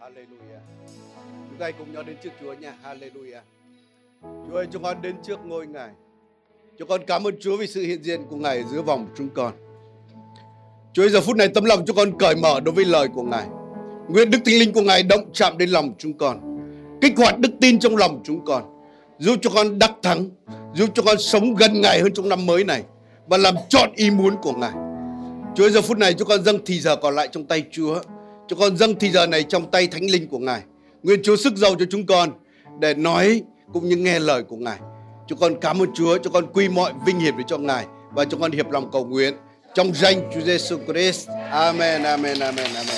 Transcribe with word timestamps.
Hallelujah. 0.00 0.60
Chúng 1.48 1.58
ta 1.58 1.70
cùng 1.70 1.92
nhau 1.92 2.02
đến 2.02 2.16
trước 2.22 2.30
Chúa 2.40 2.52
nha. 2.52 2.74
Hallelujah. 2.84 3.40
Chúa 4.22 4.56
ơi, 4.56 4.66
chúng 4.72 4.82
con 4.82 5.02
đến 5.02 5.16
trước 5.26 5.38
ngôi 5.44 5.66
Ngài. 5.66 5.90
Chúng 6.78 6.88
con 6.88 7.00
cảm 7.06 7.26
ơn 7.26 7.34
Chúa 7.40 7.56
vì 7.56 7.66
sự 7.66 7.82
hiện 7.82 8.02
diện 8.02 8.20
của 8.30 8.36
Ngài 8.36 8.64
giữa 8.64 8.82
vòng 8.82 9.08
chúng 9.16 9.28
con. 9.28 9.52
Chúa 10.92 11.02
ơi, 11.02 11.10
giờ 11.10 11.20
phút 11.20 11.36
này 11.36 11.48
tấm 11.48 11.64
lòng 11.64 11.84
chúng 11.86 11.96
con 11.96 12.18
cởi 12.18 12.36
mở 12.36 12.60
đối 12.60 12.74
với 12.74 12.84
lời 12.84 13.08
của 13.14 13.22
Ngài. 13.22 13.46
Nguyện 14.08 14.30
Đức 14.30 14.38
Thánh 14.44 14.58
Linh 14.58 14.72
của 14.72 14.82
Ngài 14.82 15.02
động 15.02 15.30
chạm 15.32 15.58
đến 15.58 15.70
lòng 15.70 15.92
chúng 15.98 16.18
con. 16.18 16.58
Kích 17.00 17.12
hoạt 17.16 17.38
đức 17.38 17.50
tin 17.60 17.78
trong 17.78 17.96
lòng 17.96 18.20
chúng 18.24 18.44
con. 18.44 18.82
Giúp 19.18 19.36
cho 19.42 19.50
con 19.54 19.78
đắc 19.78 19.92
thắng. 20.02 20.30
Giúp 20.74 20.90
cho 20.94 21.02
con 21.02 21.16
sống 21.18 21.54
gần 21.54 21.80
Ngài 21.80 22.00
hơn 22.00 22.12
trong 22.14 22.28
năm 22.28 22.46
mới 22.46 22.64
này. 22.64 22.82
Và 23.26 23.36
làm 23.36 23.54
chọn 23.68 23.90
ý 23.94 24.10
muốn 24.10 24.36
của 24.42 24.52
Ngài. 24.52 24.72
Chúa 25.56 25.64
ơi, 25.64 25.70
giờ 25.70 25.82
phút 25.82 25.98
này 25.98 26.14
chúng 26.14 26.28
con 26.28 26.44
dâng 26.44 26.58
thì 26.66 26.80
giờ 26.80 26.96
còn 26.96 27.14
lại 27.14 27.28
trong 27.32 27.44
tay 27.44 27.64
Chúa 27.70 28.00
cho 28.48 28.56
con 28.56 28.76
dâng 28.76 28.94
thì 29.00 29.10
giờ 29.10 29.26
này 29.26 29.42
trong 29.42 29.70
tay 29.70 29.86
Thánh 29.86 30.10
Linh 30.10 30.28
của 30.28 30.38
Ngài. 30.38 30.62
Nguyện 31.02 31.20
Chúa 31.22 31.36
sức 31.36 31.56
giàu 31.56 31.74
cho 31.78 31.84
chúng 31.90 32.06
con 32.06 32.30
để 32.80 32.94
nói 32.94 33.42
cũng 33.72 33.88
như 33.88 33.96
nghe 33.96 34.18
lời 34.18 34.42
của 34.42 34.56
Ngài. 34.56 34.78
Chúng 35.28 35.38
con 35.38 35.60
cảm 35.60 35.82
ơn 35.82 35.88
Chúa, 35.94 36.18
cho 36.18 36.30
con 36.30 36.52
quy 36.52 36.68
mọi 36.68 36.92
vinh 37.06 37.20
hiển 37.20 37.36
về 37.36 37.42
cho 37.46 37.58
Ngài 37.58 37.84
và 38.10 38.24
chúng 38.24 38.40
con 38.40 38.52
hiệp 38.52 38.70
lòng 38.70 38.90
cầu 38.92 39.04
nguyện 39.04 39.34
trong 39.74 39.94
danh 39.94 40.30
Chúa 40.34 40.40
Giêsu 40.40 40.78
Christ. 40.86 41.28
Amen, 41.50 42.02
amen, 42.02 42.38
amen, 42.40 42.74
amen. 42.74 42.96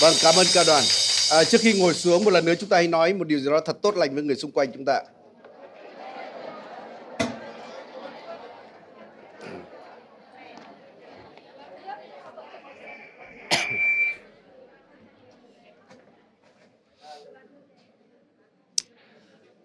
Vâng, 0.00 0.14
cảm 0.22 0.34
ơn 0.36 0.46
ca 0.54 0.64
đoàn. 0.64 0.84
À, 1.30 1.44
trước 1.44 1.60
khi 1.60 1.80
ngồi 1.80 1.94
xuống 1.94 2.24
một 2.24 2.30
lần 2.30 2.44
nữa 2.44 2.54
chúng 2.60 2.68
ta 2.68 2.76
hãy 2.76 2.88
nói 2.88 3.14
một 3.14 3.26
điều 3.26 3.38
gì 3.38 3.50
đó 3.50 3.60
thật 3.66 3.82
tốt 3.82 3.96
lành 3.96 4.14
với 4.14 4.22
người 4.22 4.36
xung 4.36 4.50
quanh 4.50 4.72
chúng 4.72 4.84
ta. 4.84 5.02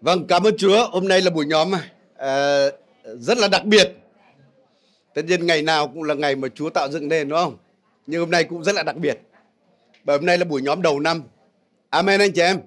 Vâng, 0.00 0.26
cảm 0.26 0.46
ơn 0.46 0.56
Chúa. 0.56 0.88
Hôm 0.90 1.08
nay 1.08 1.22
là 1.22 1.30
buổi 1.30 1.46
nhóm 1.46 1.72
à, 2.16 2.66
rất 3.14 3.38
là 3.38 3.48
đặc 3.48 3.64
biệt. 3.64 3.92
Tất 5.14 5.24
nhiên 5.24 5.46
ngày 5.46 5.62
nào 5.62 5.88
cũng 5.88 6.02
là 6.02 6.14
ngày 6.14 6.36
mà 6.36 6.48
Chúa 6.54 6.70
tạo 6.70 6.90
dựng 6.90 7.08
nên 7.08 7.28
đúng 7.28 7.38
không? 7.38 7.56
Nhưng 8.06 8.20
hôm 8.20 8.30
nay 8.30 8.44
cũng 8.44 8.64
rất 8.64 8.74
là 8.74 8.82
đặc 8.82 8.96
biệt. 8.96 9.18
Bởi 10.04 10.16
hôm 10.16 10.26
nay 10.26 10.38
là 10.38 10.44
buổi 10.44 10.62
nhóm 10.62 10.82
đầu 10.82 11.00
năm. 11.00 11.22
Amen 11.90 12.20
anh 12.20 12.32
chị 12.32 12.40
em. 12.40 12.60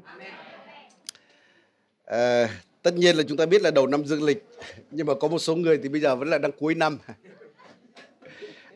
À, 2.05 2.49
tất 2.81 2.93
nhiên 2.93 3.15
là 3.15 3.23
chúng 3.27 3.37
ta 3.37 3.45
biết 3.45 3.61
là 3.61 3.71
đầu 3.71 3.87
năm 3.87 4.05
dương 4.05 4.23
lịch. 4.23 4.45
Nhưng 4.91 5.07
mà 5.07 5.13
có 5.13 5.27
một 5.27 5.39
số 5.39 5.55
người 5.55 5.79
thì 5.83 5.89
bây 5.89 6.01
giờ 6.01 6.15
vẫn 6.15 6.29
là 6.29 6.37
đang 6.37 6.51
cuối 6.51 6.75
năm. 6.75 6.97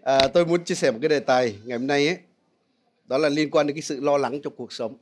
À, 0.04 0.28
tôi 0.28 0.46
muốn 0.46 0.64
chia 0.64 0.76
sẻ 0.76 0.92
một 0.92 0.98
cái 1.02 1.10
đề 1.10 1.20
tài 1.20 1.56
ngày 1.66 1.78
hôm 1.78 1.88
nay 1.88 2.08
ấy. 2.08 2.18
Đó 3.06 3.18
là 3.18 3.30
liên 3.30 3.52
quan 3.52 3.68
đến 3.68 3.76
cái 3.76 3.82
sự 3.82 4.00
lo 4.02 4.18
lắng 4.18 4.42
trong 4.42 4.54
cuộc 4.56 4.74
sống. 4.74 4.98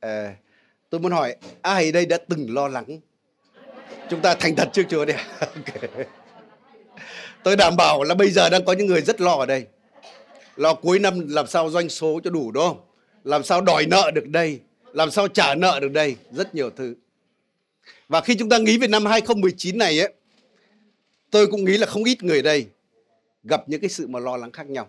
À, 0.00 0.34
Tôi 0.94 1.00
muốn 1.00 1.12
hỏi 1.12 1.36
ai 1.62 1.92
đây 1.92 2.06
đã 2.06 2.18
từng 2.28 2.54
lo 2.54 2.68
lắng? 2.68 3.00
Chúng 4.10 4.20
ta 4.20 4.34
thành 4.34 4.56
thật 4.56 4.68
trước 4.72 4.82
Chúa 4.88 5.04
đi. 5.04 5.14
okay. 5.40 6.06
Tôi 7.42 7.56
đảm 7.56 7.76
bảo 7.76 8.02
là 8.02 8.14
bây 8.14 8.30
giờ 8.30 8.48
đang 8.50 8.64
có 8.64 8.72
những 8.72 8.86
người 8.86 9.00
rất 9.00 9.20
lo 9.20 9.36
ở 9.36 9.46
đây. 9.46 9.66
Lo 10.56 10.74
cuối 10.74 10.98
năm 10.98 11.28
làm 11.28 11.46
sao 11.46 11.70
doanh 11.70 11.88
số 11.88 12.20
cho 12.24 12.30
đủ 12.30 12.52
đúng 12.52 12.64
không? 12.64 12.80
Làm 13.24 13.44
sao 13.44 13.60
đòi 13.60 13.86
nợ 13.86 14.10
được 14.14 14.28
đây? 14.28 14.60
Làm 14.92 15.10
sao 15.10 15.28
trả 15.28 15.54
nợ 15.54 15.78
được 15.80 15.92
đây? 15.92 16.16
Rất 16.32 16.54
nhiều 16.54 16.70
thứ. 16.70 16.94
Và 18.08 18.20
khi 18.20 18.36
chúng 18.36 18.48
ta 18.48 18.58
nghĩ 18.58 18.78
về 18.78 18.88
năm 18.88 19.06
2019 19.06 19.78
này 19.78 20.00
ấy, 20.00 20.12
tôi 21.30 21.46
cũng 21.46 21.64
nghĩ 21.64 21.76
là 21.78 21.86
không 21.86 22.04
ít 22.04 22.22
người 22.22 22.42
đây 22.42 22.66
gặp 23.44 23.68
những 23.68 23.80
cái 23.80 23.90
sự 23.90 24.06
mà 24.06 24.18
lo 24.18 24.36
lắng 24.36 24.52
khác 24.52 24.66
nhau. 24.66 24.88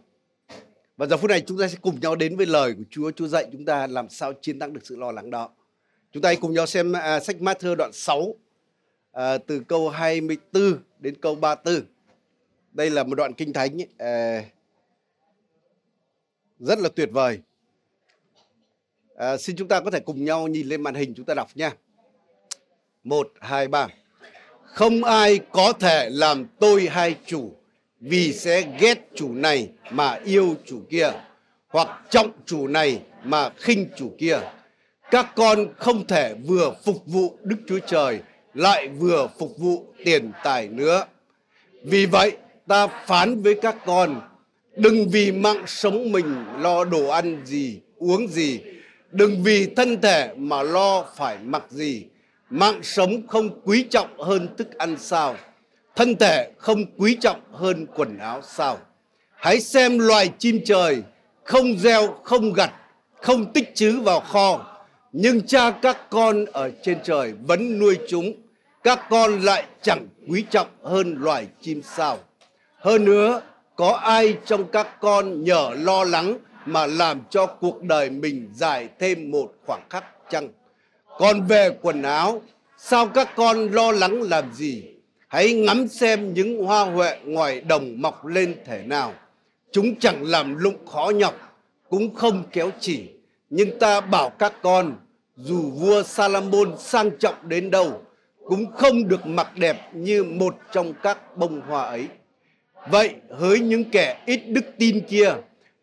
Và 0.97 1.05
giờ 1.05 1.17
phút 1.17 1.29
này 1.29 1.41
chúng 1.41 1.59
ta 1.59 1.67
sẽ 1.67 1.77
cùng 1.81 1.99
nhau 1.99 2.15
đến 2.15 2.37
với 2.37 2.45
lời 2.45 2.73
của 2.73 2.83
Chúa. 2.89 3.11
Chúa 3.11 3.27
dạy 3.27 3.47
chúng 3.51 3.65
ta 3.65 3.87
làm 3.87 4.09
sao 4.09 4.33
chiến 4.33 4.59
thắng 4.59 4.73
được 4.73 4.81
sự 4.83 4.95
lo 4.95 5.11
lắng 5.11 5.29
đó. 5.29 5.49
Chúng 6.15 6.21
ta 6.21 6.29
hãy 6.29 6.35
cùng 6.35 6.53
nhau 6.53 6.65
xem 6.65 6.93
à, 6.93 7.19
sách 7.19 7.35
Matthew 7.39 7.75
đoạn 7.75 7.93
6 7.93 8.35
à, 9.11 9.37
từ 9.37 9.59
câu 9.67 9.89
24 9.89 10.77
đến 10.99 11.15
câu 11.21 11.35
34. 11.35 11.81
Đây 12.71 12.89
là 12.89 13.03
một 13.03 13.15
đoạn 13.15 13.33
kinh 13.33 13.53
thánh 13.53 13.77
à, 13.97 14.43
rất 16.59 16.79
là 16.79 16.89
tuyệt 16.95 17.09
vời. 17.11 17.39
À, 19.15 19.37
xin 19.37 19.55
chúng 19.55 19.67
ta 19.67 19.79
có 19.79 19.91
thể 19.91 19.99
cùng 19.99 20.25
nhau 20.25 20.47
nhìn 20.47 20.67
lên 20.67 20.81
màn 20.81 20.95
hình 20.95 21.13
chúng 21.15 21.25
ta 21.25 21.33
đọc 21.33 21.47
nha. 21.55 21.71
1 23.03 23.31
2 23.39 23.67
3. 23.67 23.87
Không 24.63 25.03
ai 25.03 25.39
có 25.51 25.73
thể 25.73 26.09
làm 26.09 26.45
tôi 26.59 26.87
hai 26.91 27.15
chủ 27.25 27.55
vì 27.99 28.33
sẽ 28.33 28.77
ghét 28.79 29.09
chủ 29.15 29.33
này 29.33 29.69
mà 29.91 30.13
yêu 30.13 30.55
chủ 30.65 30.81
kia 30.89 31.11
hoặc 31.67 32.01
trọng 32.09 32.31
chủ 32.45 32.67
này 32.67 33.01
mà 33.23 33.49
khinh 33.49 33.89
chủ 33.97 34.15
kia 34.17 34.39
các 35.11 35.35
con 35.35 35.67
không 35.77 36.07
thể 36.07 36.35
vừa 36.45 36.73
phục 36.85 37.03
vụ 37.05 37.37
Đức 37.43 37.57
Chúa 37.67 37.79
Trời 37.87 38.19
lại 38.53 38.87
vừa 38.87 39.27
phục 39.39 39.57
vụ 39.57 39.85
tiền 40.05 40.31
tài 40.43 40.67
nữa. 40.67 41.05
Vì 41.83 42.05
vậy, 42.05 42.37
ta 42.67 42.87
phán 42.87 43.41
với 43.41 43.55
các 43.61 43.75
con, 43.85 44.21
đừng 44.75 45.09
vì 45.09 45.31
mạng 45.31 45.63
sống 45.67 46.11
mình 46.11 46.45
lo 46.59 46.83
đồ 46.83 47.07
ăn 47.07 47.41
gì, 47.45 47.79
uống 47.97 48.27
gì, 48.27 48.59
đừng 49.11 49.43
vì 49.43 49.65
thân 49.75 50.01
thể 50.01 50.33
mà 50.37 50.63
lo 50.63 51.05
phải 51.15 51.37
mặc 51.43 51.63
gì. 51.69 52.05
Mạng 52.49 52.79
sống 52.83 53.27
không 53.27 53.61
quý 53.63 53.85
trọng 53.89 54.19
hơn 54.19 54.55
thức 54.57 54.77
ăn 54.77 54.95
sao? 54.99 55.35
Thân 55.95 56.15
thể 56.15 56.51
không 56.57 56.85
quý 56.97 57.17
trọng 57.21 57.41
hơn 57.51 57.87
quần 57.95 58.17
áo 58.17 58.41
sao? 58.41 58.77
Hãy 59.35 59.59
xem 59.59 59.99
loài 59.99 60.29
chim 60.39 60.59
trời, 60.65 61.01
không 61.43 61.77
gieo, 61.77 62.19
không 62.23 62.53
gặt, 62.53 62.71
không 63.21 63.53
tích 63.53 63.75
trữ 63.75 63.99
vào 63.99 64.19
kho, 64.19 64.74
nhưng 65.17 65.41
cha 65.41 65.71
các 65.71 66.09
con 66.09 66.45
ở 66.45 66.71
trên 66.83 66.97
trời 67.03 67.33
vẫn 67.47 67.79
nuôi 67.79 67.99
chúng. 68.07 68.33
Các 68.83 68.99
con 69.09 69.39
lại 69.39 69.65
chẳng 69.81 70.07
quý 70.29 70.45
trọng 70.49 70.67
hơn 70.83 71.17
loài 71.19 71.47
chim 71.61 71.81
sao. 71.83 72.17
Hơn 72.77 73.05
nữa, 73.05 73.41
có 73.75 73.91
ai 73.91 74.37
trong 74.45 74.67
các 74.71 74.99
con 74.99 75.43
nhờ 75.43 75.69
lo 75.77 76.03
lắng 76.03 76.37
mà 76.65 76.85
làm 76.85 77.21
cho 77.29 77.45
cuộc 77.45 77.83
đời 77.83 78.09
mình 78.09 78.49
dài 78.53 78.89
thêm 78.99 79.31
một 79.31 79.53
khoảng 79.65 79.89
khắc 79.89 80.03
chăng? 80.29 80.49
Còn 81.17 81.41
về 81.41 81.69
quần 81.81 82.01
áo, 82.01 82.41
sao 82.77 83.07
các 83.07 83.35
con 83.35 83.71
lo 83.71 83.91
lắng 83.91 84.21
làm 84.21 84.53
gì? 84.53 84.83
Hãy 85.27 85.53
ngắm 85.53 85.87
xem 85.87 86.33
những 86.33 86.65
hoa 86.65 86.85
huệ 86.85 87.17
ngoài 87.25 87.61
đồng 87.61 88.01
mọc 88.01 88.25
lên 88.25 88.55
thể 88.65 88.83
nào. 88.85 89.13
Chúng 89.71 89.95
chẳng 89.99 90.23
làm 90.23 90.55
lụng 90.55 90.85
khó 90.85 91.11
nhọc, 91.15 91.59
cũng 91.89 92.15
không 92.15 92.43
kéo 92.51 92.71
chỉ. 92.79 93.09
Nhưng 93.49 93.79
ta 93.79 94.01
bảo 94.01 94.29
các 94.29 94.53
con 94.61 94.95
dù 95.37 95.61
vua 95.61 96.03
Salomon 96.03 96.73
sang 96.77 97.11
trọng 97.19 97.35
đến 97.43 97.71
đâu 97.71 98.01
cũng 98.45 98.71
không 98.71 99.07
được 99.07 99.25
mặc 99.25 99.57
đẹp 99.57 99.89
như 99.93 100.23
một 100.23 100.55
trong 100.71 100.93
các 101.03 101.37
bông 101.37 101.61
hoa 101.61 101.83
ấy. 101.83 102.07
Vậy 102.89 103.15
hỡi 103.39 103.59
những 103.59 103.83
kẻ 103.91 104.17
ít 104.25 104.37
đức 104.47 104.65
tin 104.77 105.01
kia, 105.01 105.33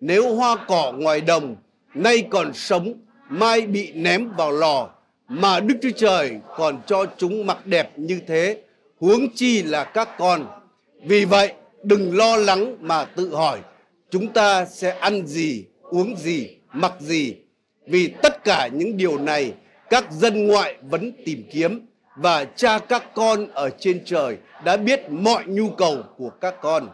nếu 0.00 0.34
hoa 0.34 0.56
cỏ 0.68 0.92
ngoài 0.96 1.20
đồng 1.20 1.56
nay 1.94 2.26
còn 2.30 2.52
sống, 2.54 2.94
mai 3.28 3.60
bị 3.60 3.92
ném 3.92 4.30
vào 4.36 4.52
lò, 4.52 4.90
mà 5.28 5.60
Đức 5.60 5.74
Chúa 5.82 5.90
Trời 5.96 6.38
còn 6.56 6.80
cho 6.86 7.06
chúng 7.16 7.46
mặc 7.46 7.66
đẹp 7.66 7.98
như 7.98 8.20
thế, 8.26 8.62
huống 9.00 9.34
chi 9.34 9.62
là 9.62 9.84
các 9.84 10.08
con. 10.18 10.46
Vì 11.04 11.24
vậy, 11.24 11.52
đừng 11.82 12.16
lo 12.16 12.36
lắng 12.36 12.76
mà 12.80 13.04
tự 13.04 13.34
hỏi, 13.34 13.58
chúng 14.10 14.32
ta 14.32 14.64
sẽ 14.64 14.90
ăn 14.90 15.26
gì, 15.26 15.64
uống 15.82 16.16
gì, 16.16 16.56
mặc 16.72 16.92
gì, 17.00 17.36
vì 17.86 18.12
tất 18.22 18.44
cả 18.44 18.68
những 18.72 18.96
điều 18.96 19.18
này 19.18 19.54
các 19.90 20.12
dân 20.12 20.46
ngoại 20.46 20.74
vẫn 20.82 21.12
tìm 21.24 21.44
kiếm 21.52 21.86
và 22.16 22.44
cha 22.44 22.78
các 22.78 23.14
con 23.14 23.48
ở 23.52 23.70
trên 23.78 24.04
trời 24.04 24.36
đã 24.64 24.76
biết 24.76 25.10
mọi 25.10 25.44
nhu 25.46 25.70
cầu 25.70 26.02
của 26.16 26.30
các 26.30 26.54
con. 26.60 26.88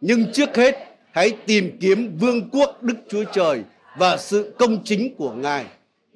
Nhưng 0.00 0.32
trước 0.32 0.56
hết, 0.56 0.74
hãy 1.12 1.30
tìm 1.46 1.76
kiếm 1.80 2.16
vương 2.20 2.50
quốc 2.50 2.82
Đức 2.82 2.96
Chúa 3.08 3.24
Trời 3.32 3.62
và 3.96 4.16
sự 4.16 4.54
công 4.58 4.84
chính 4.84 5.14
của 5.14 5.32
Ngài 5.32 5.64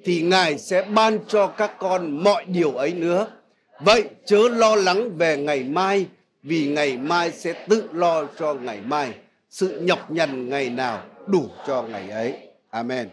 thì 0.03 0.21
Ngài 0.21 0.57
sẽ 0.57 0.81
ban 0.81 1.19
cho 1.27 1.47
các 1.47 1.79
con 1.79 2.23
mọi 2.23 2.45
điều 2.45 2.71
ấy 2.71 2.93
nữa. 2.93 3.27
Vậy 3.79 4.03
chớ 4.25 4.49
lo 4.49 4.75
lắng 4.75 5.17
về 5.17 5.37
ngày 5.37 5.63
mai 5.63 6.05
vì 6.43 6.67
ngày 6.67 6.97
mai 6.97 7.31
sẽ 7.31 7.53
tự 7.69 7.89
lo 7.93 8.25
cho 8.39 8.53
ngày 8.53 8.79
mai. 8.85 9.13
Sự 9.49 9.79
nhọc 9.81 10.11
nhằn 10.11 10.49
ngày 10.49 10.69
nào 10.69 11.01
đủ 11.27 11.49
cho 11.67 11.83
ngày 11.83 12.09
ấy. 12.09 12.33
Amen. 12.69 13.09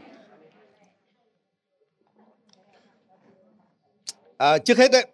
À, 4.41 4.59
trước 4.59 4.79
hết 4.79 4.91
đấy, 4.93 5.07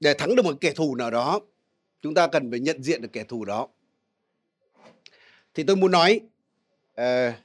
để 0.00 0.14
thắng 0.14 0.34
được 0.34 0.42
một 0.42 0.56
kẻ 0.60 0.72
thù 0.72 0.94
nào 0.94 1.10
đó, 1.10 1.40
chúng 2.02 2.14
ta 2.14 2.26
cần 2.26 2.50
phải 2.50 2.60
nhận 2.60 2.82
diện 2.82 3.02
được 3.02 3.08
kẻ 3.12 3.24
thù 3.24 3.44
đó. 3.44 3.68
Thì 5.54 5.62
tôi 5.62 5.76
muốn 5.76 5.90
nói, 5.90 6.20
à, 6.94 7.38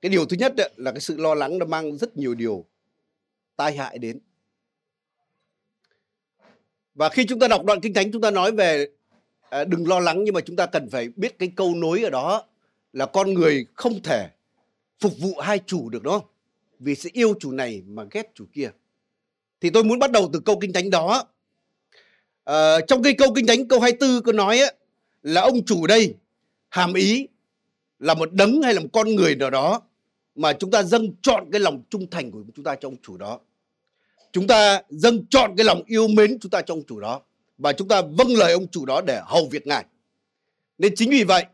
cái 0.00 0.10
điều 0.10 0.26
thứ 0.26 0.36
nhất 0.36 0.56
đấy, 0.56 0.70
là 0.76 0.92
cái 0.92 1.00
sự 1.00 1.16
lo 1.16 1.34
lắng 1.34 1.58
nó 1.58 1.66
mang 1.66 1.98
rất 1.98 2.16
nhiều 2.16 2.34
điều 2.34 2.64
tai 3.56 3.76
hại 3.76 3.98
đến. 3.98 4.18
Và 6.94 7.08
khi 7.08 7.26
chúng 7.26 7.38
ta 7.38 7.48
đọc 7.48 7.64
đoạn 7.64 7.80
kinh 7.80 7.94
thánh 7.94 8.12
chúng 8.12 8.22
ta 8.22 8.30
nói 8.30 8.52
về 8.52 8.88
à, 9.50 9.64
đừng 9.64 9.88
lo 9.88 10.00
lắng 10.00 10.24
nhưng 10.24 10.34
mà 10.34 10.40
chúng 10.40 10.56
ta 10.56 10.66
cần 10.66 10.90
phải 10.90 11.08
biết 11.16 11.38
cái 11.38 11.52
câu 11.56 11.74
nối 11.74 12.02
ở 12.02 12.10
đó 12.10 12.46
là 12.92 13.06
con 13.06 13.34
người 13.34 13.66
không 13.74 14.02
thể 14.02 14.28
phục 15.00 15.12
vụ 15.18 15.38
hai 15.40 15.58
chủ 15.66 15.88
được 15.88 16.02
đúng 16.02 16.12
không? 16.12 16.28
vì 16.78 16.94
sẽ 16.94 17.10
yêu 17.12 17.34
chủ 17.40 17.52
này 17.52 17.82
mà 17.86 18.04
ghét 18.10 18.30
chủ 18.34 18.44
kia. 18.52 18.70
Thì 19.62 19.70
tôi 19.70 19.84
muốn 19.84 19.98
bắt 19.98 20.10
đầu 20.10 20.30
từ 20.32 20.40
câu 20.40 20.58
kinh 20.60 20.72
thánh 20.72 20.90
đó. 20.90 21.24
À, 22.44 22.80
trong 22.88 23.02
cái 23.02 23.12
câu 23.12 23.34
kinh 23.34 23.46
thánh 23.46 23.68
câu 23.68 23.80
24 23.80 24.22
có 24.22 24.32
nói 24.32 24.58
á, 24.58 24.70
là 25.22 25.40
ông 25.40 25.64
chủ 25.64 25.86
đây 25.86 26.14
hàm 26.68 26.94
ý 26.94 27.28
là 27.98 28.14
một 28.14 28.32
đấng 28.32 28.62
hay 28.62 28.74
là 28.74 28.80
một 28.80 28.88
con 28.92 29.14
người 29.14 29.36
nào 29.36 29.50
đó 29.50 29.82
mà 30.34 30.52
chúng 30.52 30.70
ta 30.70 30.82
dâng 30.82 31.14
chọn 31.22 31.50
cái 31.52 31.60
lòng 31.60 31.82
trung 31.90 32.10
thành 32.10 32.30
của 32.30 32.42
chúng 32.56 32.64
ta 32.64 32.74
cho 32.80 32.88
ông 32.88 32.96
chủ 33.02 33.16
đó. 33.16 33.40
Chúng 34.32 34.46
ta 34.46 34.82
dâng 34.90 35.26
chọn 35.30 35.56
cái 35.56 35.64
lòng 35.64 35.82
yêu 35.86 36.08
mến 36.08 36.38
chúng 36.38 36.50
ta 36.50 36.62
cho 36.62 36.74
ông 36.74 36.82
chủ 36.88 37.00
đó 37.00 37.20
và 37.58 37.72
chúng 37.72 37.88
ta 37.88 38.02
vâng 38.02 38.36
lời 38.36 38.52
ông 38.52 38.68
chủ 38.68 38.86
đó 38.86 39.00
để 39.00 39.20
hầu 39.24 39.48
việc 39.48 39.66
ngài. 39.66 39.84
Nên 40.78 40.94
chính 40.96 41.10
vì 41.10 41.24
vậy 41.24 41.44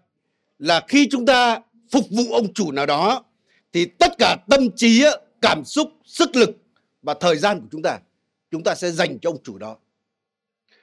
là 0.59 0.85
khi 0.89 1.09
chúng 1.11 1.27
ta 1.27 1.61
phục 1.91 2.05
vụ 2.11 2.33
ông 2.33 2.55
chủ 2.55 2.73
nào 2.73 2.87
đó 2.87 3.25
thì 3.73 3.85
tất 3.85 4.13
cả 4.19 4.37
tâm 4.51 4.71
trí, 4.77 5.05
cảm 5.43 5.65
xúc, 5.65 5.91
sức 6.05 6.37
lực 6.37 6.51
và 7.03 7.15
thời 7.21 7.37
gian 7.37 7.61
của 7.61 7.67
chúng 7.73 7.83
ta 7.83 7.99
chúng 8.51 8.63
ta 8.63 8.75
sẽ 8.75 8.91
dành 8.91 9.19
cho 9.19 9.31
ông 9.31 9.43
chủ 9.43 9.59
đó. 9.59 9.77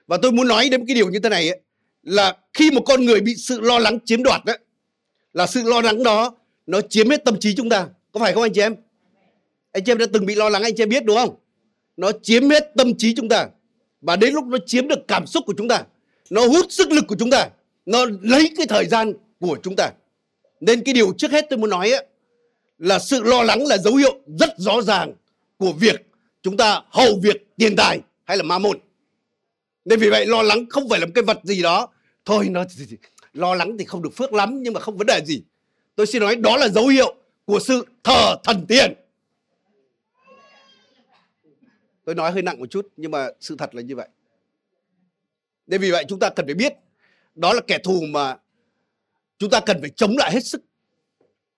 Và 0.08 0.18
tôi 0.22 0.32
muốn 0.32 0.48
nói 0.48 0.70
đến 0.70 0.86
cái 0.88 0.96
điều 0.96 1.10
như 1.10 1.20
thế 1.20 1.30
này 1.30 1.50
ấy, 1.50 1.60
là 2.04 2.38
khi 2.54 2.72
một 2.72 2.82
con 2.86 3.06
người 3.06 3.22
bị 3.22 3.36
sự 3.36 3.62
lo 3.62 3.80
lắng 3.80 4.00
chiếm 4.06 4.24
đoạt 4.24 4.46
đấy 4.46 4.60
là 5.34 5.48
sự 5.48 5.64
lo 5.64 5.82
lắng 5.82 6.04
đó 6.04 6.36
nó 6.66 6.82
chiếm 6.82 7.10
hết 7.10 7.26
tâm 7.26 7.40
trí 7.40 7.56
chúng 7.56 7.70
ta. 7.70 7.88
Có 8.12 8.20
phải 8.20 8.34
không 8.34 8.44
anh 8.44 8.54
chị 8.54 8.62
em? 8.62 8.76
Anh 9.72 9.84
chị 9.84 9.92
em 9.92 9.98
đã 9.98 10.06
từng 10.14 10.26
bị 10.26 10.36
lo 10.36 10.50
lắng 10.50 10.64
anh 10.64 10.76
chị 10.76 10.84
em 10.84 10.90
biết 10.90 11.06
đúng 11.06 11.18
không? 11.18 11.36
Nó 11.98 12.12
chiếm 12.24 12.50
hết 12.50 12.72
tâm 12.78 12.98
trí 12.98 13.16
chúng 13.16 13.30
ta. 13.30 13.48
Và 14.02 14.16
đến 14.16 14.34
lúc 14.34 14.46
nó 14.46 14.58
chiếm 14.66 14.88
được 14.88 15.00
cảm 15.08 15.28
xúc 15.28 15.44
của 15.46 15.54
chúng 15.58 15.68
ta 15.68 15.84
nó 16.30 16.48
hút 16.48 16.66
sức 16.70 16.92
lực 16.92 17.06
của 17.08 17.16
chúng 17.20 17.30
ta 17.30 17.50
nó 17.86 18.06
lấy 18.22 18.52
cái 18.58 18.68
thời 18.68 18.86
gian 18.86 19.14
của 19.40 19.58
chúng 19.64 19.76
ta. 19.76 19.92
Nên 20.60 20.84
cái 20.84 20.94
điều 20.94 21.14
trước 21.18 21.32
hết 21.32 21.46
tôi 21.50 21.60
muốn 21.60 21.70
nói 21.70 21.92
ấy, 21.92 22.06
là 22.78 23.00
sự 23.00 23.24
lo 23.24 23.44
lắng 23.44 23.66
là 23.66 23.78
dấu 23.78 23.96
hiệu 23.96 24.20
rất 24.40 24.50
rõ 24.58 24.82
ràng 24.82 25.14
của 25.58 25.74
việc 25.74 26.08
chúng 26.42 26.58
ta 26.58 26.82
hầu 26.90 27.20
việc 27.24 27.48
tiền 27.58 27.76
tài 27.76 28.00
hay 28.24 28.38
là 28.38 28.44
ma 28.44 28.60
môn. 28.60 28.80
Nên 29.86 30.00
vì 30.00 30.10
vậy, 30.10 30.26
lo 30.26 30.42
lắng 30.42 30.66
không 30.70 30.90
phải 30.90 31.00
là 31.00 31.06
một 31.06 31.12
cái 31.16 31.24
vật 31.24 31.40
gì 31.44 31.62
đó. 31.62 31.88
Thôi, 32.26 32.50
nó 32.50 32.64
lo 33.34 33.56
lắng 33.56 33.78
thì 33.80 33.86
không 33.86 34.02
được 34.02 34.16
phước 34.16 34.34
lắm, 34.34 34.64
nhưng 34.64 34.74
mà 34.74 34.80
không 34.80 34.98
vấn 34.98 35.08
đề 35.08 35.22
gì. 35.26 35.44
Tôi 35.96 36.08
xin 36.08 36.22
nói 36.22 36.36
đó 36.36 36.58
là 36.58 36.68
dấu 36.68 36.88
hiệu 36.88 37.16
của 37.46 37.60
sự 37.60 37.86
thờ 38.04 38.36
thần 38.44 38.66
tiền 38.68 38.94
tôi 42.06 42.16
nói 42.16 42.32
hơi 42.32 42.42
nặng 42.42 42.60
một 42.60 42.66
chút, 42.70 42.88
nhưng 42.98 43.12
mà 43.12 43.28
sự 43.40 43.56
thật 43.60 43.76
là 43.76 43.82
như 43.82 43.96
vậy. 43.96 44.08
Nên 45.68 45.82
vì 45.82 45.92
vậy, 45.92 46.06
chúng 46.08 46.20
ta 46.20 46.30
cần 46.30 46.46
phải 46.46 46.56
biết 46.56 46.74
đó 47.36 47.54
là 47.54 47.62
kẻ 47.68 47.78
thù 47.84 48.02
mà 48.10 48.38
chúng 49.38 49.50
ta 49.50 49.60
cần 49.60 49.82
phải 49.82 49.90
chống 49.90 50.18
lại 50.18 50.32
hết 50.32 50.46
sức, 50.46 50.62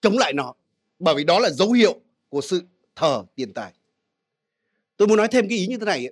chống 0.01 0.17
lại 0.17 0.33
nó. 0.33 0.53
Bởi 0.99 1.15
vì 1.15 1.23
đó 1.23 1.39
là 1.39 1.49
dấu 1.49 1.71
hiệu 1.71 1.99
của 2.29 2.41
sự 2.41 2.61
thờ 2.95 3.23
tiền 3.35 3.53
tài 3.53 3.73
tôi 4.97 5.07
muốn 5.07 5.17
nói 5.17 5.27
thêm 5.27 5.49
cái 5.49 5.57
ý 5.57 5.67
như 5.67 5.77
thế 5.77 5.85
này 5.85 6.09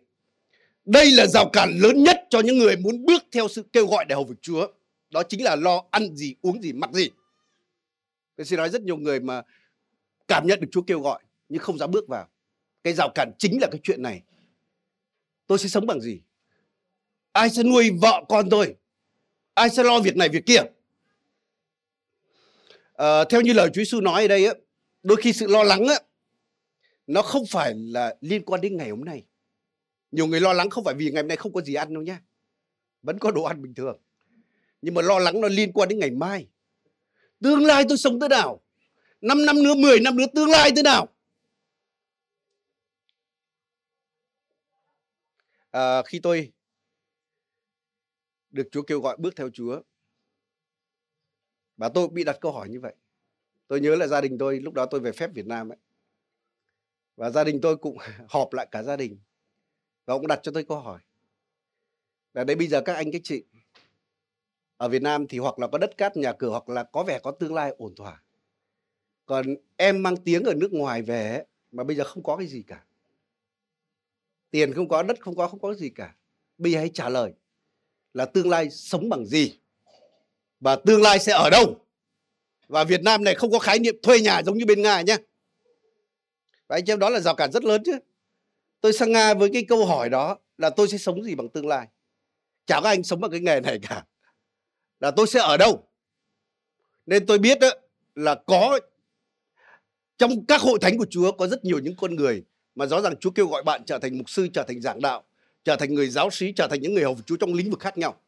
đây 0.85 1.11
là 1.11 1.27
rào 1.27 1.49
cản 1.49 1.79
lớn 1.79 2.03
nhất 2.03 2.23
cho 2.29 2.39
những 2.39 2.57
người 2.57 2.77
muốn 2.77 3.05
bước 3.05 3.23
theo 3.31 3.47
sự 3.47 3.63
kêu 3.73 3.87
gọi 3.87 4.05
để 4.05 4.15
hầu 4.15 4.23
việc 4.23 4.35
Chúa. 4.41 4.67
Đó 5.09 5.23
chính 5.23 5.43
là 5.43 5.55
lo 5.55 5.83
ăn 5.91 6.15
gì 6.15 6.35
uống 6.41 6.61
gì 6.61 6.73
mặc 6.73 6.89
gì. 6.93 7.09
Tôi 8.35 8.45
xin 8.45 8.57
nói 8.57 8.69
rất 8.69 8.81
nhiều 8.81 8.97
người 8.97 9.19
mà 9.19 9.41
cảm 10.27 10.47
nhận 10.47 10.59
được 10.59 10.67
Chúa 10.71 10.81
kêu 10.81 10.99
gọi 10.99 11.23
nhưng 11.49 11.61
không 11.61 11.77
dám 11.77 11.91
bước 11.91 12.07
vào. 12.07 12.27
Cái 12.83 12.93
rào 12.93 13.09
cản 13.15 13.31
chính 13.37 13.61
là 13.61 13.67
cái 13.71 13.79
chuyện 13.83 14.01
này. 14.01 14.21
Tôi 15.47 15.57
sẽ 15.59 15.67
sống 15.67 15.85
bằng 15.85 16.01
gì? 16.01 16.21
Ai 17.31 17.49
sẽ 17.49 17.63
nuôi 17.63 17.91
vợ 18.01 18.23
con 18.29 18.49
tôi? 18.49 18.75
Ai 19.53 19.69
sẽ 19.69 19.83
lo 19.83 19.99
việc 19.99 20.15
này 20.15 20.29
việc 20.29 20.45
kia? 20.45 20.61
À, 22.93 23.23
theo 23.29 23.41
như 23.41 23.53
lời 23.53 23.69
Chúa 23.73 23.81
Giêsu 23.81 24.01
nói 24.01 24.21
ở 24.21 24.27
đây 24.27 24.45
á 24.45 24.53
đôi 25.03 25.17
khi 25.21 25.33
sự 25.33 25.47
lo 25.47 25.63
lắng 25.63 25.88
á 25.88 25.95
nó 27.07 27.21
không 27.21 27.43
phải 27.49 27.73
là 27.75 28.15
liên 28.21 28.45
quan 28.45 28.61
đến 28.61 28.77
ngày 28.77 28.89
hôm 28.89 29.05
nay. 29.05 29.25
Nhiều 30.11 30.27
người 30.27 30.41
lo 30.41 30.53
lắng 30.53 30.69
không 30.69 30.83
phải 30.83 30.93
vì 30.93 31.11
ngày 31.11 31.23
hôm 31.23 31.27
nay 31.27 31.37
không 31.37 31.53
có 31.53 31.61
gì 31.61 31.73
ăn 31.73 31.93
đâu 31.93 32.03
nhá. 32.03 32.21
Vẫn 33.01 33.19
có 33.19 33.31
đồ 33.31 33.43
ăn 33.43 33.61
bình 33.61 33.73
thường. 33.73 34.01
Nhưng 34.81 34.93
mà 34.93 35.01
lo 35.01 35.19
lắng 35.19 35.41
nó 35.41 35.47
liên 35.47 35.73
quan 35.73 35.89
đến 35.89 35.99
ngày 35.99 36.11
mai. 36.11 36.47
Tương 37.39 37.65
lai 37.65 37.83
tôi 37.89 37.97
sống 37.97 38.19
thế 38.19 38.27
nào? 38.27 38.61
5 39.21 39.45
năm 39.45 39.63
nữa 39.63 39.73
10 39.75 39.99
năm 39.99 40.17
nữa 40.17 40.25
tương 40.35 40.49
lai 40.49 40.71
thế 40.75 40.83
nào? 40.83 41.07
À, 45.71 46.01
khi 46.05 46.19
tôi 46.19 46.51
được 48.49 48.67
Chúa 48.71 48.81
kêu 48.81 49.01
gọi 49.01 49.17
bước 49.19 49.35
theo 49.35 49.49
Chúa 49.53 49.81
và 51.77 51.89
tôi 51.89 52.07
bị 52.07 52.23
đặt 52.23 52.37
câu 52.41 52.51
hỏi 52.51 52.69
như 52.69 52.79
vậy. 52.79 52.95
Tôi 53.67 53.81
nhớ 53.81 53.95
là 53.95 54.07
gia 54.07 54.21
đình 54.21 54.37
tôi 54.37 54.59
lúc 54.59 54.73
đó 54.73 54.85
tôi 54.85 54.99
về 54.99 55.11
phép 55.11 55.33
Việt 55.33 55.47
Nam 55.47 55.69
ấy 55.69 55.77
và 57.15 57.29
gia 57.29 57.44
đình 57.44 57.62
tôi 57.62 57.77
cũng 57.77 57.97
họp 58.29 58.53
lại 58.53 58.67
cả 58.71 58.83
gia 58.83 58.95
đình 58.95 59.17
và 60.06 60.13
ông 60.13 60.27
đặt 60.27 60.39
cho 60.44 60.51
tôi 60.51 60.63
câu 60.63 60.79
hỏi 60.79 61.00
là 62.33 62.44
đây 62.44 62.56
bây 62.56 62.67
giờ 62.67 62.81
các 62.81 62.94
anh, 62.94 63.12
các 63.12 63.21
chị 63.23 63.44
ở 64.77 64.89
Việt 64.89 65.01
Nam 65.01 65.27
thì 65.27 65.38
hoặc 65.38 65.59
là 65.59 65.67
có 65.67 65.77
đất 65.77 65.97
cát 65.97 66.17
nhà 66.17 66.33
cửa 66.33 66.50
hoặc 66.50 66.69
là 66.69 66.83
có 66.83 67.03
vẻ 67.03 67.19
có 67.19 67.31
tương 67.31 67.53
lai 67.53 67.73
ổn 67.77 67.95
thỏa. 67.95 68.21
Còn 69.25 69.45
em 69.77 70.03
mang 70.03 70.17
tiếng 70.17 70.44
ở 70.44 70.53
nước 70.53 70.73
ngoài 70.73 71.01
về 71.01 71.44
mà 71.71 71.83
bây 71.83 71.95
giờ 71.95 72.03
không 72.03 72.23
có 72.23 72.38
cái 72.38 72.47
gì 72.47 72.63
cả. 72.67 72.83
Tiền 74.51 74.73
không 74.73 74.88
có, 74.88 75.03
đất 75.03 75.21
không 75.21 75.35
có 75.35 75.47
không 75.47 75.59
có 75.59 75.73
gì 75.73 75.89
cả. 75.89 76.15
Bây 76.57 76.71
giờ 76.71 76.79
hãy 76.79 76.89
trả 76.94 77.09
lời 77.09 77.33
là 78.13 78.25
tương 78.25 78.50
lai 78.50 78.69
sống 78.69 79.09
bằng 79.09 79.25
gì 79.25 79.59
và 80.59 80.75
tương 80.75 81.01
lai 81.01 81.19
sẽ 81.19 81.31
ở 81.33 81.50
đâu? 81.50 81.85
Và 82.67 82.83
Việt 82.83 83.01
Nam 83.03 83.23
này 83.23 83.35
không 83.35 83.51
có 83.51 83.59
khái 83.59 83.79
niệm 83.79 83.95
thuê 84.03 84.19
nhà 84.19 84.41
giống 84.45 84.57
như 84.57 84.65
bên 84.65 84.81
Nga 84.81 85.01
nhé 85.01 85.17
và 86.67 86.75
anh 86.75 86.83
em 86.88 87.00
đó 87.00 87.09
là 87.09 87.19
rào 87.19 87.35
cản 87.35 87.51
rất 87.51 87.63
lớn 87.63 87.81
chứ 87.85 87.91
tôi 88.81 88.94
sang 88.94 89.12
Nga 89.12 89.33
với 89.33 89.50
cái 89.53 89.65
câu 89.69 89.85
hỏi 89.85 90.09
đó 90.09 90.38
là 90.57 90.69
tôi 90.69 90.88
sẽ 90.88 90.97
sống 90.97 91.23
gì 91.23 91.35
bằng 91.35 91.50
tương 91.50 91.67
lai 91.67 91.88
chả 92.65 92.81
có 92.81 92.89
anh 92.89 93.03
sống 93.03 93.21
bằng 93.21 93.31
cái 93.31 93.39
nghề 93.39 93.59
này 93.59 93.79
cả 93.89 94.06
là 95.00 95.12
tôi 95.12 95.27
sẽ 95.27 95.39
ở 95.39 95.57
đâu 95.57 95.88
nên 97.06 97.25
tôi 97.25 97.39
biết 97.39 97.59
đó, 97.59 97.69
là 98.15 98.35
có 98.35 98.79
trong 100.17 100.45
các 100.45 100.62
hội 100.62 100.79
thánh 100.81 100.97
của 100.97 101.06
Chúa 101.09 101.31
có 101.31 101.47
rất 101.47 101.65
nhiều 101.65 101.79
những 101.79 101.95
con 101.95 102.15
người 102.15 102.44
mà 102.75 102.85
rõ 102.85 103.01
ràng 103.01 103.15
Chúa 103.19 103.31
kêu 103.31 103.47
gọi 103.47 103.63
bạn 103.63 103.83
trở 103.85 104.00
thành 104.00 104.17
mục 104.17 104.29
sư, 104.29 104.47
trở 104.53 104.63
thành 104.63 104.81
giảng 104.81 105.01
đạo, 105.01 105.23
trở 105.63 105.75
thành 105.75 105.94
người 105.94 106.09
giáo 106.09 106.29
sĩ, 106.31 106.51
trở 106.51 106.67
thành 106.67 106.81
những 106.81 106.94
người 106.94 107.03
hầu 107.03 107.17
Chúa 107.25 107.35
trong 107.35 107.53
lĩnh 107.53 107.69
vực 107.69 107.79
khác 107.79 107.97
nhau. 107.97 108.19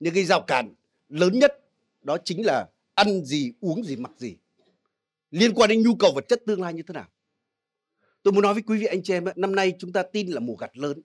Nhưng 0.00 0.14
cái 0.14 0.24
rào 0.24 0.40
cản 0.40 0.74
lớn 1.08 1.38
nhất 1.38 1.60
đó 2.02 2.16
chính 2.24 2.46
là 2.46 2.66
ăn 2.94 3.24
gì, 3.24 3.52
uống 3.60 3.84
gì, 3.84 3.96
mặc 3.96 4.12
gì. 4.16 4.36
Liên 5.30 5.54
quan 5.54 5.70
đến 5.70 5.82
nhu 5.82 5.94
cầu 5.94 6.12
vật 6.14 6.24
chất 6.28 6.42
tương 6.46 6.62
lai 6.62 6.74
như 6.74 6.82
thế 6.82 6.92
nào. 6.92 7.08
Tôi 8.22 8.32
muốn 8.32 8.42
nói 8.42 8.54
với 8.54 8.62
quý 8.62 8.78
vị 8.78 8.86
anh 8.86 9.02
chị 9.02 9.12
em, 9.12 9.24
năm 9.36 9.54
nay 9.54 9.74
chúng 9.78 9.92
ta 9.92 10.02
tin 10.02 10.30
là 10.30 10.40
mùa 10.40 10.56
gặt 10.56 10.76
lớn. 10.76 11.02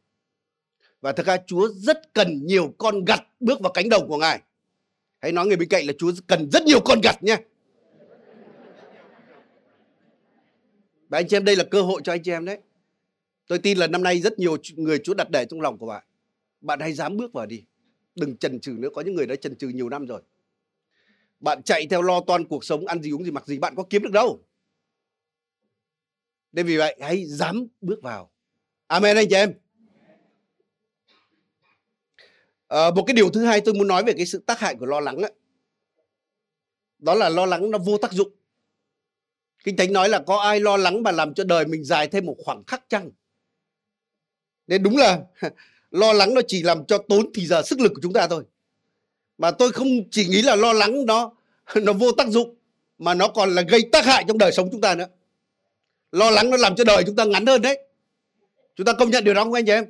Và 1.02 1.12
thật 1.12 1.26
ra 1.26 1.38
Chúa 1.48 1.68
rất 1.68 2.14
cần 2.14 2.46
nhiều 2.46 2.74
con 2.78 3.06
gặt 3.06 3.24
bước 3.40 3.60
vào 3.62 3.72
cánh 3.72 3.90
đồng 3.90 4.08
của 4.08 4.18
Ngài. 4.18 4.42
Hãy 5.20 5.32
nói 5.32 5.48
người 5.48 5.58
bên 5.58 5.70
cạnh 5.70 5.88
là 5.88 5.94
Chúa 5.98 6.12
cần 6.28 6.50
rất 6.52 6.64
nhiều 6.64 6.80
con 6.86 7.00
gặt 7.04 7.24
nha. 7.24 7.38
Và 11.10 11.20
anh 11.20 11.28
chị 11.28 11.38
em 11.38 11.46
đây 11.46 11.56
là 11.56 11.64
cơ 11.64 11.82
hội 11.82 12.02
cho 12.04 12.14
anh 12.14 12.24
chị 12.24 12.32
em 12.32 12.46
đấy. 12.46 12.58
Tôi 13.48 13.60
tin 13.60 13.78
là 13.78 13.88
năm 13.88 14.04
nay 14.04 14.22
rất 14.22 14.40
nhiều 14.40 14.58
người 14.76 15.00
Chúa 15.04 15.14
đặt 15.14 15.30
để 15.30 15.46
trong 15.46 15.62
lòng 15.62 15.78
của 15.78 15.88
bạn. 15.88 16.04
Bạn 16.62 16.80
hãy 16.80 16.94
dám 16.94 17.18
bước 17.18 17.34
vào 17.34 17.46
đi. 17.46 17.64
Đừng 18.16 18.38
chần 18.38 18.60
chừ 18.60 18.72
nữa, 18.72 18.90
có 18.94 19.02
những 19.02 19.16
người 19.16 19.26
đã 19.26 19.36
chần 19.36 19.56
chừ 19.56 19.68
nhiều 19.68 19.90
năm 19.90 20.06
rồi. 20.06 20.22
Bạn 21.40 21.64
chạy 21.64 21.88
theo 21.88 22.02
lo 22.02 22.22
toan 22.22 22.48
cuộc 22.48 22.66
sống, 22.66 22.88
ăn 22.88 23.02
gì 23.02 23.12
uống 23.12 23.24
gì 23.24 23.32
mặc 23.32 23.48
gì, 23.48 23.60
bạn 23.60 23.76
có 23.76 23.84
kiếm 23.90 24.04
được 24.04 24.12
đâu. 24.12 24.40
Nên 26.56 26.66
vì 26.66 26.78
vậy 26.78 26.98
hãy 27.02 27.26
dám 27.26 27.68
bước 27.82 28.02
vào. 28.02 28.32
Amen 28.88 29.18
anh 29.18 29.28
chị 29.30 29.36
em. 29.36 29.54
À, 32.68 32.92
một 32.96 33.04
cái 33.08 33.14
điều 33.14 33.30
thứ 33.30 33.46
hai 33.46 33.62
tôi 33.62 33.74
muốn 33.74 33.88
nói 33.88 34.04
về 34.04 34.14
cái 34.14 34.26
sự 34.26 34.44
tác 34.46 34.60
hại 34.60 34.76
của 34.76 34.86
lo 34.86 35.00
lắng 35.00 35.22
đó, 35.22 35.28
Đó 37.00 37.16
là 37.16 37.30
lo 37.30 37.46
lắng 37.46 37.72
nó 37.72 37.78
vô 37.78 37.98
tác 37.98 38.12
dụng. 38.12 38.30
Kinh 39.64 39.78
Thánh 39.78 39.94
nói 39.94 40.10
là 40.10 40.20
có 40.20 40.38
ai 40.38 40.60
lo 40.60 40.78
lắng 40.78 41.04
mà 41.04 41.12
làm 41.12 41.34
cho 41.34 41.44
đời 41.44 41.66
mình 41.66 41.84
dài 41.84 42.08
thêm 42.08 42.26
một 42.26 42.36
khoảng 42.46 42.64
khắc 42.64 42.90
chăng? 42.90 43.12
Nên 44.68 44.84
đúng 44.84 44.98
là 44.98 45.22
lo 45.92 46.14
lắng 46.14 46.34
nó 46.34 46.42
chỉ 46.48 46.64
làm 46.64 46.86
cho 46.86 46.98
tốn 46.98 47.34
thì 47.34 47.46
giờ 47.46 47.62
sức 47.62 47.80
lực 47.80 47.92
của 47.96 48.02
chúng 48.02 48.14
ta 48.14 48.28
thôi. 48.28 48.44
Mà 49.38 49.52
tôi 49.52 49.72
không 49.72 49.88
chỉ 50.12 50.28
nghĩ 50.28 50.42
là 50.42 50.56
lo 50.56 50.74
lắng 50.74 51.06
nó 51.06 51.34
nó 51.82 51.94
vô 51.94 52.12
tác 52.12 52.28
dụng 52.28 52.56
mà 52.98 53.14
nó 53.14 53.28
còn 53.28 53.56
là 53.56 53.62
gây 53.62 53.82
tác 53.92 54.06
hại 54.06 54.26
trong 54.28 54.38
đời 54.38 54.52
sống 54.52 54.70
chúng 54.72 54.82
ta 54.82 54.96
nữa. 54.96 55.08
Lo 56.16 56.30
lắng 56.30 56.50
nó 56.50 56.58
làm 56.58 56.76
cho 56.76 56.84
đời 56.84 57.04
chúng 57.06 57.16
ta 57.16 57.26
ngắn 57.26 57.46
hơn 57.46 57.62
đấy. 57.62 57.80
Chúng 58.76 58.86
ta 58.86 58.94
công 58.94 59.10
nhận 59.10 59.24
điều 59.24 59.34
đó 59.34 59.44
không 59.44 59.54
anh 59.54 59.66
chị 59.66 59.72
em? 59.72 59.86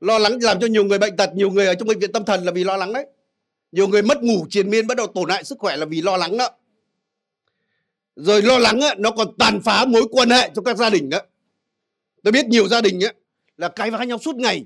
Lo 0.00 0.18
lắng 0.18 0.38
làm 0.40 0.60
cho 0.60 0.66
nhiều 0.66 0.84
người 0.84 0.98
bệnh 0.98 1.16
tật, 1.16 1.30
nhiều 1.34 1.50
người 1.50 1.66
ở 1.66 1.74
trong 1.74 1.88
bệnh 1.88 1.98
viện 1.98 2.12
tâm 2.12 2.24
thần 2.24 2.44
là 2.44 2.52
vì 2.52 2.64
lo 2.64 2.76
lắng 2.76 2.92
đấy. 2.92 3.06
Nhiều 3.72 3.88
người 3.88 4.02
mất 4.02 4.22
ngủ, 4.22 4.46
triền 4.50 4.70
miên 4.70 4.86
bắt 4.86 4.96
đầu 4.96 5.06
tổn 5.06 5.28
hại 5.28 5.44
sức 5.44 5.58
khỏe 5.58 5.76
là 5.76 5.86
vì 5.86 6.02
lo 6.02 6.16
lắng 6.16 6.36
đó. 6.36 6.50
Rồi 8.16 8.42
lo 8.42 8.58
lắng 8.58 8.80
á, 8.80 8.94
nó 8.98 9.10
còn 9.10 9.36
tàn 9.38 9.60
phá 9.60 9.84
mối 9.84 10.02
quan 10.10 10.30
hệ 10.30 10.50
trong 10.54 10.64
các 10.64 10.76
gia 10.76 10.90
đình 10.90 11.10
đó. 11.10 11.18
Tôi 12.22 12.32
biết 12.32 12.46
nhiều 12.46 12.68
gia 12.68 12.80
đình 12.80 13.00
á, 13.00 13.12
là 13.56 13.68
cái 13.68 13.90
vã 13.90 14.04
nhau 14.04 14.18
suốt 14.18 14.36
ngày 14.36 14.64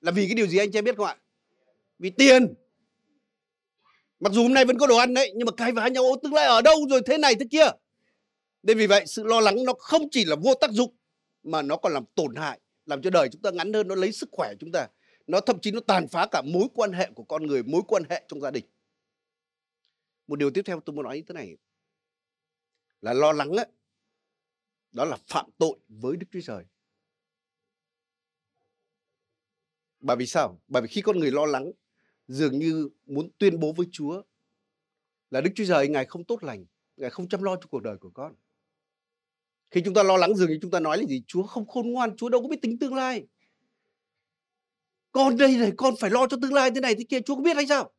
là 0.00 0.10
vì 0.10 0.26
cái 0.26 0.34
điều 0.34 0.46
gì 0.46 0.58
anh 0.58 0.70
chị 0.72 0.80
biết 0.80 0.96
không 0.96 1.06
ạ? 1.06 1.16
Vì 1.98 2.10
tiền. 2.10 2.54
Mặc 4.20 4.32
dù 4.32 4.42
hôm 4.42 4.54
nay 4.54 4.64
vẫn 4.64 4.78
có 4.78 4.86
đồ 4.86 4.96
ăn 4.96 5.14
đấy, 5.14 5.32
nhưng 5.36 5.46
mà 5.46 5.52
cái 5.56 5.72
vã 5.72 5.88
nhau 5.88 6.04
tức 6.22 6.32
lại 6.32 6.46
ở 6.46 6.62
đâu 6.62 6.76
rồi 6.90 7.00
thế 7.06 7.18
này 7.18 7.34
thế 7.34 7.46
kia. 7.50 7.66
Nên 8.64 8.78
vì 8.78 8.86
vậy 8.86 9.04
sự 9.06 9.24
lo 9.24 9.40
lắng 9.40 9.64
nó 9.64 9.72
không 9.78 10.02
chỉ 10.10 10.24
là 10.24 10.36
vô 10.36 10.54
tác 10.60 10.70
dụng 10.70 10.96
mà 11.42 11.62
nó 11.62 11.76
còn 11.76 11.92
làm 11.92 12.04
tổn 12.14 12.36
hại, 12.36 12.60
làm 12.86 13.02
cho 13.02 13.10
đời 13.10 13.28
chúng 13.32 13.42
ta 13.42 13.50
ngắn 13.50 13.72
hơn, 13.72 13.88
nó 13.88 13.94
lấy 13.94 14.12
sức 14.12 14.28
khỏe 14.32 14.54
chúng 14.60 14.72
ta. 14.72 14.88
Nó 15.26 15.40
thậm 15.40 15.60
chí 15.60 15.70
nó 15.70 15.80
tàn 15.80 16.08
phá 16.08 16.26
cả 16.30 16.42
mối 16.42 16.68
quan 16.74 16.92
hệ 16.92 17.10
của 17.14 17.24
con 17.24 17.46
người, 17.46 17.62
mối 17.62 17.82
quan 17.88 18.02
hệ 18.10 18.24
trong 18.28 18.40
gia 18.40 18.50
đình. 18.50 18.64
Một 20.26 20.36
điều 20.36 20.50
tiếp 20.50 20.62
theo 20.64 20.80
tôi 20.80 20.96
muốn 20.96 21.04
nói 21.04 21.16
như 21.16 21.22
thế 21.28 21.32
này 21.32 21.56
là 23.00 23.12
lo 23.12 23.32
lắng 23.32 23.50
ấy, 23.50 23.66
đó 24.92 25.04
là 25.04 25.16
phạm 25.26 25.50
tội 25.58 25.78
với 25.88 26.16
Đức 26.16 26.26
Chúa 26.32 26.40
Trời. 26.40 26.64
Bởi 30.00 30.16
vì 30.16 30.26
sao? 30.26 30.60
Bởi 30.68 30.82
vì 30.82 30.88
khi 30.88 31.00
con 31.00 31.18
người 31.18 31.30
lo 31.30 31.46
lắng 31.46 31.72
dường 32.28 32.58
như 32.58 32.88
muốn 33.06 33.30
tuyên 33.38 33.60
bố 33.60 33.72
với 33.72 33.86
Chúa 33.92 34.22
là 35.30 35.40
Đức 35.40 35.50
Chúa 35.54 35.64
Trời 35.64 35.88
Ngài 35.88 36.04
không 36.04 36.24
tốt 36.24 36.42
lành, 36.42 36.66
Ngài 36.96 37.10
không 37.10 37.28
chăm 37.28 37.42
lo 37.42 37.56
cho 37.56 37.66
cuộc 37.70 37.82
đời 37.82 37.96
của 37.98 38.10
con. 38.10 38.34
Khi 39.70 39.82
chúng 39.84 39.94
ta 39.94 40.02
lo 40.02 40.16
lắng 40.16 40.36
dường 40.36 40.48
như 40.48 40.58
chúng 40.62 40.70
ta 40.70 40.80
nói 40.80 40.98
là 40.98 41.04
gì? 41.04 41.22
Chúa 41.26 41.42
không 41.42 41.66
khôn 41.66 41.92
ngoan, 41.92 42.16
Chúa 42.16 42.28
đâu 42.28 42.42
có 42.42 42.48
biết 42.48 42.62
tính 42.62 42.78
tương 42.78 42.94
lai. 42.94 43.26
Con 45.12 45.36
đây 45.36 45.56
này, 45.56 45.72
con 45.76 45.94
phải 46.00 46.10
lo 46.10 46.26
cho 46.26 46.36
tương 46.42 46.54
lai 46.54 46.70
thế 46.74 46.80
này 46.80 46.94
thế 46.94 47.04
kia, 47.08 47.20
Chúa 47.20 47.34
có 47.36 47.42
biết 47.42 47.56
hay 47.56 47.66
sao? 47.66 47.92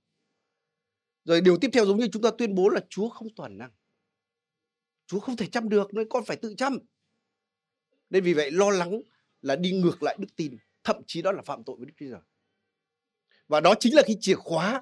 Rồi 1.25 1.41
điều 1.41 1.57
tiếp 1.57 1.69
theo 1.73 1.85
giống 1.85 1.99
như 1.99 2.07
chúng 2.11 2.21
ta 2.21 2.29
tuyên 2.37 2.55
bố 2.55 2.69
là 2.69 2.81
Chúa 2.89 3.09
không 3.09 3.27
toàn 3.35 3.57
năng. 3.57 3.71
Chúa 5.07 5.19
không 5.19 5.37
thể 5.37 5.47
chăm 5.47 5.69
được 5.69 5.93
nên 5.93 6.09
con 6.09 6.25
phải 6.25 6.37
tự 6.37 6.53
chăm. 6.57 6.79
Nên 8.09 8.23
vì 8.23 8.33
vậy 8.33 8.51
lo 8.51 8.69
lắng 8.69 9.01
là 9.41 9.55
đi 9.55 9.71
ngược 9.71 10.03
lại 10.03 10.17
đức 10.19 10.35
tin, 10.35 10.57
thậm 10.83 10.95
chí 11.07 11.21
đó 11.21 11.31
là 11.31 11.41
phạm 11.41 11.63
tội 11.63 11.75
với 11.77 11.85
Đức 11.85 11.93
Chúa 11.99 12.05
Trời. 12.11 12.21
Và 13.47 13.59
đó 13.59 13.73
chính 13.79 13.95
là 13.95 14.01
cái 14.07 14.17
chìa 14.19 14.35
khóa 14.35 14.81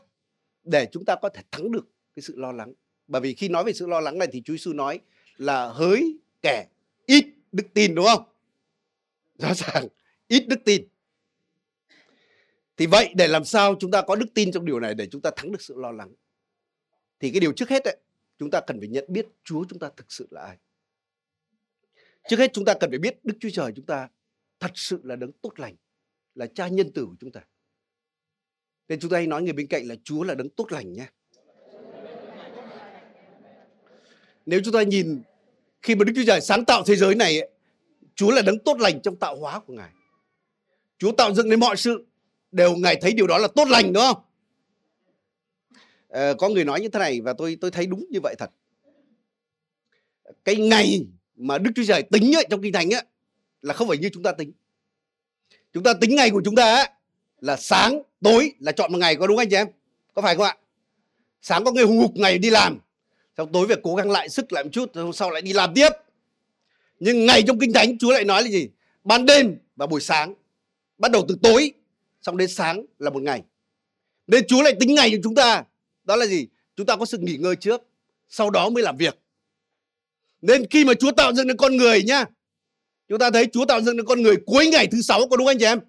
để 0.64 0.88
chúng 0.92 1.06
ta 1.06 1.16
có 1.22 1.30
thể 1.30 1.42
thắng 1.52 1.72
được 1.72 1.88
cái 2.16 2.24
sự 2.24 2.34
lo 2.38 2.52
lắng. 2.52 2.74
Bởi 3.08 3.22
vì 3.22 3.34
khi 3.34 3.50
nói 3.50 3.64
về 3.64 3.74
sự 3.74 3.88
lo 3.88 4.00
lắng 4.00 4.18
này 4.18 4.28
thì 4.32 4.42
Chúa 4.46 4.54
Giêsu 4.54 4.74
nói 4.74 5.00
là 5.38 5.68
hỡi 5.68 6.18
kẻ 6.42 6.68
ít 7.06 7.26
đức 7.52 7.64
tin 7.74 7.96
đúng 7.96 8.06
không? 8.06 8.24
Rõ 9.38 9.54
ràng 9.54 9.88
ít 10.28 10.46
đức 10.48 10.60
tin. 10.66 10.88
Thì 12.78 12.86
vậy 12.86 13.14
để 13.16 13.28
làm 13.28 13.46
sao 13.46 13.76
chúng 13.80 13.92
ta 13.92 14.02
có 14.02 14.16
đức 14.16 14.26
tin 14.34 14.52
trong 14.52 14.66
điều 14.66 14.80
này 14.80 14.94
để 14.96 15.08
chúng 15.12 15.22
ta 15.22 15.32
thắng 15.36 15.52
được 15.52 15.62
sự 15.62 15.74
lo 15.78 15.92
lắng? 15.92 16.14
Thì 17.20 17.32
cái 17.32 17.40
điều 17.40 17.54
trước 17.54 17.70
hết 17.70 17.84
ấy, 17.84 17.98
chúng 18.40 18.52
ta 18.52 18.62
cần 18.68 18.80
phải 18.80 18.88
nhận 18.88 19.06
biết 19.08 19.28
Chúa 19.44 19.66
chúng 19.70 19.80
ta 19.80 19.90
thực 19.98 20.12
sự 20.12 20.28
là 20.32 20.42
ai. 20.42 20.58
Trước 22.30 22.40
hết 22.40 22.54
chúng 22.54 22.66
ta 22.66 22.74
cần 22.74 22.90
phải 22.90 23.00
biết 23.00 23.26
Đức 23.26 23.34
Chúa 23.40 23.50
Trời 23.50 23.72
chúng 23.76 23.86
ta 23.86 24.10
thật 24.60 24.72
sự 24.76 25.02
là 25.04 25.16
đấng 25.16 25.32
tốt 25.32 25.54
lành, 25.58 25.76
là 26.36 26.48
cha 26.56 26.68
nhân 26.68 26.92
tử 26.94 27.06
của 27.06 27.16
chúng 27.20 27.32
ta. 27.32 27.42
Nên 28.88 29.00
chúng 29.00 29.12
ta 29.12 29.18
hay 29.18 29.28
nói 29.28 29.44
người 29.44 29.54
bên 29.54 29.68
cạnh 29.68 29.88
là 29.88 29.96
Chúa 30.04 30.24
là 30.24 30.36
đấng 30.36 30.50
tốt 30.50 30.72
lành 30.72 30.94
nhé. 30.94 31.08
Nếu 34.46 34.62
chúng 34.66 34.74
ta 34.74 34.84
nhìn 34.84 35.22
khi 35.84 35.96
mà 35.96 36.04
Đức 36.04 36.14
Chúa 36.16 36.24
Trời 36.28 36.42
sáng 36.42 36.66
tạo 36.66 36.84
thế 36.84 36.96
giới 36.96 37.16
này, 37.16 37.50
Chúa 38.16 38.32
là 38.32 38.42
đấng 38.42 38.60
tốt 38.60 38.80
lành 38.80 39.02
trong 39.02 39.16
tạo 39.16 39.36
hóa 39.36 39.60
của 39.60 39.74
Ngài. 39.74 39.90
Chúa 40.98 41.12
tạo 41.12 41.34
dựng 41.34 41.50
nên 41.50 41.60
mọi 41.60 41.78
sự 41.78 42.06
đều 42.52 42.76
Ngài 42.76 42.96
thấy 42.96 43.14
điều 43.14 43.28
đó 43.28 43.38
là 43.38 43.48
tốt 43.48 43.68
lành 43.68 43.94
đúng 43.94 44.04
không? 44.04 44.24
À, 46.10 46.34
có 46.38 46.50
người 46.50 46.66
nói 46.66 46.82
như 46.82 46.90
thế 46.90 47.00
này 47.00 47.22
và 47.22 47.34
tôi 47.34 47.58
tôi 47.62 47.72
thấy 47.72 47.86
đúng 47.86 48.06
như 48.10 48.20
vậy 48.24 48.36
thật. 48.40 48.52
Cái 50.46 50.56
ngày 50.56 51.08
mà 51.36 51.58
Đức 51.58 51.72
Chúa 51.76 51.84
Trời 51.88 52.04
tính 52.04 52.36
ấy, 52.36 52.46
trong 52.50 52.62
kinh 52.62 52.74
thánh 52.74 52.94
ấy, 52.94 53.04
là 53.62 53.74
không 53.74 53.88
phải 53.88 53.98
như 53.98 54.10
chúng 54.14 54.24
ta 54.24 54.32
tính. 54.32 54.52
Chúng 55.74 55.84
ta 55.84 55.94
tính 55.94 56.16
ngày 56.16 56.30
của 56.30 56.42
chúng 56.46 56.56
ta 56.56 56.76
ấy, 56.76 56.90
là 57.42 57.58
sáng, 57.58 58.02
tối 58.22 58.52
là 58.60 58.72
chọn 58.72 58.92
một 58.92 58.98
ngày 58.98 59.16
có 59.16 59.28
đúng 59.28 59.38
anh 59.38 59.50
chị 59.50 59.56
em? 59.56 59.68
Có 60.14 60.22
phải 60.22 60.36
không 60.36 60.46
ạ? 60.46 60.58
Sáng 61.42 61.64
có 61.64 61.72
người 61.72 61.86
hùng 61.86 61.98
hục 61.98 62.12
ngày 62.16 62.38
đi 62.38 62.50
làm, 62.50 62.80
xong 63.38 63.52
tối 63.52 63.68
về 63.68 63.76
cố 63.84 63.96
gắng 63.96 64.12
lại 64.12 64.30
sức 64.30 64.54
lại 64.54 64.64
một 64.64 64.70
chút, 64.74 64.96
hôm 64.96 65.14
sau 65.14 65.32
lại 65.32 65.42
đi 65.42 65.54
làm 65.54 65.74
tiếp. 65.74 65.90
Nhưng 67.00 67.26
ngày 67.26 67.44
trong 67.48 67.60
kinh 67.60 67.74
thánh 67.74 67.98
Chúa 67.98 68.12
lại 68.12 68.24
nói 68.24 68.44
là 68.44 68.50
gì? 68.50 68.70
Ban 69.04 69.26
đêm 69.26 69.58
và 69.76 69.88
buổi 69.88 70.02
sáng. 70.02 70.34
Bắt 70.98 71.12
đầu 71.12 71.26
từ 71.28 71.38
tối, 71.42 71.72
xong 72.22 72.38
đến 72.38 72.50
sáng 72.50 72.86
là 73.00 73.10
một 73.10 73.22
ngày. 73.22 73.44
Nên 74.28 74.48
Chúa 74.48 74.62
lại 74.62 74.74
tính 74.80 74.96
ngày 74.96 75.12
cho 75.12 75.18
chúng 75.24 75.36
ta. 75.36 75.64
Đó 76.04 76.16
là 76.16 76.26
gì? 76.26 76.48
Chúng 76.76 76.86
ta 76.86 76.96
có 76.96 77.06
sự 77.06 77.18
nghỉ 77.18 77.38
ngơi 77.38 77.56
trước, 77.56 77.82
sau 78.30 78.50
đó 78.50 78.70
mới 78.70 78.84
làm 78.84 78.98
việc. 78.98 79.18
Nên 80.42 80.66
khi 80.70 80.86
mà 80.86 80.94
Chúa 80.94 81.12
tạo 81.12 81.34
dựng 81.34 81.48
được 81.48 81.56
con 81.58 81.78
người 81.78 82.04
nhá, 82.04 82.26
chúng 83.10 83.20
ta 83.20 83.32
thấy 83.32 83.48
Chúa 83.54 83.66
tạo 83.66 83.82
dựng 83.82 83.98
được 83.98 84.04
con 84.08 84.22
người 84.22 84.36
cuối 84.46 84.68
ngày 84.68 84.88
thứ 84.88 85.02
sáu 85.02 85.28
có 85.28 85.38
đúng 85.38 85.48
anh 85.48 85.58
chị 85.60 85.66
em? 85.66 85.80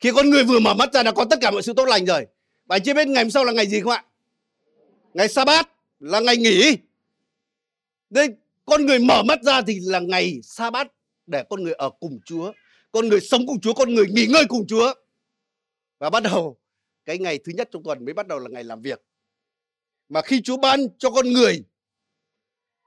Khi 0.00 0.10
con 0.14 0.30
người 0.30 0.44
vừa 0.44 0.58
mở 0.58 0.74
mắt 0.74 0.92
ra 0.92 1.02
đã 1.02 1.12
có 1.12 1.24
tất 1.24 1.38
cả 1.40 1.50
mọi 1.50 1.62
sự 1.62 1.72
tốt 1.76 1.84
lành 1.84 2.04
rồi. 2.04 2.26
Và 2.66 2.78
chưa 2.78 2.94
biết 2.94 3.08
ngày 3.08 3.24
hôm 3.24 3.30
sau 3.30 3.44
là 3.44 3.52
ngày 3.52 3.66
gì 3.66 3.80
không 3.80 3.92
ạ? 3.92 4.04
Ngày 5.14 5.28
sa 5.28 5.44
bát 5.44 5.68
là 6.02 6.20
ngày 6.20 6.36
nghỉ. 6.36 6.76
Nên 8.10 8.36
con 8.64 8.86
người 8.86 8.98
mở 8.98 9.22
mắt 9.22 9.42
ra 9.42 9.62
thì 9.62 9.80
là 9.82 10.00
ngày 10.00 10.40
sa 10.42 10.70
bát 10.70 10.86
để 11.26 11.44
con 11.50 11.62
người 11.62 11.72
ở 11.72 11.90
cùng 12.00 12.20
Chúa. 12.24 12.52
Con 12.92 13.08
người 13.08 13.20
sống 13.20 13.46
cùng 13.46 13.60
Chúa, 13.60 13.74
con 13.74 13.94
người 13.94 14.06
nghỉ 14.10 14.26
ngơi 14.26 14.44
cùng 14.48 14.66
Chúa. 14.66 14.94
Và 15.98 16.10
bắt 16.10 16.22
đầu 16.22 16.58
cái 17.04 17.18
ngày 17.18 17.38
thứ 17.38 17.52
nhất 17.56 17.68
trong 17.72 17.82
tuần 17.82 18.04
mới 18.04 18.14
bắt 18.14 18.26
đầu 18.26 18.38
là 18.38 18.48
ngày 18.50 18.64
làm 18.64 18.82
việc. 18.82 19.02
Mà 20.08 20.22
khi 20.22 20.42
Chúa 20.42 20.56
ban 20.56 20.80
cho 20.98 21.10
con 21.10 21.32
người 21.32 21.64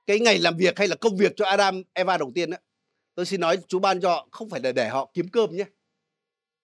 cái 0.06 0.20
ngày 0.20 0.40
làm 0.40 0.58
việc 0.58 0.80
hay 0.80 0.88
là 0.88 0.96
công 0.96 1.18
việc 1.18 1.34
cho 1.36 1.46
Adam, 1.46 1.84
Eva 1.94 2.18
đầu 2.18 2.32
tiên 2.36 2.50
đó, 2.50 2.58
tôi 3.16 3.26
xin 3.26 3.42
nói 3.42 3.58
Chúa 3.68 3.80
ban 3.80 4.02
cho 4.02 4.28
không 4.32 4.50
phải 4.50 4.60
là 4.64 4.72
để 4.72 4.90
họ 4.90 5.12
kiếm 5.14 5.28
cơm 5.28 5.56
nhé. 5.56 5.66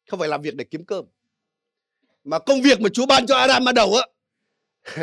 Không 0.07 0.19
phải 0.19 0.29
làm 0.29 0.41
việc 0.41 0.55
để 0.55 0.65
kiếm 0.65 0.85
cơm. 0.85 1.05
Mà 2.23 2.39
công 2.39 2.61
việc 2.61 2.81
mà 2.81 2.89
Chúa 2.93 3.05
ban 3.05 3.25
cho 3.27 3.37
Adam 3.37 3.65
ban 3.65 3.75
đầu 3.75 3.93
á, 3.95 4.05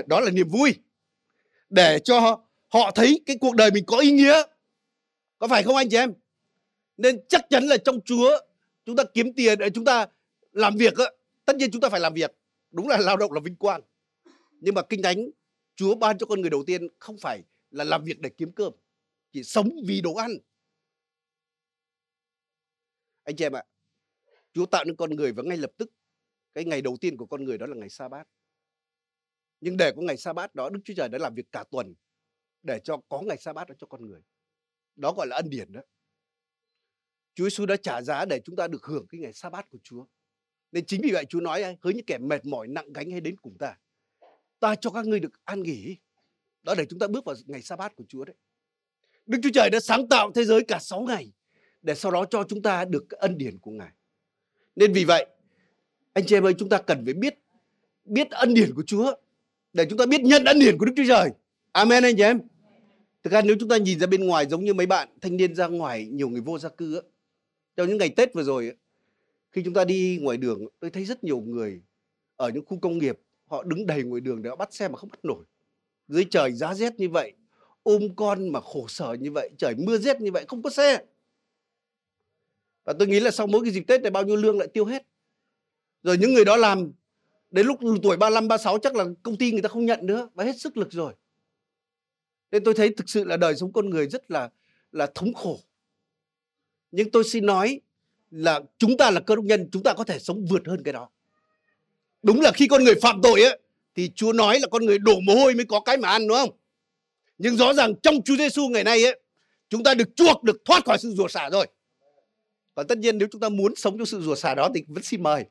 đó 0.06 0.20
là 0.20 0.30
niềm 0.30 0.48
vui. 0.48 0.74
Để 1.70 1.98
cho 2.04 2.42
họ 2.68 2.90
thấy 2.94 3.20
cái 3.26 3.36
cuộc 3.40 3.54
đời 3.56 3.70
mình 3.70 3.84
có 3.86 3.98
ý 3.98 4.10
nghĩa. 4.10 4.42
Có 5.38 5.48
phải 5.48 5.62
không 5.62 5.76
anh 5.76 5.88
chị 5.88 5.96
em? 5.96 6.14
Nên 6.96 7.20
chắc 7.28 7.46
chắn 7.50 7.64
là 7.64 7.76
trong 7.76 8.00
Chúa 8.00 8.38
chúng 8.84 8.96
ta 8.96 9.04
kiếm 9.14 9.32
tiền 9.32 9.58
để 9.58 9.70
chúng 9.70 9.84
ta 9.84 10.06
làm 10.52 10.76
việc 10.76 10.94
tất 11.44 11.56
nhiên 11.56 11.70
chúng 11.70 11.80
ta 11.80 11.88
phải 11.88 12.00
làm 12.00 12.14
việc. 12.14 12.32
Đúng 12.70 12.88
là 12.88 12.98
lao 12.98 13.16
động 13.16 13.32
là 13.32 13.40
vinh 13.40 13.56
quang. 13.56 13.80
Nhưng 14.60 14.74
mà 14.74 14.82
kinh 14.82 15.02
thánh 15.02 15.30
Chúa 15.76 15.94
ban 15.94 16.18
cho 16.18 16.26
con 16.26 16.40
người 16.40 16.50
đầu 16.50 16.64
tiên 16.66 16.88
không 16.98 17.18
phải 17.18 17.42
là 17.70 17.84
làm 17.84 18.04
việc 18.04 18.20
để 18.20 18.30
kiếm 18.30 18.52
cơm, 18.52 18.72
chỉ 19.32 19.42
sống 19.42 19.70
vì 19.86 20.00
đồ 20.00 20.14
ăn. 20.14 20.30
Anh 23.24 23.36
chị 23.36 23.44
em 23.44 23.56
ạ, 23.56 23.64
Chúa 24.52 24.66
tạo 24.66 24.84
nên 24.84 24.96
con 24.96 25.10
người 25.10 25.32
và 25.32 25.42
ngay 25.42 25.56
lập 25.56 25.70
tức 25.76 25.90
cái 26.54 26.64
ngày 26.64 26.82
đầu 26.82 26.96
tiên 27.00 27.16
của 27.16 27.26
con 27.26 27.44
người 27.44 27.58
đó 27.58 27.66
là 27.66 27.76
ngày 27.76 27.88
sa 27.88 28.08
bát. 28.08 28.28
Nhưng 29.60 29.76
để 29.76 29.92
có 29.96 30.02
ngày 30.02 30.16
sa 30.16 30.32
bát 30.32 30.54
đó 30.54 30.70
Đức 30.70 30.80
Chúa 30.84 30.94
Trời 30.96 31.08
đã 31.08 31.18
làm 31.18 31.34
việc 31.34 31.52
cả 31.52 31.64
tuần 31.70 31.94
để 32.62 32.80
cho 32.84 33.00
có 33.08 33.20
ngày 33.20 33.38
sa 33.38 33.52
bát 33.52 33.68
đó 33.68 33.74
cho 33.78 33.86
con 33.86 34.06
người. 34.06 34.20
Đó 34.96 35.12
gọi 35.12 35.26
là 35.26 35.36
ân 35.36 35.50
điển 35.50 35.72
đó. 35.72 35.80
Chúa 37.34 37.44
Giêsu 37.44 37.66
đã 37.66 37.76
trả 37.76 38.02
giá 38.02 38.24
để 38.24 38.40
chúng 38.44 38.56
ta 38.56 38.68
được 38.68 38.84
hưởng 38.84 39.06
cái 39.06 39.20
ngày 39.20 39.32
sa 39.32 39.50
bát 39.50 39.70
của 39.70 39.78
Chúa. 39.82 40.06
Nên 40.72 40.86
chính 40.86 41.00
vì 41.02 41.10
vậy 41.12 41.24
Chúa 41.24 41.40
nói 41.40 41.76
hỡi 41.80 41.94
những 41.94 42.06
kẻ 42.06 42.18
mệt 42.18 42.46
mỏi 42.46 42.68
nặng 42.68 42.92
gánh 42.92 43.10
hay 43.10 43.20
đến 43.20 43.36
cùng 43.36 43.58
ta. 43.58 43.78
Ta 44.60 44.74
cho 44.74 44.90
các 44.90 45.06
ngươi 45.06 45.20
được 45.20 45.44
an 45.44 45.62
nghỉ. 45.62 45.96
Đó 46.62 46.74
để 46.78 46.86
chúng 46.88 46.98
ta 46.98 47.06
bước 47.06 47.24
vào 47.24 47.36
ngày 47.46 47.62
sa 47.62 47.76
bát 47.76 47.96
của 47.96 48.04
Chúa 48.08 48.24
đấy. 48.24 48.36
Đức 49.26 49.38
Chúa 49.42 49.50
Trời 49.54 49.70
đã 49.70 49.80
sáng 49.80 50.08
tạo 50.08 50.32
thế 50.34 50.44
giới 50.44 50.64
cả 50.68 50.78
6 50.78 51.00
ngày 51.00 51.32
để 51.82 51.94
sau 51.94 52.12
đó 52.12 52.24
cho 52.30 52.44
chúng 52.48 52.62
ta 52.62 52.84
được 52.84 53.10
ân 53.10 53.38
điển 53.38 53.58
của 53.58 53.70
Ngài. 53.70 53.92
Nên 54.76 54.92
vì 54.92 55.04
vậy, 55.04 55.26
anh 56.12 56.26
chị 56.26 56.36
em 56.36 56.46
ơi 56.46 56.54
chúng 56.58 56.68
ta 56.68 56.82
cần 56.82 57.04
phải 57.04 57.14
biết 57.14 57.34
biết 58.04 58.30
ân 58.30 58.54
điển 58.54 58.74
của 58.74 58.82
Chúa 58.86 59.14
để 59.72 59.86
chúng 59.90 59.98
ta 59.98 60.06
biết 60.06 60.20
nhận 60.20 60.44
ân 60.44 60.58
điển 60.58 60.78
của 60.78 60.84
Đức 60.84 60.92
Chúa 60.96 61.04
Trời. 61.08 61.30
Amen 61.72 62.02
anh 62.02 62.16
chị 62.16 62.22
em. 62.22 62.40
Thực 63.22 63.32
ra 63.32 63.42
nếu 63.42 63.56
chúng 63.60 63.68
ta 63.68 63.76
nhìn 63.76 63.98
ra 63.98 64.06
bên 64.06 64.26
ngoài 64.26 64.46
giống 64.46 64.64
như 64.64 64.74
mấy 64.74 64.86
bạn 64.86 65.08
thanh 65.20 65.36
niên 65.36 65.54
ra 65.54 65.66
ngoài 65.66 66.06
nhiều 66.06 66.28
người 66.28 66.40
vô 66.40 66.58
gia 66.58 66.68
cư 66.68 66.94
á. 66.94 67.00
Trong 67.76 67.88
những 67.88 67.98
ngày 67.98 68.08
Tết 68.08 68.34
vừa 68.34 68.42
rồi 68.42 68.72
khi 69.52 69.62
chúng 69.64 69.74
ta 69.74 69.84
đi 69.84 70.18
ngoài 70.22 70.36
đường, 70.36 70.66
tôi 70.80 70.90
thấy 70.90 71.04
rất 71.04 71.24
nhiều 71.24 71.40
người 71.40 71.82
ở 72.36 72.48
những 72.48 72.64
khu 72.64 72.78
công 72.78 72.98
nghiệp, 72.98 73.18
họ 73.46 73.62
đứng 73.62 73.86
đầy 73.86 74.02
ngoài 74.02 74.20
đường 74.20 74.42
để 74.42 74.50
họ 74.50 74.56
bắt 74.56 74.74
xe 74.74 74.88
mà 74.88 74.96
không 74.96 75.10
bắt 75.10 75.24
nổi 75.24 75.44
dưới 76.08 76.24
trời 76.30 76.52
giá 76.52 76.74
rét 76.74 76.94
như 76.96 77.08
vậy, 77.08 77.32
ôm 77.82 78.14
con 78.16 78.48
mà 78.48 78.60
khổ 78.60 78.86
sở 78.88 79.16
như 79.20 79.32
vậy, 79.32 79.50
trời 79.58 79.74
mưa 79.74 79.98
rét 79.98 80.20
như 80.20 80.32
vậy, 80.32 80.44
không 80.48 80.62
có 80.62 80.70
xe 80.70 81.04
và 82.84 82.94
tôi 82.98 83.08
nghĩ 83.08 83.20
là 83.20 83.30
sau 83.30 83.46
mỗi 83.46 83.64
cái 83.64 83.72
dịp 83.72 83.84
Tết 83.86 84.02
này 84.02 84.10
bao 84.10 84.22
nhiêu 84.22 84.36
lương 84.36 84.58
lại 84.58 84.68
tiêu 84.68 84.84
hết 84.84 85.06
rồi 86.02 86.18
những 86.18 86.34
người 86.34 86.44
đó 86.44 86.56
làm 86.56 86.92
đến 87.50 87.66
lúc 87.66 87.78
tuổi 88.02 88.16
35, 88.16 88.48
36 88.48 88.78
chắc 88.78 88.96
là 88.96 89.04
công 89.22 89.36
ty 89.36 89.52
người 89.52 89.62
ta 89.62 89.68
không 89.68 89.86
nhận 89.86 90.06
nữa 90.06 90.28
và 90.34 90.44
hết 90.44 90.60
sức 90.60 90.76
lực 90.76 90.92
rồi. 90.92 91.14
Nên 92.50 92.64
tôi 92.64 92.74
thấy 92.74 92.94
thực 92.96 93.08
sự 93.08 93.24
là 93.24 93.36
đời 93.36 93.56
sống 93.56 93.72
con 93.72 93.90
người 93.90 94.08
rất 94.08 94.30
là 94.30 94.50
là 94.92 95.06
thống 95.14 95.34
khổ. 95.34 95.60
Nhưng 96.90 97.10
tôi 97.10 97.24
xin 97.24 97.46
nói 97.46 97.80
là 98.30 98.60
chúng 98.78 98.96
ta 98.96 99.10
là 99.10 99.20
cơ 99.20 99.36
đốc 99.36 99.44
nhân 99.44 99.68
chúng 99.72 99.82
ta 99.82 99.94
có 99.94 100.04
thể 100.04 100.18
sống 100.18 100.44
vượt 100.50 100.62
hơn 100.66 100.82
cái 100.84 100.92
đó. 100.92 101.08
Đúng 102.22 102.40
là 102.40 102.52
khi 102.52 102.66
con 102.66 102.84
người 102.84 102.94
phạm 103.02 103.22
tội 103.22 103.42
ấy 103.42 103.58
thì 103.94 104.10
Chúa 104.14 104.32
nói 104.32 104.60
là 104.60 104.66
con 104.70 104.86
người 104.86 104.98
đổ 104.98 105.20
mồ 105.20 105.34
hôi 105.34 105.54
mới 105.54 105.64
có 105.64 105.80
cái 105.80 105.96
mà 105.96 106.08
ăn 106.08 106.28
đúng 106.28 106.36
không? 106.36 106.50
Nhưng 107.38 107.56
rõ 107.56 107.74
ràng 107.74 107.94
trong 108.02 108.22
Chúa 108.22 108.36
Giêsu 108.36 108.68
ngày 108.68 108.84
nay 108.84 109.04
ấy 109.04 109.20
chúng 109.68 109.82
ta 109.82 109.94
được 109.94 110.16
chuộc 110.16 110.42
được 110.42 110.64
thoát 110.64 110.84
khỏi 110.84 110.98
sự 110.98 111.10
rủa 111.10 111.28
xả 111.28 111.50
rồi. 111.50 111.66
Còn 112.74 112.86
tất 112.86 112.98
nhiên 112.98 113.18
nếu 113.18 113.28
chúng 113.32 113.40
ta 113.40 113.48
muốn 113.48 113.74
sống 113.76 113.98
trong 113.98 114.06
sự 114.06 114.20
rủa 114.20 114.34
xả 114.34 114.54
đó 114.54 114.68
thì 114.74 114.84
vẫn 114.88 115.02
xin 115.02 115.22
mời 115.22 115.44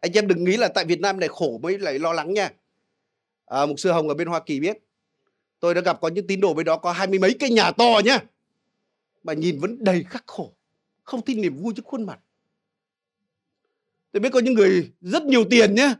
anh 0.00 0.12
em 0.12 0.28
đừng 0.28 0.44
nghĩ 0.44 0.56
là 0.56 0.68
tại 0.68 0.84
Việt 0.84 1.00
Nam 1.00 1.20
này 1.20 1.28
khổ 1.28 1.58
mới 1.62 1.78
lại 1.78 1.98
lo 1.98 2.12
lắng 2.12 2.34
nha. 2.34 2.50
À, 3.46 3.66
mục 3.66 3.80
sư 3.80 3.90
Hồng 3.90 4.08
ở 4.08 4.14
bên 4.14 4.28
Hoa 4.28 4.40
Kỳ 4.40 4.60
biết. 4.60 4.78
Tôi 5.60 5.74
đã 5.74 5.80
gặp 5.80 6.00
có 6.00 6.08
những 6.08 6.26
tín 6.26 6.40
đồ 6.40 6.54
bên 6.54 6.66
đó 6.66 6.76
có 6.76 6.92
hai 6.92 7.06
mươi 7.06 7.18
mấy 7.18 7.36
cái 7.38 7.50
nhà 7.50 7.70
to 7.70 8.00
nhá. 8.04 8.18
Mà 9.22 9.32
nhìn 9.32 9.58
vẫn 9.60 9.84
đầy 9.84 10.04
khắc 10.04 10.26
khổ. 10.26 10.52
Không 11.02 11.22
tin 11.22 11.40
niềm 11.40 11.56
vui 11.56 11.74
trước 11.76 11.84
khuôn 11.84 12.06
mặt. 12.06 12.18
Tôi 14.12 14.20
biết 14.20 14.28
có 14.32 14.40
những 14.40 14.54
người 14.54 14.92
rất 15.00 15.22
nhiều 15.22 15.44
tiền 15.50 15.74
nhé 15.74 15.94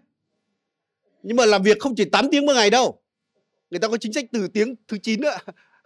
nhưng 1.23 1.37
mà 1.37 1.47
làm 1.47 1.63
việc 1.63 1.79
không 1.81 1.95
chỉ 1.95 2.05
8 2.05 2.31
tiếng 2.31 2.47
một 2.47 2.53
ngày 2.53 2.71
đâu. 2.71 3.01
Người 3.71 3.81
ta 3.81 3.89
có 3.89 3.97
chính 3.97 4.13
sách 4.13 4.25
từ 4.33 4.49
tiếng 4.49 4.75
thứ 4.89 4.99
9 4.99 5.21
nữa. 5.21 5.37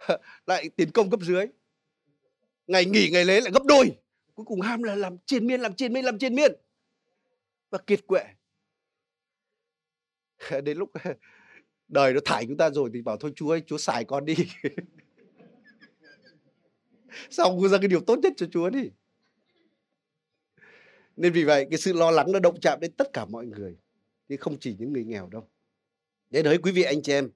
Lại 0.47 0.69
tiền 0.75 0.91
công 0.91 1.09
cấp 1.09 1.19
dưới. 1.23 1.45
Ngày 2.67 2.85
nghỉ 2.85 3.09
ngày 3.09 3.25
lễ 3.25 3.41
lại 3.41 3.51
gấp 3.51 3.63
đôi. 3.63 3.91
Cuối 4.35 4.45
cùng 4.45 4.61
ham 4.61 4.83
là 4.83 4.95
làm 4.95 5.17
triền 5.25 5.47
miên 5.47 5.61
làm 5.61 5.73
triền 5.73 5.93
miên 5.93 6.05
làm 6.05 6.19
triền 6.19 6.35
miên 6.35 6.51
và 7.73 7.79
kiệt 7.87 8.07
quệ 8.07 8.23
đến 10.63 10.77
lúc 10.77 10.91
đời 11.87 12.13
nó 12.13 12.19
thải 12.25 12.45
chúng 12.47 12.57
ta 12.57 12.69
rồi 12.69 12.89
thì 12.93 13.01
bảo 13.01 13.17
thôi, 13.17 13.33
chúa 13.35 13.49
ơi, 13.49 13.63
chúa 13.67 13.77
xài 13.77 14.05
con 14.05 14.25
đi 14.25 14.35
xong 17.29 17.67
ra 17.67 17.77
cái 17.77 17.87
điều 17.87 18.01
tốt 18.01 18.19
nhất 18.19 18.33
cho 18.37 18.45
chúa 18.51 18.69
đi 18.69 18.89
nên 21.15 21.33
vì 21.33 21.43
vậy, 21.43 21.67
cái 21.69 21.79
sự 21.79 21.93
lo 21.93 22.11
lắng 22.11 22.31
nó 22.31 22.39
động 22.39 22.59
chạm 22.61 22.79
đến 22.79 22.91
tất 22.91 23.13
cả 23.13 23.25
mọi 23.25 23.45
người, 23.45 23.77
chứ 24.29 24.37
không 24.37 24.59
chỉ 24.59 24.75
những 24.79 24.93
người 24.93 25.03
nghèo 25.03 25.29
đâu 25.29 25.47
để 26.29 26.43
đấy 26.43 26.57
quý 26.63 26.71
vị 26.71 26.83
anh 26.83 27.01
chị 27.01 27.13
em, 27.13 27.29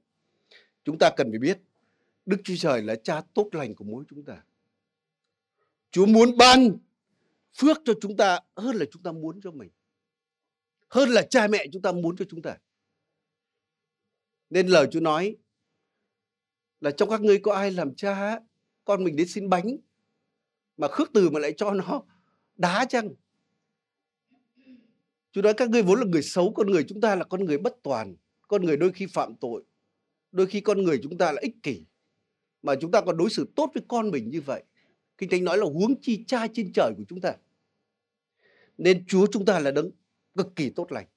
chúng 0.84 0.98
ta 0.98 1.10
cần 1.17 1.32
phải 1.32 1.39
biết, 1.39 1.60
Đức 2.25 2.38
Chúa 2.44 2.56
Trời 2.58 2.82
là 2.82 2.96
cha 2.96 3.22
tốt 3.34 3.50
lành 3.51 3.75
của 3.75 3.86
mỗi 3.86 4.03
chúng 4.10 4.24
ta. 4.24 4.44
Chúa 5.91 6.06
muốn 6.06 6.38
ban 6.38 6.77
phước 7.53 7.77
cho 7.86 7.94
chúng 8.01 8.17
ta 8.17 8.39
hơn 8.56 8.75
là 8.75 8.86
chúng 8.91 9.03
ta 9.03 9.12
muốn 9.12 9.41
cho 9.41 9.51
mình. 9.51 9.70
Hơn 10.89 11.10
là 11.10 11.22
cha 11.29 11.48
mẹ 11.48 11.65
chúng 11.72 11.82
ta 11.82 11.91
muốn 11.91 12.15
cho 12.15 12.25
chúng 12.29 12.41
ta. 12.41 12.58
Nên 14.50 14.67
lời 14.67 14.88
Chúa 14.91 15.00
nói 15.00 15.36
là 16.82 16.91
trong 16.91 17.10
các 17.10 17.22
ngươi 17.22 17.39
có 17.39 17.53
ai 17.53 17.72
làm 17.72 17.96
cha 17.96 18.39
con 18.86 19.03
mình 19.03 19.15
đến 19.15 19.27
xin 19.27 19.50
bánh 19.50 19.77
mà 20.77 20.88
khước 20.88 21.10
từ 21.13 21.29
mà 21.29 21.39
lại 21.39 21.53
cho 21.58 21.72
nó 21.72 22.03
đá 22.56 22.86
chăng? 22.86 23.10
Chúa 25.32 25.41
nói 25.41 25.53
các 25.53 25.70
ngươi 25.70 25.82
vốn 25.82 26.00
là 26.00 26.06
người 26.06 26.24
xấu, 26.24 26.53
con 26.53 26.67
người 26.67 26.84
chúng 26.84 27.01
ta 27.01 27.15
là 27.15 27.24
con 27.24 27.46
người 27.46 27.58
bất 27.58 27.75
toàn, 27.84 28.15
con 28.48 28.65
người 28.65 28.77
đôi 28.77 28.91
khi 28.91 29.06
phạm 29.06 29.36
tội, 29.36 29.63
đôi 30.32 30.48
khi 30.48 30.62
con 30.62 30.84
người 30.84 31.00
chúng 31.03 31.17
ta 31.17 31.32
là 31.32 31.41
ích 31.41 31.56
kỷ 31.63 31.86
mà 32.62 32.75
chúng 32.82 32.91
ta 32.91 33.01
còn 33.01 33.17
đối 33.17 33.29
xử 33.29 33.48
tốt 33.56 33.72
với 33.74 33.84
con 33.88 34.12
mình 34.12 34.29
như 34.29 34.41
vậy 34.41 34.63
kinh 35.17 35.29
thánh 35.29 35.44
nói 35.44 35.58
là 35.58 35.65
huống 35.65 36.01
chi 36.01 36.24
cha 36.27 36.48
trên 36.53 36.74
trời 36.74 36.94
của 36.98 37.03
chúng 37.08 37.22
ta 37.22 37.36
nên 38.77 39.06
chúa 39.08 39.27
chúng 39.32 39.46
ta 39.46 39.60
là 39.60 39.72
đấng 39.72 39.91
cực 40.38 40.56
kỳ 40.56 40.70
tốt 40.70 40.91
lành. 40.91 41.08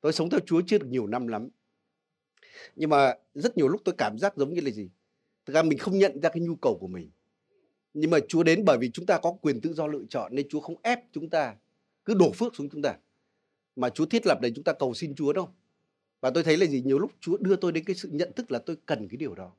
Tôi 0.00 0.12
sống 0.12 0.30
theo 0.30 0.40
chúa 0.40 0.62
chưa 0.66 0.78
được 0.78 0.86
nhiều 0.88 1.06
năm 1.06 1.26
lắm. 1.26 1.48
Nhưng 2.76 2.90
mà 2.90 3.14
rất 3.34 3.56
nhiều 3.56 3.68
lúc 3.68 3.80
tôi 3.84 3.94
cảm 3.98 4.18
giác 4.18 4.36
giống 4.36 4.54
như 4.54 4.60
là 4.60 4.70
gì? 4.70 4.90
Thực 5.46 5.54
ra 5.54 5.62
mình 5.62 5.78
không 5.78 5.98
nhận 5.98 6.20
ra 6.20 6.28
cái 6.28 6.40
nhu 6.40 6.56
cầu 6.56 6.78
của 6.80 6.86
mình. 6.86 7.10
Nhưng 7.94 8.10
mà 8.10 8.18
chúa 8.28 8.42
đến 8.42 8.64
bởi 8.64 8.78
vì 8.78 8.90
chúng 8.90 9.06
ta 9.06 9.18
có 9.18 9.32
quyền 9.32 9.60
tự 9.60 9.72
do 9.72 9.86
lựa 9.86 10.04
chọn 10.08 10.34
nên 10.34 10.48
chúa 10.48 10.60
không 10.60 10.76
ép 10.82 10.98
chúng 11.12 11.30
ta, 11.30 11.56
cứ 12.04 12.14
đổ 12.14 12.32
phước 12.32 12.56
xuống 12.56 12.68
chúng 12.68 12.82
ta. 12.82 12.96
Mà 13.76 13.90
chúa 13.90 14.06
thiết 14.06 14.26
lập 14.26 14.38
để 14.42 14.52
chúng 14.54 14.64
ta 14.64 14.72
cầu 14.72 14.94
xin 14.94 15.14
chúa 15.14 15.32
đâu. 15.32 15.54
Và 16.20 16.30
tôi 16.30 16.44
thấy 16.44 16.56
là 16.56 16.66
gì? 16.66 16.82
Nhiều 16.82 16.98
lúc 16.98 17.12
chúa 17.20 17.36
đưa 17.36 17.56
tôi 17.56 17.72
đến 17.72 17.84
cái 17.84 17.96
sự 17.96 18.08
nhận 18.12 18.32
thức 18.32 18.50
là 18.50 18.58
tôi 18.58 18.76
cần 18.86 19.08
cái 19.08 19.16
điều 19.16 19.34
đó. 19.34 19.52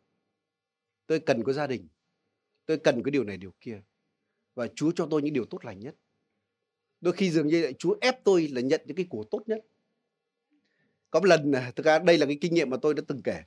Tôi 1.08 1.20
cần 1.20 1.44
có 1.44 1.54
gia 1.54 1.68
đình. 1.68 1.88
Tôi 2.66 2.78
cần 2.78 3.04
cái 3.04 3.12
điều 3.12 3.24
này, 3.24 3.38
điều 3.38 3.54
kia. 3.62 3.82
Và 4.56 4.68
chúa 4.76 4.92
cho 4.96 5.08
tôi 5.12 5.22
những 5.22 5.34
điều 5.34 5.46
tốt 5.46 5.66
lành 5.66 5.80
nhất 5.80 5.96
đôi 7.06 7.14
khi 7.14 7.32
dường 7.32 7.48
như 7.48 7.62
lại 7.62 7.74
chúa 7.74 7.98
ép 8.02 8.24
tôi 8.24 8.48
là 8.48 8.62
nhận 8.62 8.82
những 8.86 8.98
cái 8.98 9.06
của 9.10 9.24
tốt 9.32 9.42
nhất. 9.46 9.66
Có 11.12 11.20
một 11.20 11.26
lần 11.26 11.52
à, 11.52 11.72
thực 11.76 11.86
ra 11.86 12.00
đây 12.00 12.18
là 12.18 12.26
cái 12.26 12.38
kinh 12.42 12.54
nghiệm 12.54 12.70
mà 12.70 12.78
tôi 12.82 12.94
đã 12.94 13.04
từng 13.08 13.22
kể. 13.24 13.44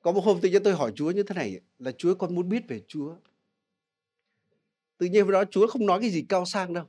Có 0.00 0.12
một 0.12 0.20
hôm 0.20 0.40
tự 0.40 0.48
nhiên 0.48 0.62
tôi 0.62 0.74
hỏi 0.74 0.92
chúa 0.96 1.10
như 1.10 1.22
thế 1.22 1.34
này, 1.34 1.60
là 1.78 1.92
chúa 1.92 2.14
con 2.14 2.34
muốn 2.34 2.48
biết 2.48 2.62
về 2.68 2.82
chúa? 2.88 3.16
Tự 4.98 5.06
nhiên 5.06 5.26
với 5.26 5.32
đó 5.32 5.44
chúa 5.50 5.66
không 5.66 5.86
nói 5.86 6.00
cái 6.00 6.10
gì 6.10 6.26
cao 6.28 6.44
sang 6.44 6.72
đâu. 6.72 6.84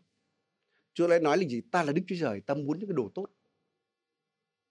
Chúa 0.94 1.08
lại 1.08 1.20
nói 1.20 1.38
là 1.38 1.44
gì, 1.48 1.62
ta 1.72 1.84
là 1.84 1.92
đức 1.92 2.02
chúa 2.08 2.16
trời, 2.20 2.42
ta 2.42 2.54
muốn 2.54 2.80
những 2.80 2.90
cái 2.90 2.96
đồ 2.96 3.12
tốt. 3.14 3.28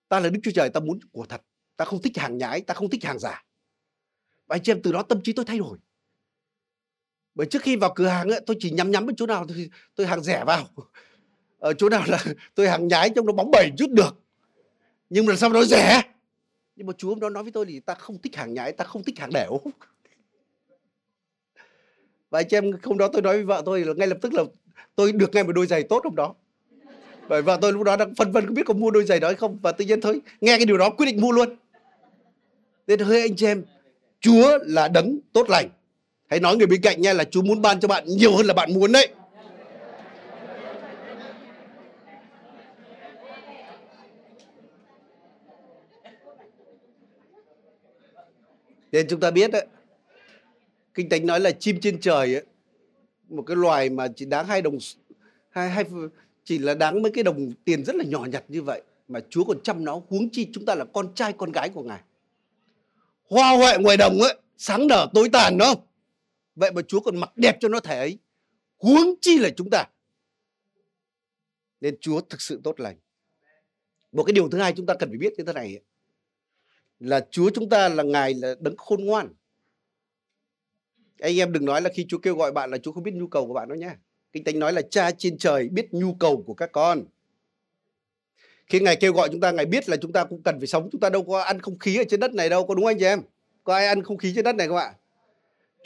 Ta 0.08 0.20
là 0.20 0.30
đức 0.30 0.40
chúa 0.42 0.52
trời, 0.54 0.70
ta 0.70 0.80
muốn 0.80 0.98
của 1.12 1.26
thật. 1.26 1.42
Ta 1.76 1.84
không 1.84 2.02
thích 2.02 2.18
hàng 2.18 2.38
nhái, 2.38 2.60
ta 2.60 2.74
không 2.74 2.90
thích 2.90 3.04
hàng 3.04 3.18
giả. 3.18 3.44
Và 4.46 4.56
anh 4.56 4.62
chị 4.62 4.72
em, 4.72 4.82
từ 4.82 4.92
đó 4.92 5.02
tâm 5.02 5.22
trí 5.22 5.32
tôi 5.32 5.44
thay 5.44 5.58
đổi 5.58 5.78
bởi 7.36 7.46
trước 7.46 7.62
khi 7.62 7.76
vào 7.76 7.92
cửa 7.94 8.06
hàng 8.06 8.28
ấy, 8.28 8.40
tôi 8.46 8.56
chỉ 8.60 8.70
nhắm 8.70 8.90
nhắm 8.90 9.06
với 9.06 9.14
chỗ 9.18 9.26
nào 9.26 9.44
tôi, 9.48 9.70
tôi 9.94 10.06
hàng 10.06 10.22
rẻ 10.22 10.44
vào. 10.44 10.64
Ờ, 10.76 10.82
Ở 11.58 11.72
chỗ 11.72 11.88
nào 11.88 12.02
là 12.06 12.24
tôi 12.54 12.68
hàng 12.68 12.88
nhái 12.88 13.10
trong 13.10 13.26
nó 13.26 13.32
bóng 13.32 13.50
bẩy 13.50 13.70
chút 13.78 13.90
được. 13.90 14.20
Nhưng 15.10 15.26
mà 15.26 15.36
sao 15.36 15.50
nó 15.50 15.64
rẻ? 15.64 16.02
Nhưng 16.76 16.86
mà 16.86 16.92
chú 16.98 17.08
hôm 17.08 17.20
đó 17.20 17.28
nói 17.28 17.42
với 17.42 17.52
tôi 17.52 17.66
thì 17.66 17.80
ta 17.80 17.94
không 17.94 18.18
thích 18.18 18.36
hàng 18.36 18.54
nhái 18.54 18.72
ta 18.72 18.84
không 18.84 19.02
thích 19.02 19.18
hàng 19.18 19.30
đẻo. 19.32 19.60
Và 22.30 22.38
anh 22.40 22.48
chị 22.48 22.56
em 22.56 22.78
không 22.82 22.98
đó 22.98 23.08
tôi 23.12 23.22
nói 23.22 23.36
với 23.36 23.44
vợ 23.44 23.62
tôi 23.66 23.84
là 23.84 23.92
ngay 23.96 24.06
lập 24.06 24.18
tức 24.22 24.32
là 24.32 24.42
tôi 24.94 25.12
được 25.12 25.34
ngay 25.34 25.44
một 25.44 25.52
đôi 25.52 25.66
giày 25.66 25.82
tốt 25.82 26.04
hôm 26.04 26.14
đó. 26.14 26.34
Bởi 27.28 27.42
vợ 27.42 27.58
tôi 27.60 27.72
lúc 27.72 27.82
đó 27.82 27.96
đang 27.96 28.14
phân 28.14 28.32
vân 28.32 28.46
không 28.46 28.54
biết 28.54 28.66
có 28.66 28.74
mua 28.74 28.90
đôi 28.90 29.04
giày 29.04 29.20
đó 29.20 29.28
hay 29.28 29.34
không. 29.36 29.58
Và 29.62 29.72
tự 29.72 29.84
nhiên 29.84 30.00
thôi 30.00 30.20
nghe 30.40 30.56
cái 30.56 30.66
điều 30.66 30.78
đó 30.78 30.90
quyết 30.90 31.06
định 31.06 31.20
mua 31.20 31.32
luôn. 31.32 31.56
Nên 32.86 32.98
hơi 33.00 33.20
anh 33.20 33.36
chị 33.36 33.46
em 33.46 33.64
Chúa 34.20 34.58
là 34.66 34.88
đấng 34.88 35.18
tốt 35.32 35.50
lành. 35.50 35.68
Hãy 36.30 36.40
nói 36.40 36.56
người 36.56 36.66
bên 36.66 36.80
cạnh 36.80 37.00
nha 37.00 37.12
là 37.12 37.24
Chúa 37.24 37.42
muốn 37.42 37.62
ban 37.62 37.80
cho 37.80 37.88
bạn 37.88 38.04
nhiều 38.06 38.36
hơn 38.36 38.46
là 38.46 38.54
bạn 38.54 38.74
muốn 38.74 38.92
đấy. 38.92 39.08
Nên 48.92 49.06
chúng 49.08 49.20
ta 49.20 49.30
biết 49.30 49.50
đấy, 49.50 49.66
Kinh 50.94 51.08
Thánh 51.08 51.26
nói 51.26 51.40
là 51.40 51.50
chim 51.50 51.80
trên 51.80 52.00
trời 52.00 52.34
ấy, 52.34 52.44
một 53.28 53.42
cái 53.46 53.56
loài 53.56 53.90
mà 53.90 54.08
chỉ 54.16 54.24
đáng 54.24 54.46
hai 54.46 54.62
đồng 54.62 54.78
hai 55.50 55.70
hai 55.70 55.84
chỉ 56.44 56.58
là 56.58 56.74
đáng 56.74 57.02
mấy 57.02 57.12
cái 57.12 57.24
đồng 57.24 57.52
tiền 57.64 57.84
rất 57.84 57.96
là 57.96 58.04
nhỏ 58.04 58.24
nhặt 58.32 58.44
như 58.48 58.62
vậy 58.62 58.82
mà 59.08 59.20
Chúa 59.30 59.44
còn 59.44 59.60
chăm 59.62 59.84
nó 59.84 60.00
huống 60.08 60.30
chi 60.30 60.48
chúng 60.52 60.64
ta 60.64 60.74
là 60.74 60.84
con 60.84 61.14
trai 61.14 61.32
con 61.32 61.52
gái 61.52 61.68
của 61.68 61.82
Ngài 61.82 62.00
hoa 63.30 63.56
huệ 63.56 63.78
ngoài 63.78 63.96
đồng 63.96 64.20
ấy 64.20 64.34
sáng 64.58 64.86
nở 64.86 65.06
tối 65.14 65.28
tàn 65.32 65.58
đúng 65.58 65.68
không 65.68 65.85
vậy 66.56 66.72
mà 66.72 66.82
chúa 66.82 67.00
còn 67.00 67.16
mặc 67.16 67.36
đẹp 67.36 67.56
cho 67.60 67.68
nó 67.68 67.80
thể 67.80 67.98
ấy. 67.98 68.18
Huống 68.78 69.14
chi 69.20 69.38
là 69.38 69.50
chúng 69.56 69.70
ta. 69.70 69.84
Nên 71.80 71.96
chúa 72.00 72.20
thực 72.20 72.40
sự 72.40 72.60
tốt 72.64 72.80
lành. 72.80 72.96
Một 74.12 74.24
cái 74.24 74.32
điều 74.32 74.48
thứ 74.48 74.58
hai 74.58 74.72
chúng 74.76 74.86
ta 74.86 74.94
cần 74.94 75.08
phải 75.08 75.18
biết 75.18 75.32
như 75.36 75.44
thế 75.44 75.52
này 75.52 75.80
là 77.00 77.26
chúa 77.30 77.50
chúng 77.54 77.68
ta 77.68 77.88
là 77.88 78.02
ngài 78.02 78.34
là 78.34 78.54
đấng 78.60 78.76
khôn 78.76 79.04
ngoan. 79.04 79.34
Anh 81.20 81.36
em 81.36 81.52
đừng 81.52 81.64
nói 81.64 81.82
là 81.82 81.90
khi 81.94 82.06
chúa 82.08 82.18
kêu 82.18 82.36
gọi 82.36 82.52
bạn 82.52 82.70
là 82.70 82.78
chúa 82.78 82.92
không 82.92 83.02
biết 83.02 83.14
nhu 83.14 83.26
cầu 83.26 83.46
của 83.46 83.54
bạn 83.54 83.68
đâu 83.68 83.78
nhé 83.78 83.90
kinh 84.36 84.44
thánh 84.44 84.58
nói 84.58 84.72
là 84.72 84.82
cha 84.82 85.10
trên 85.18 85.38
trời 85.38 85.68
biết 85.68 85.88
nhu 85.92 86.14
cầu 86.14 86.42
của 86.46 86.54
các 86.54 86.72
con. 86.72 87.04
Khi 88.66 88.80
ngài 88.80 88.96
kêu 88.96 89.12
gọi 89.12 89.28
chúng 89.32 89.40
ta, 89.40 89.50
ngài 89.50 89.66
biết 89.66 89.88
là 89.88 89.96
chúng 89.96 90.12
ta 90.12 90.24
cũng 90.24 90.42
cần 90.42 90.58
phải 90.58 90.66
sống. 90.66 90.88
Chúng 90.92 91.00
ta 91.00 91.10
đâu 91.10 91.24
có 91.24 91.40
ăn 91.40 91.60
không 91.60 91.78
khí 91.78 91.96
ở 91.96 92.04
trên 92.08 92.20
đất 92.20 92.34
này 92.34 92.48
đâu, 92.48 92.66
có 92.66 92.74
đúng 92.74 92.84
không 92.84 92.90
anh 92.90 92.98
chị 92.98 93.04
em? 93.04 93.22
Có 93.64 93.74
ai 93.74 93.86
ăn 93.86 94.02
không 94.02 94.18
khí 94.18 94.32
trên 94.34 94.44
đất 94.44 94.56
này 94.56 94.68
không 94.68 94.76
ạ? 94.76 94.94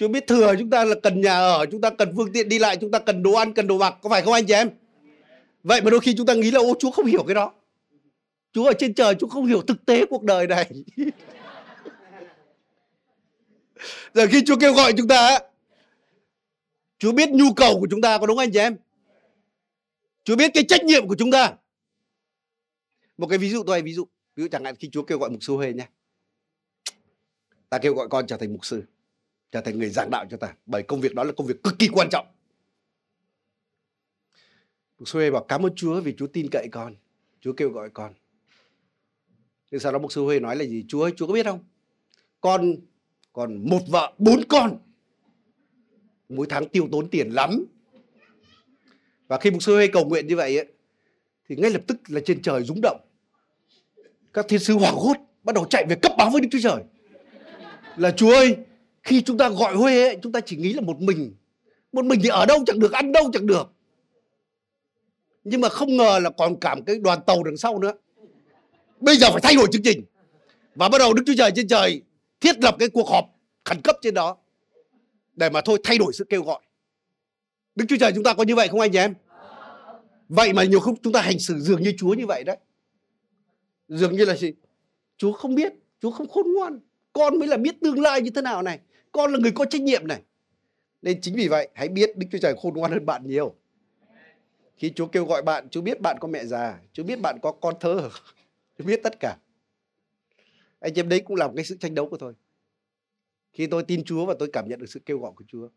Chúa 0.01 0.09
biết 0.09 0.27
thừa 0.27 0.55
chúng 0.59 0.71
ta 0.71 0.85
là 0.85 0.95
cần 1.03 1.21
nhà 1.21 1.33
ở, 1.33 1.67
chúng 1.71 1.81
ta 1.81 1.91
cần 1.91 2.13
phương 2.17 2.33
tiện 2.33 2.49
đi 2.49 2.59
lại, 2.59 2.77
chúng 2.77 2.91
ta 2.91 2.99
cần 2.99 3.23
đồ 3.23 3.33
ăn, 3.33 3.53
cần 3.55 3.67
đồ 3.67 3.79
mặc, 3.79 3.95
có 4.03 4.11
phải 4.11 4.23
không 4.23 4.33
anh 4.33 4.47
chị 4.47 4.55
em? 4.55 4.71
Vậy 5.63 5.81
mà 5.83 5.91
đôi 5.91 6.01
khi 6.01 6.15
chúng 6.17 6.27
ta 6.27 6.35
nghĩ 6.35 6.51
là, 6.51 6.61
ô, 6.61 6.75
Chúa 6.79 6.91
không 6.91 7.07
hiểu 7.07 7.25
cái 7.25 7.35
đó. 7.35 7.53
Chúa 8.53 8.67
ở 8.67 8.73
trên 8.79 8.95
trời, 8.95 9.15
Chúa 9.15 9.29
không 9.29 9.47
hiểu 9.47 9.63
thực 9.63 9.87
tế 9.87 10.07
cuộc 10.07 10.23
đời 10.23 10.47
này. 10.47 10.71
Giờ 14.15 14.27
khi 14.31 14.43
Chúa 14.47 14.57
kêu 14.61 14.73
gọi 14.73 14.93
chúng 14.97 15.09
ta 15.09 15.39
Chúa 16.99 17.13
biết 17.13 17.31
nhu 17.31 17.53
cầu 17.53 17.81
của 17.81 17.87
chúng 17.91 18.01
ta, 18.01 18.19
có 18.19 18.27
đúng 18.27 18.37
không 18.37 18.43
anh 18.43 18.53
chị 18.53 18.59
em? 18.59 18.77
Chúa 20.25 20.37
biết 20.37 20.51
cái 20.55 20.65
trách 20.69 20.85
nhiệm 20.85 21.09
của 21.09 21.17
chúng 21.19 21.31
ta. 21.31 21.55
Một 23.19 23.27
cái 23.27 23.39
ví 23.39 23.51
dụ 23.51 23.63
tôi 23.67 23.75
hay 23.75 23.83
ví 23.83 23.95
dụ. 23.95 24.05
Ví 24.37 24.43
dụ 24.43 24.49
chẳng 24.49 24.65
hạn 24.65 24.77
khi 24.77 24.89
Chúa 24.93 25.03
kêu 25.03 25.19
gọi 25.19 25.31
mục 25.31 25.43
sư 25.43 25.53
Huê 25.53 25.73
nhé 25.73 25.89
ta 27.69 27.79
kêu 27.79 27.95
gọi 27.95 28.09
con 28.09 28.27
trở 28.27 28.37
thành 28.37 28.53
mục 28.53 28.65
sư 28.65 28.83
trở 29.53 29.61
thành 29.61 29.79
người 29.79 29.89
giảng 29.89 30.11
đạo 30.11 30.27
cho 30.31 30.37
ta. 30.37 30.55
Bởi 30.67 30.83
công 30.83 31.01
việc 31.01 31.15
đó 31.15 31.25
là 31.25 31.33
công 31.33 31.47
việc 31.47 31.63
cực 31.63 31.79
kỳ 31.79 31.89
quan 31.93 32.09
trọng. 32.11 32.27
Mục 34.99 35.09
sư 35.09 35.19
Huê 35.19 35.31
bảo 35.31 35.45
cảm 35.45 35.67
ơn 35.67 35.75
Chúa 35.75 36.01
vì 36.01 36.15
Chúa 36.19 36.27
tin 36.27 36.49
cậy 36.51 36.69
con. 36.73 36.95
Chúa 37.41 37.53
kêu 37.53 37.71
gọi 37.71 37.91
con. 37.91 38.13
Nhưng 39.71 39.81
sau 39.81 39.93
đó 39.93 39.99
mục 39.99 40.13
sư 40.13 40.23
Huê 40.23 40.41
nói 40.41 40.57
là 40.57 40.65
gì? 40.65 40.85
Chúa 40.89 41.03
ơi 41.03 41.13
Chúa 41.17 41.27
có 41.27 41.33
biết 41.33 41.47
không? 41.47 41.65
Con 42.41 42.77
còn 43.33 43.69
một 43.69 43.83
vợ 43.89 44.13
bốn 44.19 44.45
con. 44.49 44.79
Mỗi 46.29 46.47
tháng 46.51 46.69
tiêu 46.69 46.89
tốn 46.93 47.11
tiền 47.11 47.29
lắm. 47.29 47.65
Và 49.27 49.39
khi 49.39 49.51
mục 49.51 49.63
sư 49.63 49.75
Huê 49.75 49.87
cầu 49.87 50.05
nguyện 50.05 50.27
như 50.27 50.37
vậy 50.37 50.59
ấy, 50.59 50.67
thì 51.49 51.57
ngay 51.57 51.71
lập 51.71 51.83
tức 51.87 51.97
là 52.09 52.21
trên 52.25 52.43
trời 52.43 52.65
rúng 52.65 52.81
động. 52.83 53.01
Các 54.33 54.47
thiên 54.49 54.61
sứ 54.61 54.75
hoảng 54.75 54.95
hốt 54.95 55.17
bắt 55.45 55.55
đầu 55.55 55.67
chạy 55.71 55.87
về 55.89 55.97
cấp 56.03 56.13
báo 56.19 56.31
với 56.31 56.41
Đức 56.41 56.49
Chúa 56.53 56.59
Trời. 56.63 56.83
Là 57.97 58.11
Chúa 58.11 58.35
ơi 58.35 58.57
khi 59.03 59.23
chúng 59.23 59.39
ta 59.39 59.49
gọi 59.49 59.75
Huê 59.75 60.05
ấy, 60.07 60.17
chúng 60.23 60.33
ta 60.33 60.41
chỉ 60.41 60.57
nghĩ 60.57 60.73
là 60.73 60.81
một 60.81 61.01
mình 61.01 61.35
một 61.93 62.05
mình 62.05 62.21
thì 62.23 62.29
ở 62.29 62.47
đâu 62.47 62.59
chẳng 62.67 62.79
được 62.79 62.93
ăn 62.93 63.13
đâu 63.13 63.31
chẳng 63.33 63.47
được 63.47 63.73
nhưng 65.45 65.61
mà 65.61 65.69
không 65.69 65.97
ngờ 65.97 66.19
là 66.23 66.31
còn 66.31 66.61
cảm 66.61 66.85
cái 66.85 66.99
đoàn 66.99 67.19
tàu 67.27 67.43
đằng 67.43 67.57
sau 67.57 67.79
nữa 67.79 67.93
bây 69.01 69.17
giờ 69.17 69.31
phải 69.31 69.41
thay 69.41 69.55
đổi 69.55 69.67
chương 69.73 69.83
trình 69.83 70.03
và 70.75 70.89
bắt 70.89 70.99
đầu 70.99 71.15
Đức 71.15 71.23
Chúa 71.27 71.35
Trời 71.37 71.51
trên 71.57 71.69
trời 71.69 72.03
thiết 72.41 72.65
lập 72.65 72.77
cái 72.79 72.89
cuộc 72.89 73.09
họp 73.09 73.25
khẩn 73.65 73.81
cấp 73.81 73.97
trên 74.03 74.15
đó 74.15 74.37
để 75.37 75.51
mà 75.51 75.61
thôi 75.61 75.79
thay 75.85 75.99
đổi 75.99 76.13
sự 76.13 76.25
kêu 76.29 76.43
gọi. 76.43 76.61
Đức 77.75 77.85
Chúa 77.89 77.97
Trời 78.01 78.13
chúng 78.15 78.25
ta 78.25 78.35
có 78.35 78.43
như 78.43 78.55
vậy 78.55 78.69
không 78.69 78.81
anh 78.81 78.93
chị 78.93 78.99
em? 78.99 79.15
Vậy 80.29 80.53
mà 80.53 80.65
nhiều 80.65 80.81
lúc 80.87 80.99
chúng 81.03 81.13
ta 81.13 81.21
hành 81.21 81.39
xử 81.39 81.59
dường 81.59 81.83
như 81.83 81.93
Chúa 81.99 82.15
như 82.15 82.27
vậy 82.27 82.45
đấy. 82.45 82.57
Dường 83.89 84.17
như 84.17 84.25
là 84.25 84.37
gì? 84.37 84.53
Chúa 85.17 85.33
không 85.33 85.55
biết, 85.55 85.73
Chúa 86.03 86.11
không 86.11 86.29
khôn 86.29 86.47
ngoan. 86.55 86.81
Con 87.13 87.39
mới 87.39 87.49
là 87.49 87.57
biết 87.57 87.81
tương 87.81 88.01
lai 88.01 88.23
như 88.23 88.31
thế 88.31 88.43
nào 88.43 88.63
này. 88.63 88.79
Con 89.13 89.33
là 89.33 89.39
người 89.39 89.53
có 89.55 89.65
trách 89.65 89.83
nhiệm 89.83 90.07
này. 90.07 90.23
Nên 91.03 91.21
chính 91.21 91.35
vì 91.35 91.49
vậy 91.49 91.69
hãy 91.75 91.89
biết 91.89 92.17
Đức 92.17 92.27
Chúa 92.33 92.39
Trời 92.39 92.55
khôn 92.59 92.75
ngoan 92.75 92.93
hơn 92.93 93.07
bạn 93.07 93.27
nhiều. 93.27 93.55
Khi 94.77 94.91
Chúa 94.91 95.07
kêu 95.07 95.25
gọi 95.25 95.43
bạn, 95.43 95.69
Chúa 95.71 95.81
biết 95.81 96.01
bạn 96.01 96.17
có 96.21 96.29
mẹ 96.29 96.45
già, 96.45 96.81
Chúa 96.93 97.03
biết 97.03 97.21
bạn 97.23 97.39
có 97.43 97.53
con 97.53 97.75
thơ, 97.81 98.11
Chúa 98.79 98.85
biết 98.85 99.01
tất 99.03 99.21
cả. 99.21 99.37
Anh 100.81 100.93
em 100.95 101.09
đấy 101.09 101.21
cũng 101.21 101.37
là 101.37 101.47
một 101.47 101.53
cái 101.57 101.65
sự 101.65 101.77
tranh 101.77 101.95
đấu 101.95 102.09
của 102.09 102.17
tôi. 102.17 102.35
Khi 103.53 103.67
tôi 103.67 103.83
tin 103.83 104.05
Chúa 104.05 104.27
và 104.27 104.35
tôi 104.39 104.51
cảm 104.53 104.69
nhận 104.69 104.79
được 104.79 104.87
sự 104.89 105.01
kêu 105.07 105.19
gọi 105.19 105.33
của 105.37 105.45
Chúa. 105.49 105.69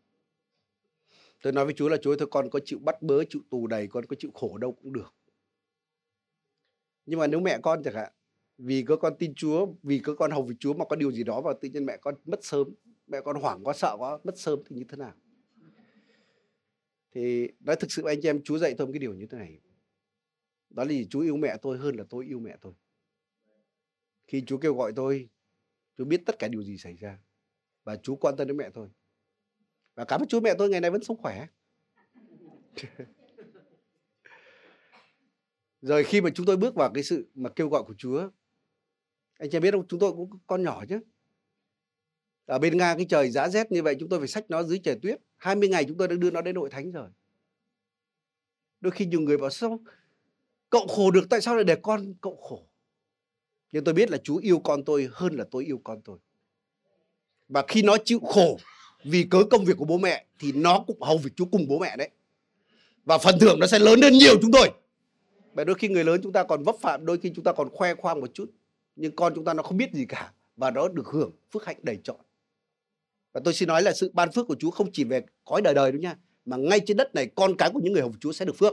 Tôi 1.42 1.52
nói 1.52 1.64
với 1.64 1.74
Chúa 1.74 1.88
là 1.88 1.96
Chúa 2.02 2.16
thôi 2.16 2.28
con 2.30 2.50
có 2.50 2.60
chịu 2.64 2.78
bắt 2.78 3.02
bớ, 3.02 3.24
chịu 3.24 3.42
tù 3.50 3.66
đầy, 3.66 3.86
con 3.86 4.06
có 4.06 4.16
chịu 4.18 4.30
khổ 4.34 4.58
đâu 4.58 4.72
cũng 4.72 4.92
được. 4.92 5.14
Nhưng 7.06 7.20
mà 7.20 7.26
nếu 7.26 7.40
mẹ 7.40 7.58
con 7.62 7.82
chẳng 7.82 7.94
hạn, 7.94 8.12
vì 8.58 8.82
có 8.82 8.96
con 8.96 9.16
tin 9.18 9.34
Chúa, 9.34 9.66
vì 9.82 9.98
có 9.98 10.14
con 10.14 10.30
hầu 10.30 10.42
với 10.42 10.56
Chúa 10.60 10.74
mà 10.74 10.84
có 10.84 10.96
điều 10.96 11.12
gì 11.12 11.24
đó 11.24 11.40
và 11.40 11.54
tự 11.60 11.68
nhiên 11.68 11.86
mẹ 11.86 11.96
con 11.96 12.14
mất 12.24 12.44
sớm, 12.44 12.74
mẹ 13.06 13.20
con 13.24 13.36
hoảng 13.36 13.64
quá 13.64 13.74
sợ 13.74 13.96
quá, 13.98 14.18
mất 14.24 14.38
sớm 14.38 14.58
thì 14.66 14.76
như 14.76 14.84
thế 14.88 14.96
nào? 14.96 15.14
Thì 17.12 17.48
nói 17.60 17.76
thực 17.76 17.92
sự 17.92 18.02
anh 18.02 18.18
chị 18.22 18.28
em 18.28 18.42
chú 18.44 18.58
dạy 18.58 18.74
tôi 18.78 18.86
một 18.86 18.92
cái 18.92 18.98
điều 18.98 19.14
như 19.14 19.26
thế 19.26 19.38
này. 19.38 19.60
Đó 20.70 20.84
là 20.84 20.94
chú 21.10 21.20
yêu 21.20 21.36
mẹ 21.36 21.56
tôi 21.62 21.78
hơn 21.78 21.96
là 21.96 22.04
tôi 22.10 22.24
yêu 22.26 22.40
mẹ 22.40 22.56
tôi. 22.60 22.72
Khi 24.26 24.42
chú 24.46 24.58
kêu 24.58 24.74
gọi 24.74 24.92
tôi, 24.96 25.28
chú 25.96 26.04
biết 26.04 26.22
tất 26.26 26.38
cả 26.38 26.48
điều 26.48 26.62
gì 26.62 26.78
xảy 26.78 26.96
ra. 26.96 27.18
Và 27.84 27.96
chú 27.96 28.16
quan 28.16 28.36
tâm 28.36 28.46
đến 28.48 28.56
mẹ 28.56 28.70
tôi. 28.70 28.88
Và 29.94 30.04
cảm 30.04 30.22
ơn 30.22 30.28
chú 30.28 30.40
mẹ 30.40 30.54
tôi 30.58 30.68
ngày 30.68 30.80
nay 30.80 30.90
vẫn 30.90 31.04
sống 31.04 31.16
khỏe. 31.16 31.46
Rồi 35.80 36.04
khi 36.04 36.20
mà 36.20 36.30
chúng 36.34 36.46
tôi 36.46 36.56
bước 36.56 36.74
vào 36.74 36.92
cái 36.94 37.02
sự 37.02 37.30
mà 37.34 37.50
kêu 37.50 37.68
gọi 37.68 37.82
của 37.86 37.94
Chúa, 37.98 38.30
anh 39.38 39.50
chị 39.50 39.60
biết 39.60 39.70
không, 39.70 39.88
chúng 39.88 40.00
tôi 40.00 40.12
cũng 40.12 40.30
con 40.46 40.62
nhỏ 40.62 40.84
chứ. 40.88 41.00
Ở 42.46 42.58
bên 42.58 42.76
Nga 42.76 42.94
cái 42.96 43.06
trời 43.08 43.30
giá 43.30 43.48
rét 43.48 43.72
như 43.72 43.82
vậy 43.82 43.96
chúng 44.00 44.08
tôi 44.08 44.18
phải 44.18 44.28
xách 44.28 44.50
nó 44.50 44.62
dưới 44.62 44.78
trời 44.78 44.98
tuyết. 45.02 45.20
20 45.36 45.68
ngày 45.68 45.84
chúng 45.84 45.96
tôi 45.96 46.08
đã 46.08 46.14
đưa 46.14 46.30
nó 46.30 46.40
đến 46.40 46.54
nội 46.54 46.70
thánh 46.70 46.92
rồi. 46.92 47.08
Đôi 48.80 48.90
khi 48.90 49.06
nhiều 49.06 49.20
người 49.20 49.36
bảo 49.36 49.50
sao 49.50 49.80
cậu 50.70 50.86
khổ 50.86 51.10
được 51.10 51.26
tại 51.30 51.40
sao 51.40 51.54
lại 51.54 51.64
để 51.64 51.76
con 51.82 52.14
cậu 52.20 52.36
khổ? 52.36 52.66
Nhưng 53.72 53.84
tôi 53.84 53.94
biết 53.94 54.10
là 54.10 54.18
Chúa 54.18 54.36
yêu 54.36 54.58
con 54.58 54.84
tôi 54.84 55.08
hơn 55.12 55.36
là 55.36 55.44
tôi 55.50 55.64
yêu 55.64 55.80
con 55.84 56.00
tôi. 56.02 56.18
Và 57.48 57.64
khi 57.68 57.82
nó 57.82 57.96
chịu 58.04 58.20
khổ 58.20 58.58
vì 59.04 59.26
cớ 59.30 59.44
công 59.50 59.64
việc 59.64 59.76
của 59.76 59.84
bố 59.84 59.98
mẹ 59.98 60.26
thì 60.38 60.52
nó 60.52 60.84
cũng 60.86 61.02
hầu 61.02 61.18
việc 61.18 61.30
Chúa 61.36 61.44
cùng 61.44 61.68
bố 61.68 61.78
mẹ 61.78 61.96
đấy. 61.96 62.10
Và 63.04 63.18
phần 63.18 63.38
thưởng 63.40 63.58
nó 63.60 63.66
sẽ 63.66 63.78
lớn 63.78 64.02
hơn 64.02 64.12
nhiều 64.12 64.34
chúng 64.42 64.52
tôi. 64.52 64.70
Và 65.52 65.64
đôi 65.64 65.76
khi 65.78 65.88
người 65.88 66.04
lớn 66.04 66.20
chúng 66.22 66.32
ta 66.32 66.44
còn 66.44 66.62
vấp 66.62 66.76
phạm, 66.80 67.06
đôi 67.06 67.18
khi 67.18 67.32
chúng 67.34 67.44
ta 67.44 67.52
còn 67.52 67.70
khoe 67.70 67.94
khoang 67.94 68.20
một 68.20 68.30
chút. 68.34 68.50
Nhưng 68.96 69.16
con 69.16 69.32
chúng 69.34 69.44
ta 69.44 69.54
nó 69.54 69.62
không 69.62 69.76
biết 69.76 69.92
gì 69.92 70.06
cả 70.08 70.32
và 70.56 70.70
nó 70.70 70.88
được 70.88 71.06
hưởng 71.06 71.30
phước 71.52 71.64
hạnh 71.64 71.76
đầy 71.82 71.98
trọn. 72.04 72.16
Và 73.34 73.40
tôi 73.44 73.54
xin 73.54 73.68
nói 73.68 73.82
là 73.82 73.92
sự 73.92 74.10
ban 74.12 74.32
phước 74.32 74.46
của 74.48 74.56
Chúa 74.58 74.70
không 74.70 74.92
chỉ 74.92 75.04
về 75.04 75.22
cõi 75.44 75.62
đời 75.62 75.74
đời 75.74 75.92
đâu 75.92 76.00
nha, 76.00 76.16
mà 76.44 76.56
ngay 76.56 76.80
trên 76.80 76.96
đất 76.96 77.14
này 77.14 77.30
con 77.34 77.56
cái 77.56 77.70
của 77.72 77.80
những 77.80 77.92
người 77.92 78.02
hầu 78.02 78.12
Chúa 78.20 78.32
sẽ 78.32 78.44
được 78.44 78.56
phước. 78.56 78.72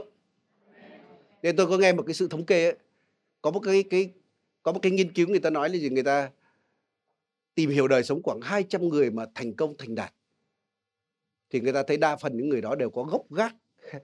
Nên 1.42 1.56
tôi 1.56 1.66
có 1.66 1.78
nghe 1.78 1.92
một 1.92 2.02
cái 2.06 2.14
sự 2.14 2.28
thống 2.28 2.46
kê 2.46 2.64
ấy, 2.64 2.76
có 3.42 3.50
một 3.50 3.60
cái 3.60 3.84
cái 3.90 4.12
có 4.62 4.72
một 4.72 4.78
cái 4.82 4.92
nghiên 4.92 5.12
cứu 5.12 5.28
người 5.28 5.38
ta 5.38 5.50
nói 5.50 5.68
là 5.68 5.76
gì? 5.76 5.90
Người 5.90 6.02
ta 6.02 6.30
tìm 7.54 7.70
hiểu 7.70 7.88
đời 7.88 8.02
sống 8.02 8.22
khoảng 8.22 8.40
200 8.40 8.88
người 8.88 9.10
mà 9.10 9.26
thành 9.34 9.54
công 9.54 9.74
thành 9.78 9.94
đạt. 9.94 10.14
Thì 11.50 11.60
người 11.60 11.72
ta 11.72 11.82
thấy 11.82 11.96
đa 11.96 12.16
phần 12.16 12.36
những 12.36 12.48
người 12.48 12.60
đó 12.60 12.74
đều 12.74 12.90
có 12.90 13.02
gốc 13.02 13.32
gác 13.32 13.54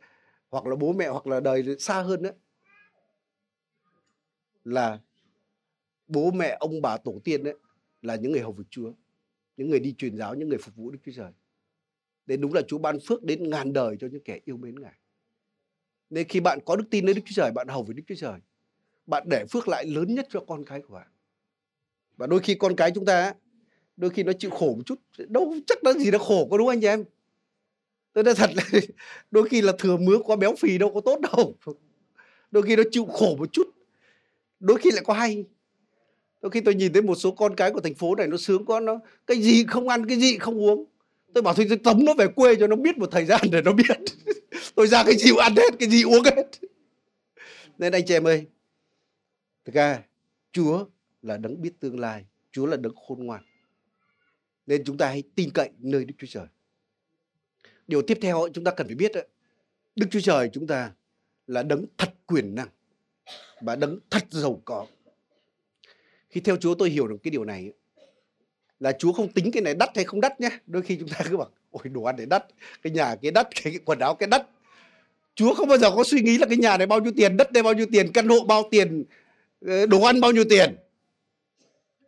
hoặc 0.50 0.66
là 0.66 0.76
bố 0.76 0.92
mẹ 0.92 1.08
hoặc 1.08 1.26
là 1.26 1.40
đời 1.40 1.76
xa 1.78 2.02
hơn 2.02 2.22
nữa. 2.22 2.32
Là 4.64 4.98
bố 6.06 6.30
mẹ 6.30 6.56
ông 6.60 6.82
bà 6.82 6.96
tổ 6.96 7.20
tiên 7.24 7.44
đấy 7.44 7.54
là 8.02 8.16
những 8.16 8.32
người 8.32 8.40
hầu 8.40 8.52
việc 8.52 8.64
Chúa 8.70 8.92
những 9.58 9.70
người 9.70 9.80
đi 9.80 9.94
truyền 9.98 10.16
giáo, 10.16 10.34
những 10.34 10.48
người 10.48 10.58
phục 10.58 10.76
vụ 10.76 10.90
Đức 10.90 10.98
Chúa 11.04 11.12
Trời. 11.12 11.32
Nên 12.26 12.40
đúng 12.40 12.54
là 12.54 12.62
Chúa 12.68 12.78
ban 12.78 13.00
phước 13.00 13.22
đến 13.22 13.50
ngàn 13.50 13.72
đời 13.72 13.96
cho 14.00 14.08
những 14.12 14.22
kẻ 14.24 14.40
yêu 14.44 14.56
mến 14.56 14.80
Ngài. 14.80 14.98
Nên 16.10 16.28
khi 16.28 16.40
bạn 16.40 16.58
có 16.64 16.76
đức 16.76 16.84
tin 16.90 17.06
đến 17.06 17.16
Đức 17.16 17.22
Chúa 17.24 17.42
Trời, 17.42 17.52
bạn 17.52 17.68
hầu 17.68 17.82
với 17.82 17.94
Đức 17.94 18.02
Chúa 18.08 18.14
Trời, 18.14 18.40
bạn 19.06 19.24
để 19.30 19.44
phước 19.50 19.68
lại 19.68 19.86
lớn 19.86 20.14
nhất 20.14 20.26
cho 20.30 20.40
con 20.48 20.64
cái 20.64 20.80
của 20.80 20.94
bạn. 20.94 21.08
Và 22.16 22.26
đôi 22.26 22.40
khi 22.40 22.54
con 22.54 22.76
cái 22.76 22.90
chúng 22.94 23.04
ta, 23.04 23.34
đôi 23.96 24.10
khi 24.10 24.22
nó 24.22 24.32
chịu 24.32 24.50
khổ 24.50 24.74
một 24.74 24.82
chút, 24.86 25.00
đâu 25.28 25.54
chắc 25.66 25.84
là 25.84 25.92
gì 25.92 26.10
nó 26.10 26.18
khổ 26.18 26.48
có 26.50 26.58
đúng 26.58 26.68
anh 26.68 26.80
chị 26.80 26.86
em? 26.86 27.04
Tôi 28.12 28.24
nói 28.24 28.34
thật 28.34 28.50
là 28.54 28.62
đôi 29.30 29.48
khi 29.48 29.62
là 29.62 29.72
thừa 29.78 29.96
mứa 29.96 30.18
quá 30.24 30.36
béo 30.36 30.54
phì 30.58 30.78
đâu 30.78 30.94
có 30.94 31.00
tốt 31.00 31.20
đâu. 31.20 31.54
Đôi 32.50 32.62
khi 32.62 32.76
nó 32.76 32.82
chịu 32.90 33.04
khổ 33.04 33.36
một 33.36 33.52
chút, 33.52 33.66
đôi 34.60 34.78
khi 34.78 34.90
lại 34.90 35.04
có 35.04 35.14
hay 35.14 35.44
đôi 36.42 36.50
khi 36.50 36.60
tôi 36.60 36.74
nhìn 36.74 36.92
thấy 36.92 37.02
một 37.02 37.14
số 37.14 37.30
con 37.30 37.56
cái 37.56 37.70
của 37.70 37.80
thành 37.80 37.94
phố 37.94 38.14
này 38.14 38.26
nó 38.26 38.36
sướng 38.36 38.64
quá, 38.64 38.80
nó 38.80 39.00
cái 39.26 39.42
gì 39.42 39.64
không 39.64 39.88
ăn, 39.88 40.06
cái 40.06 40.18
gì 40.18 40.38
không 40.38 40.60
uống. 40.60 40.84
Tôi 41.34 41.42
bảo 41.42 41.54
thôi, 41.54 41.66
tôi 41.68 41.78
tống 41.78 42.04
nó 42.04 42.14
về 42.14 42.26
quê 42.28 42.56
cho 42.56 42.66
nó 42.66 42.76
biết 42.76 42.98
một 42.98 43.08
thời 43.10 43.24
gian 43.24 43.40
để 43.52 43.62
nó 43.62 43.72
biết. 43.72 43.84
Tôi 44.74 44.86
ra 44.86 45.04
cái 45.04 45.16
gì 45.16 45.30
ăn 45.40 45.56
hết, 45.56 45.74
cái 45.78 45.88
gì 45.88 46.02
uống 46.02 46.24
hết. 46.24 46.46
Nên 47.78 47.92
anh 47.92 48.02
chị 48.06 48.14
em 48.14 48.26
ơi, 48.26 48.46
thực 49.64 49.74
ra 49.74 50.02
chúa 50.52 50.84
là 51.22 51.36
đấng 51.36 51.62
biết 51.62 51.80
tương 51.80 52.00
lai, 52.00 52.24
chúa 52.52 52.66
là 52.66 52.76
đấng 52.76 52.94
khôn 52.94 53.26
ngoan. 53.26 53.42
Nên 54.66 54.84
chúng 54.84 54.98
ta 54.98 55.08
hãy 55.08 55.22
tin 55.34 55.50
cậy 55.50 55.70
nơi 55.78 56.04
đức 56.04 56.14
chúa 56.18 56.26
trời. 56.30 56.46
Điều 57.86 58.02
tiếp 58.02 58.18
theo 58.20 58.48
chúng 58.54 58.64
ta 58.64 58.70
cần 58.70 58.86
phải 58.86 58.96
biết 58.96 59.12
đức 59.96 60.06
chúa 60.10 60.20
trời 60.20 60.50
chúng 60.52 60.66
ta 60.66 60.92
là 61.46 61.62
đấng 61.62 61.84
thật 61.98 62.14
quyền 62.26 62.54
năng 62.54 62.68
và 63.60 63.76
đấng 63.76 63.98
thật 64.10 64.22
giàu 64.30 64.62
có 64.64 64.86
khi 66.30 66.40
theo 66.40 66.56
Chúa 66.56 66.74
tôi 66.74 66.90
hiểu 66.90 67.08
được 67.08 67.16
cái 67.22 67.30
điều 67.30 67.44
này 67.44 67.72
là 68.80 68.92
Chúa 68.92 69.12
không 69.12 69.32
tính 69.32 69.50
cái 69.52 69.62
này 69.62 69.74
đắt 69.74 69.96
hay 69.96 70.04
không 70.04 70.20
đắt 70.20 70.40
nhé. 70.40 70.50
Đôi 70.66 70.82
khi 70.82 70.96
chúng 70.96 71.08
ta 71.08 71.18
cứ 71.30 71.36
bảo 71.36 71.50
ôi 71.70 71.82
đồ 71.84 72.02
ăn 72.02 72.16
này 72.16 72.26
đắt, 72.26 72.44
cái 72.82 72.92
nhà 72.92 73.16
cái 73.22 73.30
đắt, 73.30 73.48
cái, 73.64 73.78
quần 73.84 73.98
áo 73.98 74.14
cái 74.14 74.26
đắt. 74.26 74.46
Chúa 75.34 75.54
không 75.54 75.68
bao 75.68 75.78
giờ 75.78 75.90
có 75.90 76.04
suy 76.04 76.20
nghĩ 76.20 76.38
là 76.38 76.46
cái 76.46 76.56
nhà 76.56 76.76
này 76.76 76.86
bao 76.86 77.00
nhiêu 77.00 77.12
tiền, 77.16 77.36
đất 77.36 77.52
này 77.52 77.62
bao 77.62 77.72
nhiêu 77.72 77.86
tiền, 77.92 78.12
căn 78.12 78.28
hộ 78.28 78.44
bao 78.44 78.68
tiền, 78.70 79.04
ờ, 79.66 79.86
đồ 79.86 80.02
ăn 80.02 80.20
bao 80.20 80.32
nhiêu 80.32 80.44
tiền. 80.50 80.76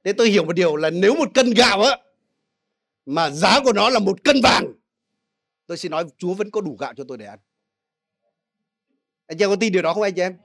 Thế 0.04 0.12
tôi 0.12 0.28
hiểu 0.28 0.44
một 0.44 0.52
điều 0.52 0.76
là 0.76 0.90
nếu 0.90 1.14
một 1.14 1.28
cân 1.34 1.50
gạo 1.50 1.82
á 1.82 1.96
mà 3.06 3.30
giá 3.30 3.60
của 3.64 3.72
nó 3.72 3.90
là 3.90 3.98
một 3.98 4.24
cân 4.24 4.36
vàng, 4.42 4.72
tôi 5.66 5.76
xin 5.76 5.90
nói 5.90 6.04
Chúa 6.18 6.34
vẫn 6.34 6.50
có 6.50 6.60
đủ 6.60 6.76
gạo 6.80 6.94
cho 6.96 7.04
tôi 7.08 7.18
để 7.18 7.26
ăn. 7.26 7.38
Anh 9.26 9.38
chị 9.38 9.44
em 9.44 9.50
có 9.50 9.56
tin 9.56 9.72
điều 9.72 9.82
đó 9.82 9.94
không 9.94 10.02
anh 10.02 10.14
chị 10.14 10.22
em? 10.22 10.36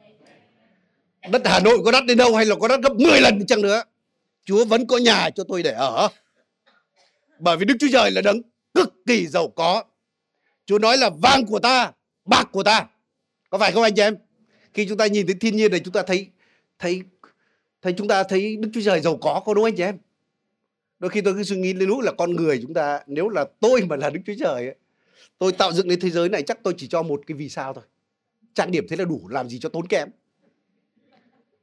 Đất 1.31 1.41
Hà 1.45 1.59
Nội 1.59 1.77
có 1.85 1.91
đắt 1.91 2.05
đến 2.05 2.17
đâu 2.17 2.35
hay 2.35 2.45
là 2.45 2.55
có 2.55 2.67
đắt 2.67 2.79
gấp 2.81 2.95
10 2.95 3.21
lần 3.21 3.45
chăng 3.45 3.61
nữa? 3.61 3.83
Chúa 4.45 4.65
vẫn 4.65 4.87
có 4.87 4.97
nhà 4.97 5.29
cho 5.29 5.43
tôi 5.43 5.63
để 5.63 5.71
ở. 5.71 6.07
Bởi 7.39 7.57
vì 7.57 7.65
Đức 7.65 7.75
Chúa 7.79 7.87
Trời 7.91 8.11
là 8.11 8.21
đấng 8.21 8.41
cực 8.73 8.93
kỳ 9.05 9.27
giàu 9.27 9.47
có. 9.47 9.83
Chúa 10.65 10.79
nói 10.79 10.97
là 10.97 11.09
vàng 11.09 11.45
của 11.45 11.59
ta 11.59 11.91
bạc 12.25 12.49
của 12.51 12.63
ta. 12.63 12.87
Có 13.49 13.57
phải 13.57 13.71
không 13.71 13.83
anh 13.83 13.95
chị 13.95 14.01
em? 14.01 14.17
Khi 14.73 14.85
chúng 14.87 14.97
ta 14.97 15.07
nhìn 15.07 15.27
thấy 15.27 15.35
thiên 15.35 15.57
nhiên 15.57 15.71
này 15.71 15.79
chúng 15.79 15.93
ta 15.93 16.03
thấy 16.03 16.27
thấy 16.79 17.01
thấy 17.81 17.93
chúng 17.97 18.07
ta 18.07 18.23
thấy 18.23 18.55
Đức 18.55 18.69
Chúa 18.73 18.81
Trời 18.81 19.01
giàu 19.01 19.17
có 19.17 19.41
có 19.45 19.53
đúng 19.53 19.63
không 19.63 19.67
anh 19.67 19.75
chị 19.77 19.83
em? 19.83 19.97
Đôi 20.99 21.09
khi 21.09 21.21
tôi 21.21 21.33
cứ 21.33 21.43
suy 21.43 21.55
nghĩ 21.55 21.73
lên 21.73 21.89
lúc 21.89 21.99
là 21.99 22.11
con 22.11 22.35
người 22.35 22.59
chúng 22.61 22.73
ta 22.73 22.99
nếu 23.07 23.29
là 23.29 23.45
tôi 23.59 23.81
mà 23.81 23.95
là 23.95 24.09
Đức 24.09 24.19
Chúa 24.25 24.33
Trời 24.39 24.65
ấy, 24.65 24.75
tôi 25.37 25.51
tạo 25.51 25.73
dựng 25.73 25.87
đến 25.87 25.99
thế 25.99 26.09
giới 26.09 26.29
này 26.29 26.43
chắc 26.43 26.63
tôi 26.63 26.73
chỉ 26.77 26.87
cho 26.87 27.03
một 27.03 27.21
cái 27.27 27.35
vì 27.35 27.49
sao 27.49 27.73
thôi. 27.73 27.83
Trang 28.53 28.71
điểm 28.71 28.85
thế 28.89 28.95
là 28.95 29.05
đủ 29.05 29.27
làm 29.27 29.49
gì 29.49 29.59
cho 29.59 29.69
tốn 29.69 29.87
kém. 29.87 30.09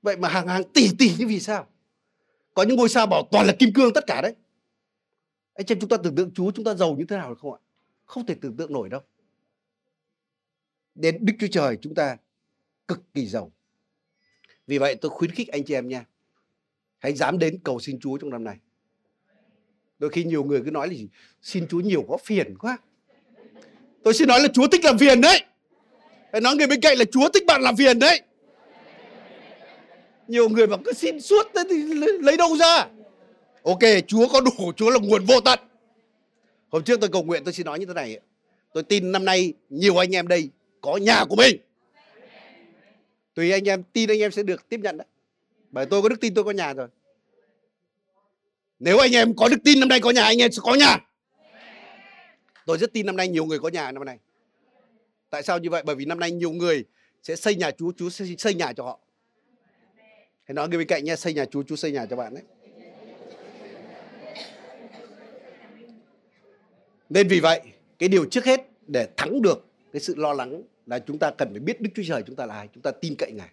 Vậy 0.02 0.16
mà 0.16 0.28
hàng 0.28 0.48
hàng 0.48 0.62
tỷ 0.72 0.90
tỷ 0.98 1.14
như 1.18 1.26
vì 1.26 1.40
sao? 1.40 1.66
Có 2.54 2.62
những 2.62 2.76
ngôi 2.76 2.88
sao 2.88 3.06
bảo 3.06 3.28
toàn 3.32 3.46
là 3.46 3.52
kim 3.58 3.72
cương 3.72 3.92
tất 3.92 4.04
cả 4.06 4.22
đấy. 4.22 4.34
Anh 5.54 5.66
chị 5.66 5.74
chúng 5.80 5.88
ta 5.88 5.96
tưởng 5.96 6.14
tượng 6.14 6.30
Chúa 6.34 6.50
chúng 6.50 6.64
ta 6.64 6.74
giàu 6.74 6.96
như 6.98 7.04
thế 7.08 7.16
nào 7.16 7.28
được 7.28 7.38
không 7.38 7.52
ạ? 7.52 7.60
Không 8.04 8.26
thể 8.26 8.34
tưởng 8.40 8.56
tượng 8.56 8.72
nổi 8.72 8.88
đâu. 8.88 9.00
Đến 10.94 11.18
Đức 11.20 11.32
Chúa 11.40 11.46
Trời 11.50 11.78
chúng 11.80 11.94
ta 11.94 12.16
cực 12.88 13.00
kỳ 13.14 13.26
giàu. 13.26 13.52
Vì 14.66 14.78
vậy 14.78 14.94
tôi 14.94 15.10
khuyến 15.10 15.30
khích 15.30 15.48
anh 15.48 15.64
chị 15.64 15.74
em 15.74 15.88
nha. 15.88 16.04
Hãy 16.98 17.12
dám 17.12 17.38
đến 17.38 17.58
cầu 17.64 17.80
xin 17.80 18.00
Chúa 18.00 18.18
trong 18.18 18.30
năm 18.30 18.44
này. 18.44 18.56
Đôi 19.98 20.10
khi 20.10 20.24
nhiều 20.24 20.44
người 20.44 20.62
cứ 20.64 20.70
nói 20.70 20.88
là 20.88 20.94
gì? 20.94 21.08
Xin 21.42 21.68
Chúa 21.68 21.80
nhiều 21.80 22.04
quá, 22.06 22.18
phiền 22.24 22.58
quá. 22.58 22.78
Tôi 24.04 24.14
xin 24.14 24.28
nói 24.28 24.40
là 24.40 24.48
Chúa 24.48 24.68
thích 24.68 24.84
làm 24.84 24.98
phiền 24.98 25.20
đấy. 25.20 25.44
Hãy 26.32 26.40
nói 26.40 26.56
người 26.56 26.66
bên 26.66 26.80
cạnh 26.80 26.98
là 26.98 27.04
Chúa 27.12 27.28
thích 27.28 27.42
bạn 27.46 27.62
làm 27.62 27.76
phiền 27.76 27.98
đấy 27.98 28.22
nhiều 30.32 30.48
người 30.48 30.66
mà 30.66 30.76
cứ 30.84 30.92
xin 30.92 31.20
suốt 31.20 31.46
thế 31.54 31.62
thì 31.70 31.76
lấy 32.20 32.36
đâu 32.36 32.56
ra? 32.56 32.88
Ok, 33.62 33.78
chúa 34.06 34.28
có 34.28 34.40
đủ, 34.40 34.72
chúa 34.76 34.90
là 34.90 34.98
nguồn 35.02 35.24
vô 35.24 35.40
tận. 35.40 35.58
Hôm 36.68 36.84
trước 36.84 37.00
tôi 37.00 37.10
cầu 37.12 37.22
nguyện, 37.22 37.44
tôi 37.44 37.52
xin 37.52 37.66
nói 37.66 37.78
như 37.78 37.86
thế 37.86 37.94
này. 37.94 38.20
Tôi 38.72 38.82
tin 38.82 39.12
năm 39.12 39.24
nay 39.24 39.52
nhiều 39.70 39.96
anh 39.96 40.14
em 40.14 40.28
đây 40.28 40.48
có 40.80 40.96
nhà 40.96 41.24
của 41.28 41.36
mình. 41.36 41.56
Tùy 43.34 43.52
anh 43.52 43.68
em, 43.68 43.82
tin 43.92 44.10
anh 44.10 44.20
em 44.20 44.30
sẽ 44.30 44.42
được 44.42 44.68
tiếp 44.68 44.80
nhận 44.82 44.96
đấy. 44.96 45.06
Bởi 45.70 45.86
tôi 45.86 46.02
có 46.02 46.08
đức 46.08 46.20
tin 46.20 46.34
tôi 46.34 46.44
có 46.44 46.50
nhà 46.50 46.74
rồi. 46.74 46.88
Nếu 48.78 48.98
anh 48.98 49.12
em 49.14 49.34
có 49.36 49.48
đức 49.48 49.58
tin 49.64 49.80
năm 49.80 49.88
nay 49.88 50.00
có 50.00 50.10
nhà, 50.10 50.24
anh 50.24 50.38
em 50.38 50.52
sẽ 50.52 50.60
có 50.62 50.74
nhà. 50.74 50.98
Tôi 52.66 52.78
rất 52.78 52.92
tin 52.92 53.06
năm 53.06 53.16
nay 53.16 53.28
nhiều 53.28 53.44
người 53.44 53.58
có 53.58 53.68
nhà 53.68 53.92
năm 53.92 54.04
nay. 54.04 54.18
Tại 55.30 55.42
sao 55.42 55.58
như 55.58 55.70
vậy? 55.70 55.82
Bởi 55.86 55.96
vì 55.96 56.04
năm 56.04 56.20
nay 56.20 56.30
nhiều 56.30 56.50
người 56.50 56.84
sẽ 57.22 57.36
xây 57.36 57.54
nhà 57.54 57.70
chúa 57.70 57.92
chúa 57.96 58.10
sẽ 58.10 58.24
xây 58.38 58.54
nhà 58.54 58.72
cho 58.72 58.84
họ 58.84 58.98
hãy 60.44 60.54
nói 60.54 60.68
người 60.68 60.78
bên 60.78 60.86
cạnh 60.86 61.04
nhé 61.04 61.16
xây 61.16 61.34
nhà 61.34 61.44
chú 61.44 61.62
chú 61.62 61.76
xây 61.76 61.92
nhà 61.92 62.06
cho 62.06 62.16
bạn 62.16 62.34
đấy 62.34 62.44
nên 67.08 67.28
vì 67.28 67.40
vậy 67.40 67.60
cái 67.98 68.08
điều 68.08 68.24
trước 68.24 68.44
hết 68.44 68.60
để 68.86 69.08
thắng 69.16 69.42
được 69.42 69.66
cái 69.92 70.00
sự 70.00 70.14
lo 70.16 70.32
lắng 70.32 70.62
là 70.86 70.98
chúng 70.98 71.18
ta 71.18 71.30
cần 71.38 71.48
phải 71.50 71.60
biết 71.60 71.80
Đức 71.80 71.90
Chúa 71.94 72.02
Trời 72.06 72.22
chúng 72.26 72.36
ta 72.36 72.46
là 72.46 72.54
ai, 72.54 72.68
chúng 72.74 72.82
ta 72.82 72.90
tin 72.90 73.14
cậy 73.18 73.32
Ngài. 73.32 73.50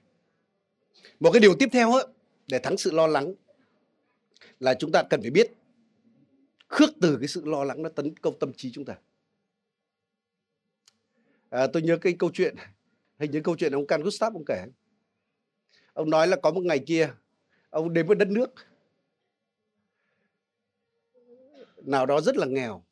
Một 1.20 1.32
cái 1.32 1.40
điều 1.40 1.56
tiếp 1.56 1.70
theo 1.72 1.94
ấy, 1.94 2.06
để 2.48 2.60
thắng 2.60 2.78
sự 2.78 2.92
lo 2.92 3.08
lắng 3.08 3.34
là 4.60 4.74
chúng 4.74 4.92
ta 4.92 5.04
cần 5.04 5.22
phải 5.22 5.32
biết 5.32 5.52
khước 6.68 6.90
từ 7.02 7.18
cái 7.20 7.28
sự 7.28 7.46
lo 7.46 7.64
lắng 7.64 7.82
nó 7.82 7.90
tấn 7.90 8.16
công 8.16 8.40
tâm 8.40 8.54
trí 8.54 8.72
chúng 8.72 8.86
ta. 8.86 8.98
À, 11.50 11.68
tôi 11.74 11.82
nhớ 11.82 11.98
cái 11.98 12.14
câu 12.20 12.30
chuyện, 12.34 12.56
hình 13.20 13.32
như 13.32 13.42
câu 13.44 13.56
chuyện 13.56 13.72
ông 13.72 13.88
Can 13.88 14.04
Gustav 14.04 14.34
ông 14.34 14.46
kể. 14.46 14.66
Ông 16.00 16.10
nói 16.10 16.28
là 16.28 16.38
có 16.38 16.52
một 16.52 16.64
ngày 16.64 16.80
kia, 16.80 17.10
ông 17.70 17.94
đến 17.94 18.08
một 18.08 18.14
đất 18.14 18.28
nước 18.28 18.54
nào 21.78 22.06
đó 22.06 22.22
rất 22.22 22.38
là 22.38 22.46
nghèo. 22.46 22.84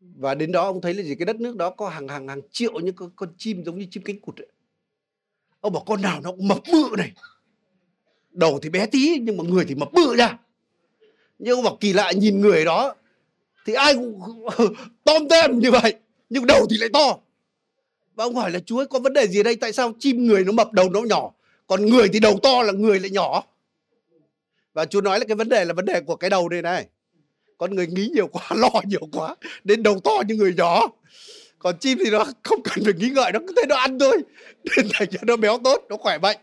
Và 0.00 0.34
đến 0.34 0.52
đó 0.52 0.62
ông 0.62 0.80
thấy 0.80 0.94
là 0.94 1.02
gì? 1.02 1.14
Cái 1.14 1.26
đất 1.26 1.36
nước 1.36 1.56
đó 1.56 1.70
có 1.70 1.88
hàng 1.88 2.08
hàng 2.08 2.28
hàng 2.28 2.40
triệu 2.50 2.80
những 2.80 2.94
con, 2.94 3.10
con 3.16 3.34
chim 3.38 3.64
giống 3.64 3.78
như 3.78 3.86
chim 3.90 4.02
cánh 4.02 4.20
cụt 4.20 4.36
ấy. 4.36 4.46
ông 5.60 5.72
bảo 5.72 5.84
con 5.86 6.02
nào 6.02 6.20
nó 6.20 6.30
cũng 6.30 6.48
mập 6.48 6.58
bự 6.72 6.96
này. 6.98 7.12
Đầu 8.30 8.58
thì 8.62 8.70
bé 8.70 8.86
tí 8.86 9.18
nhưng 9.18 9.36
mà 9.36 9.44
người 9.44 9.64
thì 9.68 9.74
mập 9.74 9.92
bự 9.92 10.16
ra 10.16 10.38
nhưng 11.38 11.56
ông 11.56 11.64
bảo 11.64 11.76
kỳ 11.80 11.92
lạ 11.92 12.12
nhìn 12.12 12.40
người 12.40 12.64
đó 12.64 12.94
thì 13.66 13.72
ai 13.72 13.94
cũng 13.94 14.20
tom 15.04 15.28
tem 15.28 15.58
như 15.58 15.70
vậy 15.70 15.94
nhưng 16.30 16.46
đầu 16.46 16.66
thì 16.70 16.76
lại 16.76 16.88
to. 16.92 17.18
Và 18.14 18.24
ông 18.24 18.34
hỏi 18.34 18.50
là 18.50 18.60
chú 18.66 18.78
ấy 18.78 18.86
có 18.86 18.98
vấn 18.98 19.12
đề 19.12 19.26
gì 19.26 19.42
đây? 19.42 19.56
Tại 19.56 19.72
sao 19.72 19.92
chim 19.98 20.26
người 20.26 20.44
nó 20.44 20.52
mập 20.52 20.72
đầu 20.72 20.90
nó 20.90 21.00
nhỏ? 21.00 21.32
Còn 21.66 21.86
người 21.86 22.08
thì 22.12 22.20
đầu 22.20 22.38
to 22.42 22.62
là 22.62 22.72
người 22.72 23.00
lại 23.00 23.10
nhỏ. 23.10 23.44
Và 24.72 24.84
chú 24.84 25.00
nói 25.00 25.18
là 25.18 25.24
cái 25.24 25.34
vấn 25.34 25.48
đề 25.48 25.64
là 25.64 25.72
vấn 25.72 25.84
đề 25.84 26.00
của 26.00 26.16
cái 26.16 26.30
đầu 26.30 26.48
đây 26.48 26.62
này. 26.62 26.86
Con 27.58 27.74
người 27.74 27.86
nghĩ 27.86 28.08
nhiều 28.14 28.26
quá, 28.26 28.48
lo 28.56 28.70
nhiều 28.84 29.08
quá, 29.12 29.36
đến 29.64 29.82
đầu 29.82 30.00
to 30.00 30.22
như 30.28 30.34
người 30.34 30.54
nhỏ. 30.56 30.88
Còn 31.58 31.78
chim 31.78 31.98
thì 32.04 32.10
nó 32.10 32.24
không 32.42 32.62
cần 32.62 32.84
phải 32.84 32.92
nghĩ 32.92 33.08
ngợi, 33.08 33.32
nó 33.32 33.38
cứ 33.38 33.54
thế 33.56 33.62
nó 33.68 33.76
ăn 33.76 33.98
thôi. 33.98 34.22
Nên 34.64 34.86
thành 34.92 35.08
ra 35.10 35.20
nó 35.26 35.36
béo 35.36 35.58
tốt, 35.64 35.84
nó 35.88 35.96
khỏe 35.96 36.18
mạnh. 36.18 36.36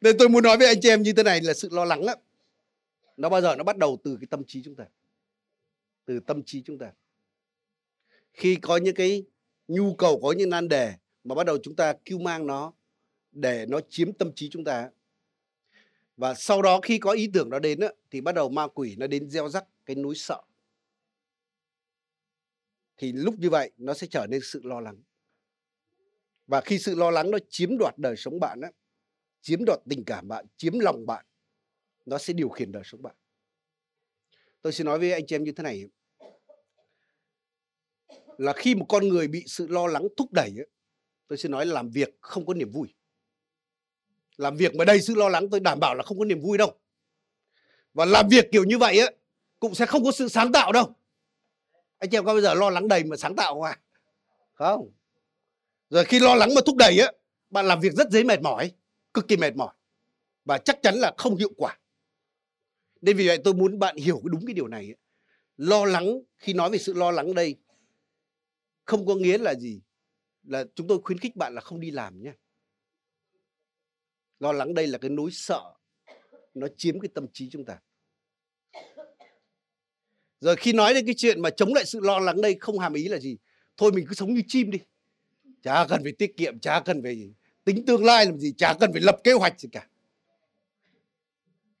Nên 0.00 0.18
tôi 0.18 0.28
muốn 0.28 0.42
nói 0.42 0.56
với 0.56 0.66
anh 0.66 0.80
chị 0.80 0.88
em 0.88 1.02
như 1.02 1.12
thế 1.12 1.22
này 1.22 1.40
là 1.40 1.54
sự 1.54 1.68
lo 1.72 1.84
lắng 1.84 2.06
á, 2.06 2.14
nó 3.16 3.28
bao 3.28 3.40
giờ 3.40 3.56
nó 3.56 3.64
bắt 3.64 3.76
đầu 3.76 3.98
từ 4.04 4.16
cái 4.20 4.26
tâm 4.30 4.44
trí 4.44 4.62
chúng 4.64 4.74
ta. 4.74 4.84
Từ 6.04 6.20
tâm 6.20 6.42
trí 6.42 6.62
chúng 6.62 6.78
ta. 6.78 6.86
Khi 8.32 8.56
có 8.56 8.76
những 8.76 8.94
cái 8.94 9.24
nhu 9.68 9.94
cầu, 9.94 10.20
có 10.22 10.32
những 10.32 10.50
nan 10.50 10.68
đề 10.68 10.94
mà 11.24 11.34
bắt 11.34 11.46
đầu 11.46 11.58
chúng 11.62 11.76
ta 11.76 11.94
kêu 12.04 12.18
mang 12.18 12.46
nó 12.46 12.72
để 13.32 13.66
nó 13.68 13.80
chiếm 13.88 14.12
tâm 14.12 14.32
trí 14.34 14.48
chúng 14.50 14.64
ta. 14.64 14.90
Và 16.16 16.34
sau 16.34 16.62
đó 16.62 16.80
khi 16.80 16.98
có 16.98 17.10
ý 17.10 17.30
tưởng 17.34 17.50
đó 17.50 17.58
đến 17.58 17.80
thì 18.10 18.20
bắt 18.20 18.34
đầu 18.34 18.48
ma 18.48 18.68
quỷ 18.68 18.96
nó 18.98 19.06
đến 19.06 19.30
gieo 19.30 19.48
rắc 19.48 19.64
cái 19.86 19.96
núi 19.96 20.14
sợ. 20.14 20.42
Thì 22.96 23.12
lúc 23.12 23.34
như 23.38 23.50
vậy, 23.50 23.70
nó 23.76 23.94
sẽ 23.94 24.06
trở 24.10 24.26
nên 24.30 24.40
sự 24.44 24.60
lo 24.64 24.80
lắng. 24.80 25.02
Và 26.46 26.60
khi 26.60 26.78
sự 26.78 26.94
lo 26.94 27.10
lắng 27.10 27.30
nó 27.30 27.38
chiếm 27.48 27.78
đoạt 27.78 27.98
đời 27.98 28.16
sống 28.16 28.40
bạn 28.40 28.60
á, 28.60 28.70
chiếm 29.40 29.64
đoạt 29.64 29.78
tình 29.88 30.04
cảm 30.04 30.28
bạn, 30.28 30.46
chiếm 30.56 30.78
lòng 30.78 31.06
bạn, 31.06 31.26
nó 32.06 32.18
sẽ 32.18 32.32
điều 32.32 32.48
khiển 32.48 32.72
đời 32.72 32.82
sống 32.84 33.02
bạn. 33.02 33.16
Tôi 34.62 34.72
xin 34.72 34.86
nói 34.86 34.98
với 34.98 35.12
anh 35.12 35.26
chị 35.26 35.36
em 35.36 35.44
như 35.44 35.52
thế 35.52 35.62
này. 35.62 35.84
Là 38.38 38.52
khi 38.56 38.74
một 38.74 38.86
con 38.88 39.08
người 39.08 39.28
bị 39.28 39.44
sự 39.46 39.66
lo 39.66 39.86
lắng 39.86 40.08
thúc 40.16 40.32
đẩy 40.32 40.52
tôi 41.28 41.38
xin 41.38 41.52
nói 41.52 41.66
làm 41.66 41.90
việc 41.90 42.16
không 42.20 42.46
có 42.46 42.54
niềm 42.54 42.70
vui 42.70 42.94
làm 44.38 44.56
việc 44.56 44.74
mà 44.74 44.84
đầy 44.84 45.00
sự 45.00 45.14
lo 45.14 45.28
lắng 45.28 45.50
tôi 45.50 45.60
đảm 45.60 45.80
bảo 45.80 45.94
là 45.94 46.02
không 46.02 46.18
có 46.18 46.24
niềm 46.24 46.40
vui 46.40 46.58
đâu. 46.58 46.72
Và 47.94 48.04
làm 48.04 48.28
việc 48.28 48.48
kiểu 48.52 48.64
như 48.64 48.78
vậy 48.78 48.98
á 48.98 49.06
cũng 49.60 49.74
sẽ 49.74 49.86
không 49.86 50.04
có 50.04 50.12
sự 50.12 50.28
sáng 50.28 50.52
tạo 50.52 50.72
đâu. 50.72 50.94
Anh 51.98 52.10
chị 52.10 52.16
em 52.16 52.24
có 52.24 52.32
bây 52.32 52.42
giờ 52.42 52.54
lo 52.54 52.70
lắng 52.70 52.88
đầy 52.88 53.04
mà 53.04 53.16
sáng 53.16 53.36
tạo 53.36 53.54
không 53.54 53.62
à? 53.62 53.78
Không. 54.54 54.90
Rồi 55.90 56.04
khi 56.04 56.20
lo 56.20 56.34
lắng 56.34 56.54
mà 56.54 56.60
thúc 56.66 56.76
đẩy 56.76 56.98
á 56.98 57.12
bạn 57.50 57.66
làm 57.66 57.80
việc 57.80 57.92
rất 57.92 58.10
dễ 58.10 58.24
mệt 58.24 58.40
mỏi, 58.40 58.72
cực 59.14 59.28
kỳ 59.28 59.36
mệt 59.36 59.56
mỏi. 59.56 59.74
Và 60.44 60.58
chắc 60.58 60.78
chắn 60.82 60.94
là 60.94 61.12
không 61.18 61.36
hiệu 61.36 61.50
quả. 61.56 61.78
Nên 63.00 63.16
vì 63.16 63.26
vậy 63.26 63.38
tôi 63.44 63.54
muốn 63.54 63.78
bạn 63.78 63.96
hiểu 63.96 64.20
đúng 64.24 64.46
cái 64.46 64.54
điều 64.54 64.68
này 64.68 64.84
ấy. 64.84 64.96
lo 65.56 65.84
lắng, 65.84 66.20
khi 66.36 66.52
nói 66.52 66.70
về 66.70 66.78
sự 66.78 66.92
lo 66.94 67.10
lắng 67.10 67.34
đây, 67.34 67.56
không 68.84 69.06
có 69.06 69.14
nghĩa 69.14 69.38
là 69.38 69.54
gì, 69.54 69.80
là 70.42 70.64
chúng 70.74 70.88
tôi 70.88 70.98
khuyến 71.04 71.18
khích 71.18 71.36
bạn 71.36 71.54
là 71.54 71.60
không 71.60 71.80
đi 71.80 71.90
làm 71.90 72.22
nhé 72.22 72.32
lo 74.40 74.52
lắng 74.52 74.74
đây 74.74 74.86
là 74.86 74.98
cái 74.98 75.10
nỗi 75.10 75.30
sợ, 75.32 75.74
nó 76.54 76.66
chiếm 76.76 77.00
cái 77.00 77.08
tâm 77.14 77.26
trí 77.32 77.50
chúng 77.50 77.64
ta. 77.64 77.78
Rồi 80.40 80.56
khi 80.56 80.72
nói 80.72 80.94
đến 80.94 81.06
cái 81.06 81.14
chuyện 81.18 81.42
mà 81.42 81.50
chống 81.50 81.74
lại 81.74 81.84
sự 81.84 82.00
lo 82.00 82.18
lắng 82.18 82.40
đây, 82.40 82.56
không 82.60 82.78
hàm 82.78 82.94
ý 82.94 83.08
là 83.08 83.18
gì? 83.18 83.36
Thôi 83.76 83.92
mình 83.92 84.06
cứ 84.08 84.14
sống 84.14 84.34
như 84.34 84.42
chim 84.46 84.70
đi. 84.70 84.78
Chả 85.62 85.86
cần 85.88 86.02
phải 86.02 86.12
tiết 86.12 86.36
kiệm, 86.36 86.58
chả 86.58 86.80
cần 86.80 87.02
phải 87.02 87.30
tính 87.64 87.86
tương 87.86 88.04
lai 88.04 88.26
làm 88.26 88.38
gì, 88.38 88.54
chả 88.58 88.74
cần 88.80 88.92
phải 88.92 89.00
lập 89.00 89.20
kế 89.24 89.32
hoạch 89.32 89.60
gì 89.60 89.68
cả. 89.72 89.88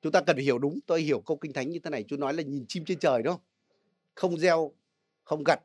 Chúng 0.02 0.12
ta 0.12 0.20
cần 0.20 0.36
phải 0.36 0.44
hiểu 0.44 0.58
đúng, 0.58 0.78
tôi 0.86 1.02
hiểu 1.02 1.20
câu 1.20 1.36
kinh 1.36 1.52
thánh 1.52 1.70
như 1.70 1.78
thế 1.78 1.90
này 1.90 2.04
chú 2.08 2.16
nói 2.16 2.34
là 2.34 2.42
nhìn 2.42 2.64
chim 2.68 2.84
trên 2.84 2.98
trời 2.98 3.22
đó 3.22 3.40
không? 4.14 4.38
Gieo, 4.38 4.72
không 5.24 5.44
gặt, 5.44 5.60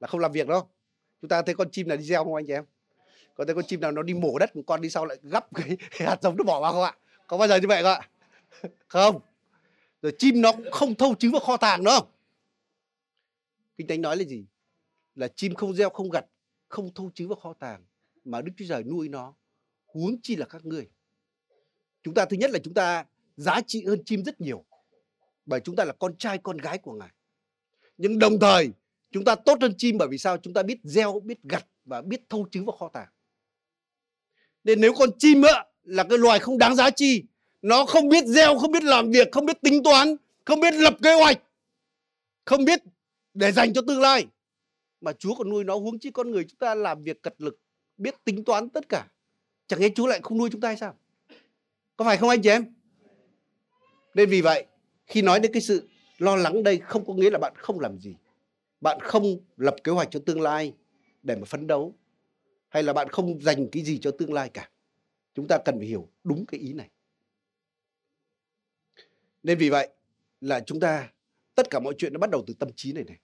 là 0.00 0.08
không 0.08 0.20
làm 0.20 0.32
việc 0.32 0.48
đâu 0.48 0.68
chúng 1.20 1.28
ta 1.28 1.42
thấy 1.42 1.54
con 1.54 1.70
chim 1.70 1.88
này 1.88 1.96
đi 1.96 2.04
gieo 2.04 2.24
không 2.24 2.34
anh 2.34 2.46
chị 2.46 2.52
em? 2.52 2.64
Có 3.40 3.44
thấy 3.44 3.54
con 3.54 3.64
chim 3.66 3.80
nào 3.80 3.92
nó 3.92 4.02
đi 4.02 4.14
mổ 4.14 4.38
đất 4.38 4.56
một 4.56 4.62
con 4.66 4.80
đi 4.80 4.90
sau 4.90 5.06
lại 5.06 5.18
gấp 5.22 5.46
cái 5.54 5.76
hạt 5.90 6.18
giống 6.22 6.36
nó 6.36 6.44
bỏ 6.44 6.60
vào 6.60 6.72
không 6.72 6.82
ạ? 6.82 6.94
Có 7.26 7.38
bao 7.38 7.48
giờ 7.48 7.56
như 7.56 7.68
vậy 7.68 7.82
không 7.82 7.92
ạ? 7.92 8.08
Không. 8.88 9.20
Rồi 10.02 10.12
chim 10.18 10.40
nó 10.40 10.52
cũng 10.52 10.70
không 10.70 10.94
thâu 10.94 11.14
trứng 11.14 11.32
vào 11.32 11.40
kho 11.40 11.56
tàng 11.56 11.84
nữa 11.84 12.00
kinh 13.80 13.86
thánh 13.86 14.02
nói 14.02 14.16
là 14.16 14.24
gì? 14.24 14.46
Là 15.14 15.28
chim 15.28 15.54
không 15.54 15.74
gieo, 15.74 15.90
không 15.90 16.10
gặt, 16.10 16.26
không 16.68 16.94
thâu 16.94 17.10
trứng 17.14 17.28
vào 17.28 17.36
kho 17.36 17.52
tàng, 17.52 17.84
mà 18.24 18.40
đức 18.40 18.52
chúa 18.56 18.64
trời 18.68 18.84
nuôi 18.84 19.08
nó, 19.08 19.34
huống 19.86 20.20
chi 20.22 20.36
là 20.36 20.46
các 20.46 20.64
ngươi. 20.64 20.88
Chúng 22.02 22.14
ta, 22.14 22.24
thứ 22.24 22.36
nhất 22.36 22.50
là 22.50 22.58
chúng 22.58 22.74
ta 22.74 23.04
giá 23.36 23.60
trị 23.66 23.84
hơn 23.86 24.04
chim 24.04 24.24
rất 24.24 24.40
nhiều, 24.40 24.64
bởi 25.46 25.60
chúng 25.60 25.76
ta 25.76 25.84
là 25.84 25.92
con 25.92 26.16
trai, 26.16 26.38
con 26.38 26.56
gái 26.56 26.78
của 26.78 26.92
ngài. 26.92 27.08
Nhưng 27.96 28.18
đồng 28.18 28.40
thời, 28.40 28.70
chúng 29.10 29.24
ta 29.24 29.34
tốt 29.34 29.58
hơn 29.60 29.74
chim 29.78 29.98
bởi 29.98 30.08
vì 30.08 30.18
sao? 30.18 30.36
Chúng 30.36 30.54
ta 30.54 30.62
biết 30.62 30.78
gieo, 30.82 31.20
biết 31.20 31.42
gặt 31.42 31.66
và 31.84 32.02
biết 32.02 32.20
thâu 32.28 32.48
trứng 32.50 32.66
vào 32.66 32.76
kho 32.76 32.88
tàng 32.88 33.08
thế 34.70 34.76
nếu 34.76 34.92
con 34.92 35.10
chim 35.18 35.42
ạ 35.42 35.64
là 35.84 36.04
cái 36.04 36.18
loài 36.18 36.38
không 36.38 36.58
đáng 36.58 36.76
giá 36.76 36.90
chi. 36.90 37.22
Nó 37.62 37.84
không 37.84 38.08
biết 38.08 38.24
gieo, 38.26 38.58
không 38.58 38.72
biết 38.72 38.82
làm 38.82 39.10
việc, 39.10 39.28
không 39.32 39.46
biết 39.46 39.60
tính 39.62 39.82
toán, 39.82 40.16
không 40.44 40.60
biết 40.60 40.74
lập 40.74 40.96
kế 41.02 41.14
hoạch, 41.14 41.38
không 42.44 42.64
biết 42.64 42.80
để 43.34 43.52
dành 43.52 43.72
cho 43.72 43.82
tương 43.86 44.00
lai. 44.00 44.26
Mà 45.00 45.12
Chúa 45.12 45.34
còn 45.34 45.50
nuôi 45.50 45.64
nó, 45.64 45.76
huống 45.76 45.98
chi 45.98 46.10
con 46.10 46.30
người 46.30 46.44
chúng 46.44 46.58
ta 46.58 46.74
làm 46.74 47.02
việc 47.02 47.22
cật 47.22 47.34
lực, 47.38 47.60
biết 47.96 48.14
tính 48.24 48.44
toán 48.44 48.68
tất 48.68 48.88
cả. 48.88 49.06
Chẳng 49.66 49.80
lẽ 49.80 49.88
Chúa 49.94 50.06
lại 50.06 50.20
không 50.22 50.38
nuôi 50.38 50.48
chúng 50.52 50.60
ta 50.60 50.68
hay 50.68 50.76
sao? 50.76 50.94
Có 51.96 52.04
phải 52.04 52.16
không 52.16 52.28
anh 52.28 52.42
chị 52.42 52.48
em? 52.50 52.64
Nên 54.14 54.30
vì 54.30 54.40
vậy, 54.40 54.66
khi 55.06 55.22
nói 55.22 55.40
đến 55.40 55.52
cái 55.52 55.62
sự 55.62 55.88
lo 56.18 56.36
lắng 56.36 56.62
đây 56.62 56.78
không 56.78 57.04
có 57.04 57.14
nghĩa 57.14 57.30
là 57.30 57.38
bạn 57.38 57.52
không 57.56 57.80
làm 57.80 57.98
gì. 57.98 58.14
Bạn 58.80 58.98
không 59.00 59.24
lập 59.56 59.76
kế 59.84 59.92
hoạch 59.92 60.08
cho 60.10 60.20
tương 60.26 60.40
lai 60.40 60.74
để 61.22 61.36
mà 61.36 61.44
phấn 61.44 61.66
đấu 61.66 61.94
hay 62.70 62.82
là 62.82 62.92
bạn 62.92 63.08
không 63.08 63.40
dành 63.42 63.68
cái 63.72 63.84
gì 63.84 63.98
cho 64.02 64.10
tương 64.10 64.32
lai 64.32 64.50
cả? 64.54 64.70
Chúng 65.34 65.48
ta 65.48 65.58
cần 65.64 65.78
phải 65.78 65.86
hiểu 65.86 66.08
đúng 66.24 66.46
cái 66.46 66.60
ý 66.60 66.72
này. 66.72 66.90
Nên 69.42 69.58
vì 69.58 69.70
vậy 69.70 69.88
là 70.40 70.60
chúng 70.60 70.80
ta 70.80 71.12
tất 71.54 71.70
cả 71.70 71.80
mọi 71.80 71.94
chuyện 71.98 72.12
nó 72.12 72.18
bắt 72.18 72.30
đầu 72.30 72.44
từ 72.46 72.54
tâm 72.54 72.68
trí 72.76 72.92
này 72.92 73.04
này. 73.04 73.18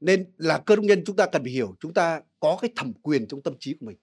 Nên 0.00 0.32
là 0.36 0.62
cơ 0.66 0.76
đốc 0.76 0.84
nhân 0.84 1.02
chúng 1.06 1.16
ta 1.16 1.26
cần 1.32 1.42
phải 1.42 1.52
hiểu 1.52 1.76
chúng 1.80 1.94
ta 1.94 2.22
có 2.40 2.58
cái 2.60 2.70
thẩm 2.76 2.92
quyền 2.92 3.26
trong 3.28 3.42
tâm 3.42 3.54
trí 3.58 3.74
của 3.74 3.86
mình. 3.86 3.96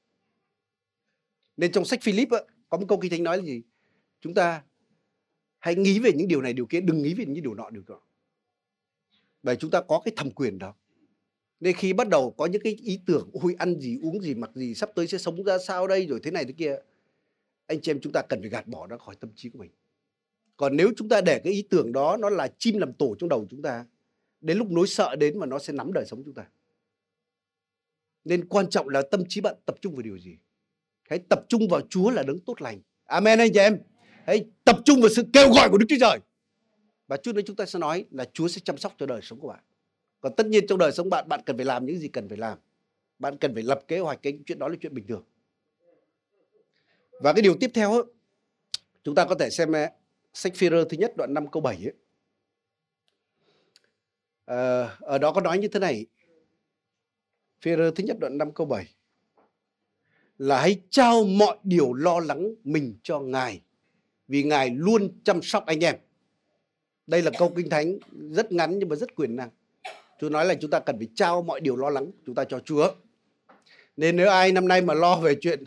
Nên 1.57 1.71
trong 1.71 1.85
sách 1.85 2.01
Philip 2.01 2.29
á, 2.31 2.39
có 2.69 2.77
một 2.77 2.85
câu 2.89 2.99
kinh 3.01 3.11
thánh 3.11 3.23
nói 3.23 3.37
là 3.37 3.43
gì? 3.43 3.61
Chúng 4.21 4.33
ta 4.33 4.63
hãy 5.59 5.75
nghĩ 5.75 5.99
về 5.99 6.11
những 6.15 6.27
điều 6.27 6.41
này 6.41 6.53
điều 6.53 6.65
kia 6.65 6.81
đừng 6.81 7.01
nghĩ 7.01 7.13
về 7.13 7.25
những 7.25 7.43
điều 7.43 7.53
nọ 7.53 7.69
điều 7.69 7.83
nọ 7.87 8.01
bởi 9.43 9.55
chúng 9.55 9.71
ta 9.71 9.81
có 9.81 10.01
cái 10.05 10.13
thẩm 10.17 10.31
quyền 10.31 10.59
đó 10.59 10.75
nên 11.63 11.75
khi 11.75 11.93
bắt 11.93 12.09
đầu 12.09 12.31
có 12.31 12.45
những 12.45 12.61
cái 12.61 12.77
ý 12.83 12.99
tưởng, 13.05 13.29
ôi, 13.33 13.55
ăn 13.57 13.79
gì, 13.79 13.99
uống 14.03 14.21
gì, 14.21 14.35
mặc 14.35 14.51
gì, 14.55 14.75
sắp 14.75 14.89
tới 14.95 15.07
sẽ 15.07 15.17
sống 15.17 15.43
ra 15.43 15.57
sao 15.57 15.87
đây? 15.87 16.07
rồi 16.07 16.19
thế 16.23 16.31
này 16.31 16.45
thế 16.45 16.53
kia, 16.57 16.75
anh 17.67 17.81
chị 17.81 17.91
em 17.91 17.99
chúng 18.01 18.13
ta 18.13 18.21
cần 18.29 18.41
phải 18.41 18.49
gạt 18.49 18.67
bỏ 18.67 18.87
nó 18.87 18.97
khỏi 18.97 19.15
tâm 19.15 19.29
trí 19.35 19.49
của 19.49 19.59
mình. 19.59 19.71
Còn 20.57 20.77
nếu 20.77 20.91
chúng 20.97 21.09
ta 21.09 21.21
để 21.21 21.39
cái 21.39 21.53
ý 21.53 21.61
tưởng 21.69 21.91
đó 21.91 22.17
nó 22.17 22.29
là 22.29 22.47
chim 22.57 22.77
làm 22.77 22.93
tổ 22.93 23.15
trong 23.19 23.29
đầu 23.29 23.45
chúng 23.49 23.61
ta, 23.61 23.85
đến 24.41 24.57
lúc 24.57 24.67
nỗi 24.71 24.87
sợ 24.87 25.15
đến 25.15 25.39
mà 25.39 25.45
nó 25.45 25.59
sẽ 25.59 25.73
nắm 25.73 25.93
đời 25.93 26.05
sống 26.05 26.23
chúng 26.25 26.33
ta. 26.33 26.45
Nên 28.23 28.47
quan 28.47 28.69
trọng 28.69 28.89
là 28.89 29.01
tâm 29.11 29.23
trí 29.29 29.41
bạn 29.41 29.55
tập 29.65 29.75
trung 29.81 29.93
vào 29.95 30.01
điều 30.01 30.19
gì? 30.19 30.37
Hãy 31.09 31.19
tập 31.29 31.45
trung 31.49 31.67
vào 31.69 31.81
Chúa 31.89 32.09
là 32.09 32.23
đấng 32.23 32.39
tốt 32.39 32.61
lành. 32.61 32.81
Amen, 33.05 33.39
anh 33.39 33.53
chị 33.53 33.59
em. 33.59 33.77
Hãy 34.25 34.45
tập 34.63 34.79
trung 34.85 35.01
vào 35.01 35.09
sự 35.15 35.23
kêu 35.33 35.53
gọi 35.53 35.69
của 35.69 35.77
Đức 35.77 35.85
Chúa 35.89 35.99
Trời. 35.99 36.19
Và 37.07 37.17
chút 37.17 37.35
nữa 37.35 37.41
chúng 37.45 37.55
ta 37.55 37.65
sẽ 37.65 37.79
nói 37.79 38.05
là 38.11 38.25
Chúa 38.33 38.47
sẽ 38.47 38.61
chăm 38.65 38.77
sóc 38.77 38.95
cho 38.97 39.05
đời 39.05 39.21
sống 39.23 39.39
của 39.39 39.47
bạn 39.47 39.63
còn 40.23 40.35
tất 40.35 40.45
nhiên 40.45 40.67
trong 40.67 40.77
đời 40.77 40.91
sống 40.91 41.09
bạn 41.09 41.29
bạn 41.29 41.41
cần 41.45 41.57
phải 41.57 41.65
làm 41.65 41.85
những 41.85 41.99
gì 41.99 42.07
cần 42.07 42.29
phải 42.29 42.37
làm 42.37 42.57
bạn 43.19 43.37
cần 43.37 43.53
phải 43.53 43.63
lập 43.63 43.79
kế 43.87 43.99
hoạch 43.99 44.19
cái 44.21 44.39
chuyện 44.45 44.59
đó 44.59 44.67
là 44.67 44.75
chuyện 44.81 44.93
bình 44.93 45.07
thường 45.07 45.23
và 47.21 47.33
cái 47.33 47.41
điều 47.41 47.55
tiếp 47.59 47.71
theo 47.73 48.03
chúng 49.03 49.15
ta 49.15 49.25
có 49.25 49.35
thể 49.35 49.49
xem 49.49 49.71
sách 50.33 50.53
phi 50.55 50.69
thứ 50.69 50.97
nhất 50.97 51.13
đoạn 51.17 51.33
5 51.33 51.47
câu 51.51 51.61
7 51.61 51.75
ấy. 51.75 51.93
À, 54.45 54.97
ở 54.99 55.17
đó 55.17 55.31
có 55.31 55.41
nói 55.41 55.57
như 55.57 55.67
thế 55.67 55.79
này 55.79 56.05
phi 57.61 57.75
thứ 57.75 58.03
nhất 58.03 58.17
đoạn 58.19 58.37
5 58.37 58.51
câu 58.51 58.67
7 58.67 58.95
là 60.37 60.61
hãy 60.61 60.81
trao 60.89 61.23
mọi 61.23 61.57
điều 61.63 61.93
lo 61.93 62.19
lắng 62.19 62.55
mình 62.63 62.97
cho 63.03 63.19
Ngài 63.19 63.61
vì 64.27 64.43
Ngài 64.43 64.69
luôn 64.69 65.21
chăm 65.23 65.41
sóc 65.41 65.65
anh 65.65 65.83
em. 65.83 65.95
Đây 67.07 67.21
là 67.21 67.31
câu 67.39 67.53
kinh 67.55 67.69
thánh 67.69 67.97
rất 68.11 68.51
ngắn 68.51 68.79
nhưng 68.79 68.89
mà 68.89 68.95
rất 68.95 69.15
quyền 69.15 69.35
năng. 69.35 69.49
Chúa 70.23 70.29
nói 70.29 70.45
là 70.45 70.55
chúng 70.55 70.71
ta 70.71 70.79
cần 70.79 70.97
phải 70.97 71.07
trao 71.15 71.41
mọi 71.41 71.59
điều 71.59 71.75
lo 71.75 71.89
lắng 71.89 72.11
chúng 72.25 72.35
ta 72.35 72.43
cho 72.45 72.59
Chúa. 72.59 72.93
Nên 73.97 74.15
nếu 74.15 74.29
ai 74.29 74.51
năm 74.51 74.67
nay 74.67 74.81
mà 74.81 74.93
lo 74.93 75.15
về 75.15 75.35
chuyện 75.41 75.63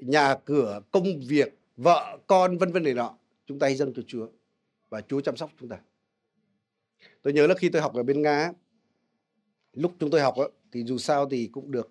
nhà 0.00 0.36
cửa, 0.44 0.80
công 0.90 1.20
việc, 1.20 1.58
vợ, 1.76 2.18
con 2.26 2.58
vân 2.58 2.72
vân 2.72 2.82
này 2.82 2.94
nọ, 2.94 3.14
chúng 3.46 3.58
ta 3.58 3.66
hãy 3.66 3.76
dâng 3.76 3.92
cho 3.94 4.02
Chúa 4.06 4.26
và 4.88 5.00
Chúa 5.00 5.20
chăm 5.20 5.36
sóc 5.36 5.50
chúng 5.60 5.68
ta. 5.68 5.80
Tôi 7.22 7.32
nhớ 7.32 7.46
là 7.46 7.54
khi 7.54 7.68
tôi 7.68 7.82
học 7.82 7.94
ở 7.94 8.02
bên 8.02 8.22
Nga, 8.22 8.52
lúc 9.72 9.94
chúng 9.98 10.10
tôi 10.10 10.20
học 10.20 10.34
thì 10.72 10.84
dù 10.84 10.98
sao 10.98 11.28
thì 11.28 11.48
cũng 11.52 11.70
được 11.70 11.90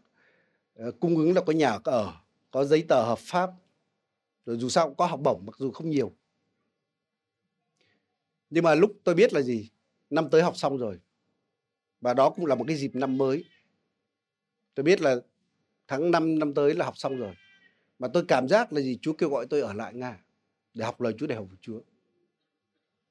uh, 0.88 1.00
cung 1.00 1.18
ứng 1.18 1.36
là 1.36 1.42
có 1.42 1.54
nhà 1.54 1.78
ở, 1.84 2.14
có 2.52 2.66
giấy 2.66 2.86
tờ 2.88 3.04
hợp 3.04 3.20
pháp, 3.20 3.50
rồi 4.46 4.58
dù 4.58 4.70
sao 4.70 4.88
cũng 4.88 4.98
có 4.98 5.06
học 5.06 5.20
bổng 5.24 5.46
mặc 5.46 5.56
dù 5.58 5.72
không 5.72 5.90
nhiều. 5.90 6.12
Nhưng 8.50 8.64
mà 8.64 8.76
lúc 8.76 8.94
tôi 9.04 9.16
biết 9.16 9.34
là 9.34 9.42
gì, 9.42 9.70
năm 10.10 10.30
tới 10.30 10.42
học 10.42 10.58
xong 10.58 10.78
rồi 10.78 11.00
và 12.02 12.14
đó 12.14 12.30
cũng 12.30 12.46
là 12.46 12.56
một 12.56 12.64
cái 12.68 12.78
dịp 12.78 12.96
năm 12.96 13.18
mới. 13.18 13.46
Tôi 14.76 14.84
biết 14.84 15.02
là 15.02 15.16
tháng 15.88 16.12
5 16.12 16.40
năm 16.40 16.54
tới 16.54 16.76
là 16.76 16.86
học 16.86 16.98
xong 16.98 17.18
rồi. 17.18 17.36
Mà 18.00 18.08
tôi 18.08 18.26
cảm 18.28 18.48
giác 18.48 18.74
là 18.74 18.82
gì? 18.82 19.00
Chúa 19.02 19.14
kêu 19.14 19.30
gọi 19.30 19.46
tôi 19.50 19.62
ở 19.62 19.74
lại 19.74 19.94
Nga 19.94 20.24
để 20.74 20.86
học 20.86 21.02
lời 21.02 21.14
Chúa 21.18 21.28
để 21.28 21.36
học 21.36 21.48
của 21.50 21.58
Chúa. 21.62 21.82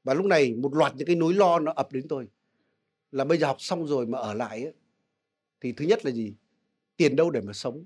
Và 0.04 0.14
lúc 0.14 0.26
này 0.26 0.54
một 0.54 0.74
loạt 0.74 0.92
những 0.96 1.06
cái 1.06 1.16
nỗi 1.16 1.34
lo 1.34 1.58
nó 1.58 1.72
ập 1.72 1.92
đến 1.92 2.08
tôi. 2.08 2.28
Là 3.12 3.24
bây 3.24 3.38
giờ 3.38 3.46
học 3.46 3.56
xong 3.60 3.86
rồi 3.86 4.06
mà 4.06 4.18
ở 4.18 4.34
lại 4.34 4.64
ấy, 4.64 4.72
thì 5.60 5.72
thứ 5.72 5.84
nhất 5.84 6.04
là 6.04 6.10
gì? 6.10 6.34
Tiền 6.96 7.16
đâu 7.16 7.30
để 7.30 7.40
mà 7.40 7.52
sống? 7.52 7.84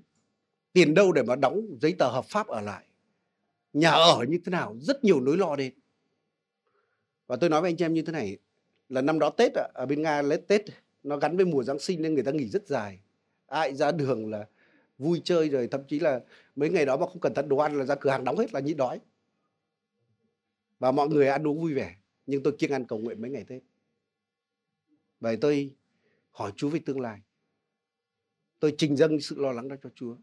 Tiền 0.73 0.93
đâu 0.93 1.11
để 1.11 1.23
mà 1.23 1.35
đóng 1.35 1.77
giấy 1.81 1.95
tờ 1.99 2.09
hợp 2.09 2.25
pháp 2.25 2.47
ở 2.47 2.61
lại? 2.61 2.85
Nhà 3.73 3.91
ở 3.91 4.25
như 4.27 4.39
thế 4.45 4.49
nào? 4.49 4.75
Rất 4.79 5.03
nhiều 5.03 5.21
nỗi 5.21 5.37
lo 5.37 5.55
đến. 5.55 5.73
Và 7.27 7.35
tôi 7.35 7.49
nói 7.49 7.61
với 7.61 7.69
anh 7.69 7.77
chị 7.77 7.85
em 7.85 7.93
như 7.93 8.01
thế 8.01 8.13
này 8.13 8.37
là 8.89 9.01
năm 9.01 9.19
đó 9.19 9.29
Tết 9.29 9.53
ở 9.53 9.85
bên 9.85 10.01
Nga 10.01 10.21
lấy 10.21 10.37
Tết 10.37 10.61
nó 11.05 11.17
gắn 11.17 11.37
với 11.37 11.45
mùa 11.45 11.63
Giáng 11.63 11.79
sinh 11.79 12.01
nên 12.01 12.13
người 12.13 12.23
ta 12.23 12.31
nghỉ 12.31 12.47
rất 12.49 12.67
dài. 12.67 12.99
Ai 13.47 13.75
ra 13.75 13.91
đường 13.91 14.29
là 14.29 14.47
vui 14.97 15.21
chơi 15.23 15.49
rồi, 15.49 15.67
thậm 15.67 15.81
chí 15.87 15.99
là 15.99 16.21
mấy 16.55 16.69
ngày 16.69 16.85
đó 16.85 16.97
mà 16.97 17.05
không 17.05 17.19
cần 17.19 17.33
tận 17.33 17.49
đồ 17.49 17.57
ăn 17.57 17.77
là 17.77 17.85
ra 17.85 17.95
cửa 17.95 18.09
hàng 18.09 18.23
đóng 18.23 18.37
hết 18.37 18.53
là 18.53 18.59
nhịn 18.59 18.77
đói. 18.77 18.99
Và 20.79 20.91
mọi 20.91 21.07
người 21.07 21.27
ăn 21.27 21.47
uống 21.47 21.61
vui 21.61 21.73
vẻ, 21.73 21.95
nhưng 22.25 22.43
tôi 22.43 22.55
kiêng 22.57 22.71
ăn 22.71 22.85
cầu 22.85 22.99
nguyện 22.99 23.21
mấy 23.21 23.31
ngày 23.31 23.43
tết. 23.43 23.63
Vậy 25.19 25.37
tôi 25.41 25.71
hỏi 26.31 26.51
chúa 26.55 26.69
về 26.69 26.79
tương 26.85 26.99
lai. 26.99 27.21
Tôi 28.59 28.75
trình 28.77 28.95
dâng 28.95 29.19
sự 29.19 29.35
lo 29.39 29.51
lắng 29.51 29.67
đó 29.67 29.75
cho 29.83 29.89
chúa. 29.95 30.15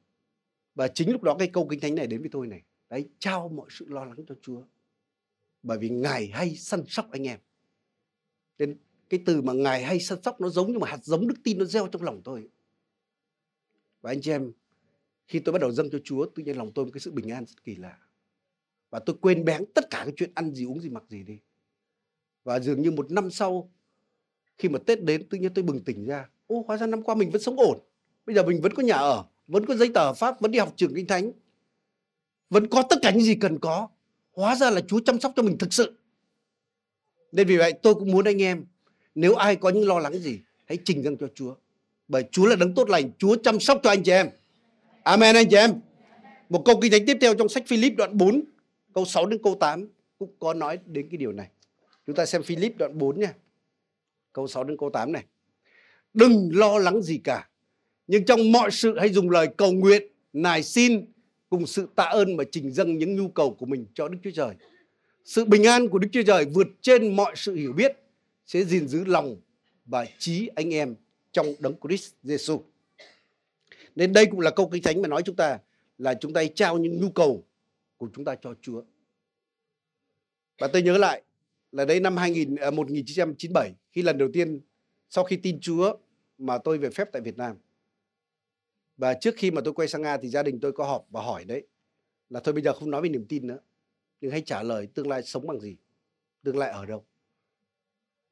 Và 0.75 0.89
chính 0.89 1.13
lúc 1.13 1.23
đó 1.23 1.37
cái 1.39 1.49
câu 1.53 1.67
kinh 1.71 1.81
thánh 1.81 1.95
này 1.95 2.07
đến 2.07 2.21
với 2.21 2.31
tôi 2.33 2.47
này, 2.47 2.63
đấy, 2.91 3.09
trao 3.19 3.49
mọi 3.49 3.67
sự 3.71 3.89
lo 3.89 4.05
lắng 4.05 4.25
cho 4.29 4.35
chúa. 4.43 4.63
Bởi 5.63 5.79
vì 5.79 5.89
ngài 5.89 6.27
hay 6.27 6.57
săn 6.57 6.85
sóc 6.89 7.11
anh 7.11 7.27
em. 7.27 7.39
Nên 8.59 8.77
cái 9.13 9.21
từ 9.27 9.43
mà 9.43 9.53
ngài 9.53 9.85
hay 9.85 10.01
săn 10.01 10.23
sóc 10.23 10.41
nó 10.41 10.49
giống 10.49 10.73
như 10.73 10.79
một 10.79 10.89
hạt 10.89 11.05
giống 11.05 11.29
đức 11.29 11.35
tin 11.45 11.59
nó 11.59 11.65
gieo 11.65 11.87
trong 11.87 12.03
lòng 12.03 12.21
tôi. 12.25 12.49
Và 14.01 14.11
anh 14.11 14.21
chị 14.21 14.31
em, 14.31 14.53
khi 15.27 15.39
tôi 15.39 15.53
bắt 15.53 15.61
đầu 15.61 15.73
dâng 15.73 15.91
cho 15.91 15.99
Chúa, 16.05 16.27
tự 16.35 16.43
nhiên 16.43 16.57
lòng 16.57 16.73
tôi 16.73 16.85
một 16.85 16.91
cái 16.95 17.01
sự 17.01 17.11
bình 17.11 17.29
an 17.29 17.45
rất 17.47 17.65
kỳ 17.65 17.75
lạ. 17.75 17.99
Và 18.91 18.99
tôi 18.99 19.17
quên 19.21 19.45
bén 19.45 19.65
tất 19.75 19.91
cả 19.91 20.03
cái 20.05 20.13
chuyện 20.17 20.31
ăn 20.35 20.55
gì, 20.55 20.65
uống 20.65 20.81
gì, 20.81 20.89
mặc 20.89 21.05
gì 21.09 21.23
đi. 21.23 21.39
Và 22.45 22.61
dường 22.61 22.83
như 22.83 22.91
một 22.91 23.11
năm 23.11 23.31
sau, 23.31 23.71
khi 24.59 24.69
mà 24.69 24.79
Tết 24.79 25.03
đến, 25.03 25.29
tự 25.29 25.39
nhiên 25.39 25.55
tôi 25.55 25.63
bừng 25.63 25.85
tỉnh 25.85 26.05
ra. 26.05 26.29
Ô, 26.47 26.65
hóa 26.67 26.77
ra 26.77 26.87
năm 26.87 27.03
qua 27.03 27.15
mình 27.15 27.31
vẫn 27.31 27.43
sống 27.43 27.57
ổn. 27.57 27.79
Bây 28.27 28.35
giờ 28.35 28.43
mình 28.43 28.61
vẫn 28.61 28.75
có 28.75 28.83
nhà 28.83 28.97
ở, 28.97 29.25
vẫn 29.47 29.67
có 29.67 29.75
giấy 29.75 29.91
tờ 29.95 30.15
pháp, 30.15 30.41
vẫn 30.41 30.51
đi 30.51 30.59
học 30.59 30.73
trường 30.77 30.95
kinh 30.95 31.07
thánh. 31.07 31.33
Vẫn 32.51 32.67
có 32.67 32.83
tất 32.91 32.97
cả 33.03 33.11
những 33.11 33.25
gì 33.25 33.35
cần 33.35 33.59
có. 33.59 33.89
Hóa 34.33 34.57
ra 34.57 34.71
là 34.71 34.81
Chúa 34.81 35.01
chăm 35.01 35.21
sóc 35.21 35.33
cho 35.37 35.43
mình 35.43 35.59
thực 35.59 35.73
sự. 35.73 35.99
Nên 37.33 37.47
vì 37.47 37.57
vậy 37.57 37.73
tôi 37.83 37.95
cũng 37.95 38.11
muốn 38.11 38.25
anh 38.25 38.43
em 38.43 38.65
nếu 39.15 39.35
ai 39.35 39.57
có 39.57 39.69
những 39.69 39.89
lo 39.89 39.99
lắng 39.99 40.19
gì, 40.19 40.39
hãy 40.69 40.79
trình 40.85 41.03
dâng 41.03 41.17
cho 41.17 41.29
Chúa. 41.35 41.55
Bởi 42.09 42.25
Chúa 42.31 42.47
là 42.47 42.57
đấng 42.57 42.75
tốt 42.75 42.89
lành, 42.89 43.11
Chúa 43.19 43.37
chăm 43.37 43.61
sóc 43.61 43.81
cho 43.83 43.91
anh 43.91 44.03
chị 44.03 44.13
em. 44.13 44.29
Amen, 45.03 45.37
anh 45.37 45.49
chị 45.51 45.57
em. 45.57 45.73
Một 46.49 46.63
câu 46.65 46.81
kinh 46.81 46.93
thánh 46.93 47.07
tiếp 47.07 47.17
theo 47.21 47.35
trong 47.35 47.49
sách 47.49 47.63
Philip 47.67 47.97
đoạn 47.97 48.17
4 48.19 48.43
câu 48.95 49.05
6 49.05 49.27
đến 49.27 49.41
câu 49.43 49.57
8 49.61 49.89
cũng 50.19 50.31
có 50.39 50.55
nói 50.55 50.79
đến 50.87 51.09
cái 51.11 51.19
điều 51.19 51.33
này. 51.33 51.49
Chúng 52.07 52.17
ta 52.17 52.27
xem 52.27 52.43
Philip 52.43 52.79
đoạn 52.79 52.99
4 52.99 53.21
nha. 53.21 53.35
Câu 54.33 54.47
6 54.47 54.65
đến 54.65 54.77
câu 54.77 54.91
8 54.91 55.13
này. 55.13 55.25
Đừng 56.15 56.51
lo 56.53 56.79
lắng 56.79 57.03
gì 57.03 57.21
cả, 57.25 57.49
nhưng 58.07 58.25
trong 58.25 58.53
mọi 58.53 58.71
sự 58.71 58.99
hãy 58.99 59.09
dùng 59.09 59.31
lời 59.31 59.49
cầu 59.57 59.73
nguyện, 59.73 60.03
nài 60.33 60.63
xin, 60.63 61.05
cùng 61.51 61.67
sự 61.67 61.89
tạ 61.95 62.05
ơn 62.05 62.37
mà 62.37 62.45
trình 62.53 62.73
dâng 62.73 62.99
những 62.99 63.17
nhu 63.17 63.29
cầu 63.29 63.55
của 63.55 63.67
mình 63.67 63.87
cho 63.95 64.09
Đức 64.09 64.19
Chúa 64.25 64.31
Trời. 64.35 64.55
Sự 65.25 65.45
bình 65.45 65.65
an 65.67 65.89
của 65.89 65.99
Đức 65.99 66.09
Chúa 66.13 66.23
Trời 66.23 66.45
vượt 66.45 66.67
trên 66.81 67.17
mọi 67.17 67.33
sự 67.37 67.55
hiểu 67.55 67.73
biết 67.73 67.97
sẽ 68.53 68.65
gìn 68.65 68.89
giữ 68.89 69.05
lòng 69.05 69.37
và 69.85 70.07
trí 70.19 70.51
anh 70.55 70.75
em 70.75 70.95
trong 71.33 71.47
đấng 71.59 71.75
Christ 71.81 72.15
Jesus. 72.25 72.63
Nên 73.97 74.13
đây 74.13 74.27
cũng 74.27 74.41
là 74.41 74.51
câu 74.51 74.69
kinh 74.73 74.83
thánh 74.83 75.03
mà 75.03 75.09
nói 75.09 75.23
chúng 75.23 75.37
ta 75.37 75.59
là 75.99 76.15
chúng 76.15 76.33
ta 76.33 76.43
trao 76.55 76.79
những 76.79 77.01
nhu 77.01 77.11
cầu 77.11 77.45
của 77.97 78.09
chúng 78.15 78.25
ta 78.25 78.35
cho 78.43 78.55
Chúa. 78.63 78.83
Và 80.59 80.69
tôi 80.73 80.83
nhớ 80.83 80.99
lại 80.99 81.23
là 81.73 81.85
đấy 81.85 82.01
năm 82.01 82.17
2000, 82.17 82.55
1997 82.73 83.69
à, 83.69 83.75
khi 83.93 84.03
lần 84.03 84.19
đầu 84.19 84.29
tiên 84.33 84.61
sau 85.09 85.25
khi 85.25 85.37
tin 85.37 85.61
Chúa 85.61 85.97
mà 86.39 86.59
tôi 86.59 86.79
về 86.79 86.91
phép 86.91 87.09
tại 87.13 87.23
Việt 87.23 87.37
Nam. 87.37 87.57
Và 88.97 89.15
trước 89.15 89.35
khi 89.37 89.51
mà 89.51 89.61
tôi 89.65 89.75
quay 89.75 89.89
sang 89.89 90.03
Nga 90.03 90.17
thì 90.17 90.29
gia 90.29 90.43
đình 90.43 90.61
tôi 90.61 90.73
có 90.73 90.85
họp 90.85 91.07
và 91.11 91.23
hỏi 91.23 91.45
đấy 91.45 91.67
là 92.29 92.41
thôi 92.41 92.55
bây 92.55 92.63
giờ 92.63 92.73
không 92.73 92.91
nói 92.91 93.03
về 93.03 93.09
niềm 93.09 93.27
tin 93.29 93.47
nữa 93.47 93.59
nhưng 94.21 94.31
hãy 94.31 94.43
trả 94.47 94.63
lời 94.63 94.87
tương 94.95 95.09
lai 95.09 95.23
sống 95.23 95.47
bằng 95.47 95.61
gì 95.61 95.77
tương 96.43 96.59
lai 96.59 96.71
ở 96.71 96.87
đâu 96.87 97.05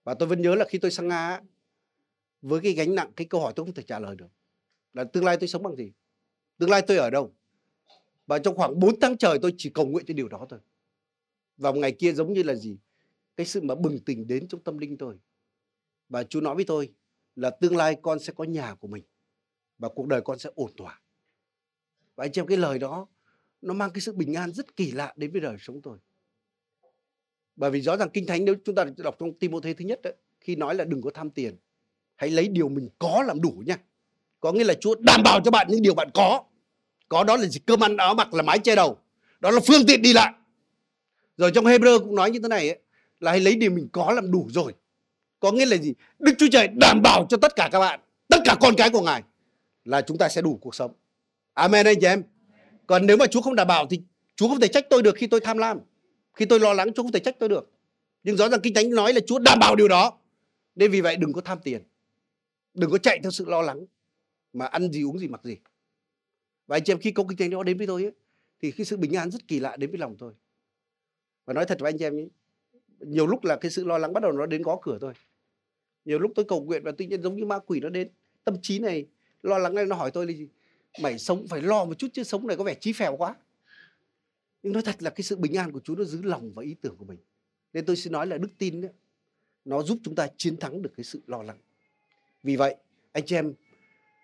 và 0.05 0.15
tôi 0.15 0.29
vẫn 0.29 0.43
nhớ 0.43 0.55
là 0.55 0.65
khi 0.69 0.79
tôi 0.79 0.91
sang 0.91 1.09
Nga 1.09 1.41
với 2.43 2.61
cái 2.61 2.73
gánh 2.73 2.95
nặng, 2.95 3.13
cái 3.17 3.27
câu 3.27 3.41
hỏi 3.41 3.53
tôi 3.57 3.67
không 3.67 3.75
thể 3.75 3.83
trả 3.83 3.99
lời 3.99 4.17
được. 4.17 4.29
Là 4.93 5.05
tương 5.05 5.25
lai 5.25 5.37
tôi 5.37 5.49
sống 5.49 5.63
bằng 5.63 5.77
gì? 5.77 5.93
Tương 6.59 6.71
lai 6.71 6.83
tôi 6.87 6.97
ở 6.97 7.11
đâu? 7.11 7.35
Và 8.27 8.39
trong 8.39 8.57
khoảng 8.57 8.81
4 8.81 9.01
tháng 9.01 9.17
trời 9.17 9.39
tôi 9.43 9.55
chỉ 9.59 9.71
cầu 9.71 9.87
nguyện 9.87 10.07
cho 10.07 10.15
điều 10.15 10.29
đó 10.29 10.47
thôi. 10.51 10.59
Và 11.57 11.73
một 11.73 11.79
ngày 11.79 11.93
kia 11.93 12.13
giống 12.13 12.33
như 12.33 12.43
là 12.43 12.55
gì? 12.55 12.79
Cái 13.37 13.47
sự 13.47 13.61
mà 13.61 13.75
bừng 13.75 13.99
tỉnh 14.05 14.27
đến 14.27 14.49
trong 14.49 14.63
tâm 14.63 14.79
linh 14.79 14.99
tôi. 14.99 15.19
Và 16.09 16.25
chú 16.25 16.41
nói 16.41 16.55
với 16.55 16.65
tôi 16.65 16.95
là 17.37 17.51
tương 17.51 17.77
lai 17.77 17.97
con 18.03 18.19
sẽ 18.19 18.33
có 18.33 18.45
nhà 18.45 18.75
của 18.75 18.89
mình 18.89 19.05
và 19.79 19.89
cuộc 19.89 20.07
đời 20.07 20.21
con 20.25 20.39
sẽ 20.39 20.51
ổn 20.55 20.71
thỏa. 20.77 21.01
Và 22.17 22.25
anh 22.25 22.33
chị 22.33 22.41
em, 22.41 22.47
cái 22.47 22.57
lời 22.57 22.79
đó 22.79 23.07
nó 23.63 23.75
mang 23.75 23.91
cái 23.95 24.01
sự 24.01 24.13
bình 24.13 24.35
an 24.35 24.53
rất 24.53 24.77
kỳ 24.77 24.91
lạ 24.91 25.15
đến 25.17 25.33
với 25.33 25.41
đời 25.41 25.57
sống 25.61 25.83
tôi 25.83 25.99
bởi 27.61 27.71
vì 27.71 27.81
rõ 27.81 27.97
ràng 27.97 28.11
kinh 28.11 28.27
thánh 28.27 28.45
nếu 28.45 28.55
chúng 28.65 28.75
ta 28.75 28.85
đọc 28.97 29.17
trong 29.19 29.33
Timôthê 29.33 29.75
thứ 29.75 29.85
nhất 29.85 30.03
đó, 30.03 30.11
khi 30.41 30.57
nói 30.57 30.75
là 30.75 30.85
đừng 30.85 31.03
có 31.03 31.11
tham 31.15 31.31
tiền 31.31 31.57
hãy 32.17 32.31
lấy 32.31 32.49
điều 32.49 32.69
mình 32.69 32.89
có 32.99 33.23
làm 33.27 33.41
đủ 33.41 33.63
nha. 33.67 33.77
Có 34.41 34.53
nghĩa 34.53 34.65
là 34.65 34.75
Chúa 34.75 34.95
đảm 35.01 35.23
bảo 35.23 35.41
cho 35.45 35.51
bạn 35.51 35.67
những 35.71 35.83
điều 35.83 35.95
bạn 35.95 36.11
có. 36.15 36.43
Có 37.09 37.25
đó 37.25 37.37
là 37.37 37.47
gì? 37.47 37.61
Cơm 37.67 37.85
ăn 37.85 37.97
áo 37.97 38.15
mặc 38.15 38.35
là 38.35 38.43
mái 38.43 38.59
che 38.59 38.75
đầu. 38.75 38.99
Đó 39.41 39.51
là 39.51 39.61
phương 39.67 39.87
tiện 39.87 40.03
đi 40.03 40.13
lại. 40.13 40.33
Rồi 41.37 41.51
trong 41.55 41.65
Hebrew 41.65 41.99
cũng 41.99 42.15
nói 42.15 42.31
như 42.31 42.39
thế 42.43 42.49
này 42.49 42.69
ấy, 42.69 42.79
là 43.21 43.31
hãy 43.31 43.41
lấy 43.41 43.57
điều 43.57 43.71
mình 43.71 43.89
có 43.93 44.13
làm 44.13 44.31
đủ 44.31 44.49
rồi. 44.51 44.75
Có 45.41 45.53
nghĩa 45.53 45.67
là 45.67 45.77
gì? 45.77 45.95
Đức 46.19 46.33
Chúa 46.39 46.47
Trời 46.53 46.69
đảm 46.69 47.03
bảo 47.03 47.27
cho 47.29 47.37
tất 47.37 47.57
cả 47.57 47.69
các 47.73 47.81
bạn 47.81 48.01
tất 48.29 48.39
cả 48.45 48.57
con 48.61 48.75
cái 48.77 48.91
của 48.91 49.03
Ngài 49.03 49.23
là 49.85 50.01
chúng 50.01 50.19
ta 50.19 50.29
sẽ 50.29 50.43
đủ 50.43 50.59
cuộc 50.61 50.75
sống. 50.75 50.93
Amen 51.55 51.87
anh 51.87 52.01
chị 52.01 52.07
em. 52.07 52.23
Còn 52.87 53.07
nếu 53.07 53.17
mà 53.17 53.27
Chúa 53.27 53.41
không 53.41 53.55
đảm 53.55 53.67
bảo 53.67 53.87
thì 53.87 54.01
Chúa 54.37 54.49
không 54.49 54.61
thể 54.61 54.69
trách 54.69 54.87
tôi 54.91 55.03
được 55.03 55.15
khi 55.17 55.27
tôi 55.27 55.41
tham 55.41 55.59
lam 55.59 55.79
khi 56.33 56.45
tôi 56.45 56.61
lo 56.61 56.73
lắng 56.73 56.93
Chúa 56.93 57.03
không 57.03 57.13
thể 57.13 57.21
trách 57.21 57.37
tôi 57.39 57.49
được. 57.49 57.71
Nhưng 58.23 58.37
rõ 58.37 58.49
ràng 58.49 58.61
kinh 58.63 58.75
thánh 58.75 58.91
nói 58.91 59.13
là 59.13 59.21
Chúa 59.27 59.39
đảm 59.39 59.59
bảo 59.59 59.77
điều 59.77 59.89
đó. 59.89 60.19
Nên 60.75 60.91
vì 60.91 61.01
vậy 61.01 61.17
đừng 61.17 61.33
có 61.33 61.41
tham 61.41 61.59
tiền. 61.65 61.83
Đừng 62.75 62.91
có 62.91 62.99
chạy 62.99 63.19
theo 63.23 63.31
sự 63.31 63.45
lo 63.45 63.63
lắng 63.63 63.87
mà 64.53 64.67
ăn 64.67 64.93
gì 64.93 65.03
uống 65.03 65.19
gì 65.19 65.29
mặc 65.29 65.41
gì. 65.45 65.57
Và 66.67 66.77
anh 66.77 66.85
chị 66.85 66.93
em 66.93 66.99
khi 66.99 67.11
câu 67.11 67.27
kinh 67.29 67.39
thánh 67.39 67.51
đó 67.51 67.63
đến 67.63 67.79
với 67.79 67.87
tôi 67.87 68.03
ấy, 68.03 68.13
thì 68.63 68.71
cái 68.71 68.85
sự 68.85 68.97
bình 68.97 69.13
an 69.13 69.31
rất 69.31 69.49
kỳ 69.49 69.61
lạ 69.61 69.77
đến 69.77 69.91
với 69.91 69.99
lòng 69.99 70.17
tôi. 70.19 70.33
Và 71.45 71.55
nói 71.55 71.65
thật 71.65 71.81
với 71.81 71.93
anh 71.93 71.99
chị 71.99 72.05
em 72.05 72.17
ấy, 72.17 72.31
nhiều 73.01 73.27
lúc 73.27 73.45
là 73.45 73.57
cái 73.57 73.71
sự 73.71 73.85
lo 73.85 73.99
lắng 73.99 74.13
bắt 74.13 74.23
đầu 74.23 74.33
nó 74.33 74.47
đến 74.47 74.63
gõ 74.63 74.79
cửa 74.83 74.99
tôi. 75.01 75.13
Nhiều 76.05 76.19
lúc 76.19 76.33
tôi 76.35 76.45
cầu 76.49 76.63
nguyện 76.63 76.83
và 76.85 76.93
tự 76.93 77.05
nhiên 77.05 77.23
giống 77.23 77.37
như 77.37 77.45
ma 77.45 77.59
quỷ 77.59 77.81
nó 77.81 77.89
đến. 77.89 78.09
Tâm 78.45 78.57
trí 78.63 78.79
này 78.79 79.07
lo 79.43 79.59
lắng 79.59 79.75
này 79.75 79.87
nó 79.87 79.97
hỏi 79.97 80.11
tôi 80.11 80.27
là 80.27 80.33
gì? 80.33 80.49
Mày 81.01 81.19
sống 81.19 81.47
phải 81.49 81.63
lo 81.63 81.85
một 81.85 81.99
chút 81.99 82.09
chứ 82.13 82.23
sống 82.23 82.47
này 82.47 82.57
có 82.57 82.65
vẻ 82.65 82.75
trí 82.75 82.93
phèo 82.93 83.17
quá 83.17 83.35
nhưng 84.63 84.73
nói 84.73 84.83
thật 84.83 85.03
là 85.03 85.11
cái 85.11 85.23
sự 85.23 85.37
bình 85.37 85.55
an 85.55 85.73
của 85.73 85.81
Chúa 85.81 85.95
nó 85.95 86.05
giữ 86.05 86.23
lòng 86.23 86.53
và 86.55 86.63
ý 86.63 86.75
tưởng 86.75 86.97
của 86.97 87.05
mình. 87.05 87.19
Nên 87.73 87.87
tôi 87.87 87.97
xin 87.97 88.13
nói 88.13 88.27
là 88.27 88.39
đức 88.39 88.49
tin 88.59 88.85
ấy 88.85 88.93
nó 89.65 89.83
giúp 89.83 89.99
chúng 90.05 90.15
ta 90.15 90.29
chiến 90.37 90.57
thắng 90.57 90.83
được 90.83 90.93
cái 90.97 91.05
sự 91.05 91.21
lo 91.27 91.43
lắng. 91.43 91.59
Vì 92.43 92.57
vậy 92.57 92.77
anh 93.13 93.27
chị 93.27 93.37
em 93.37 93.55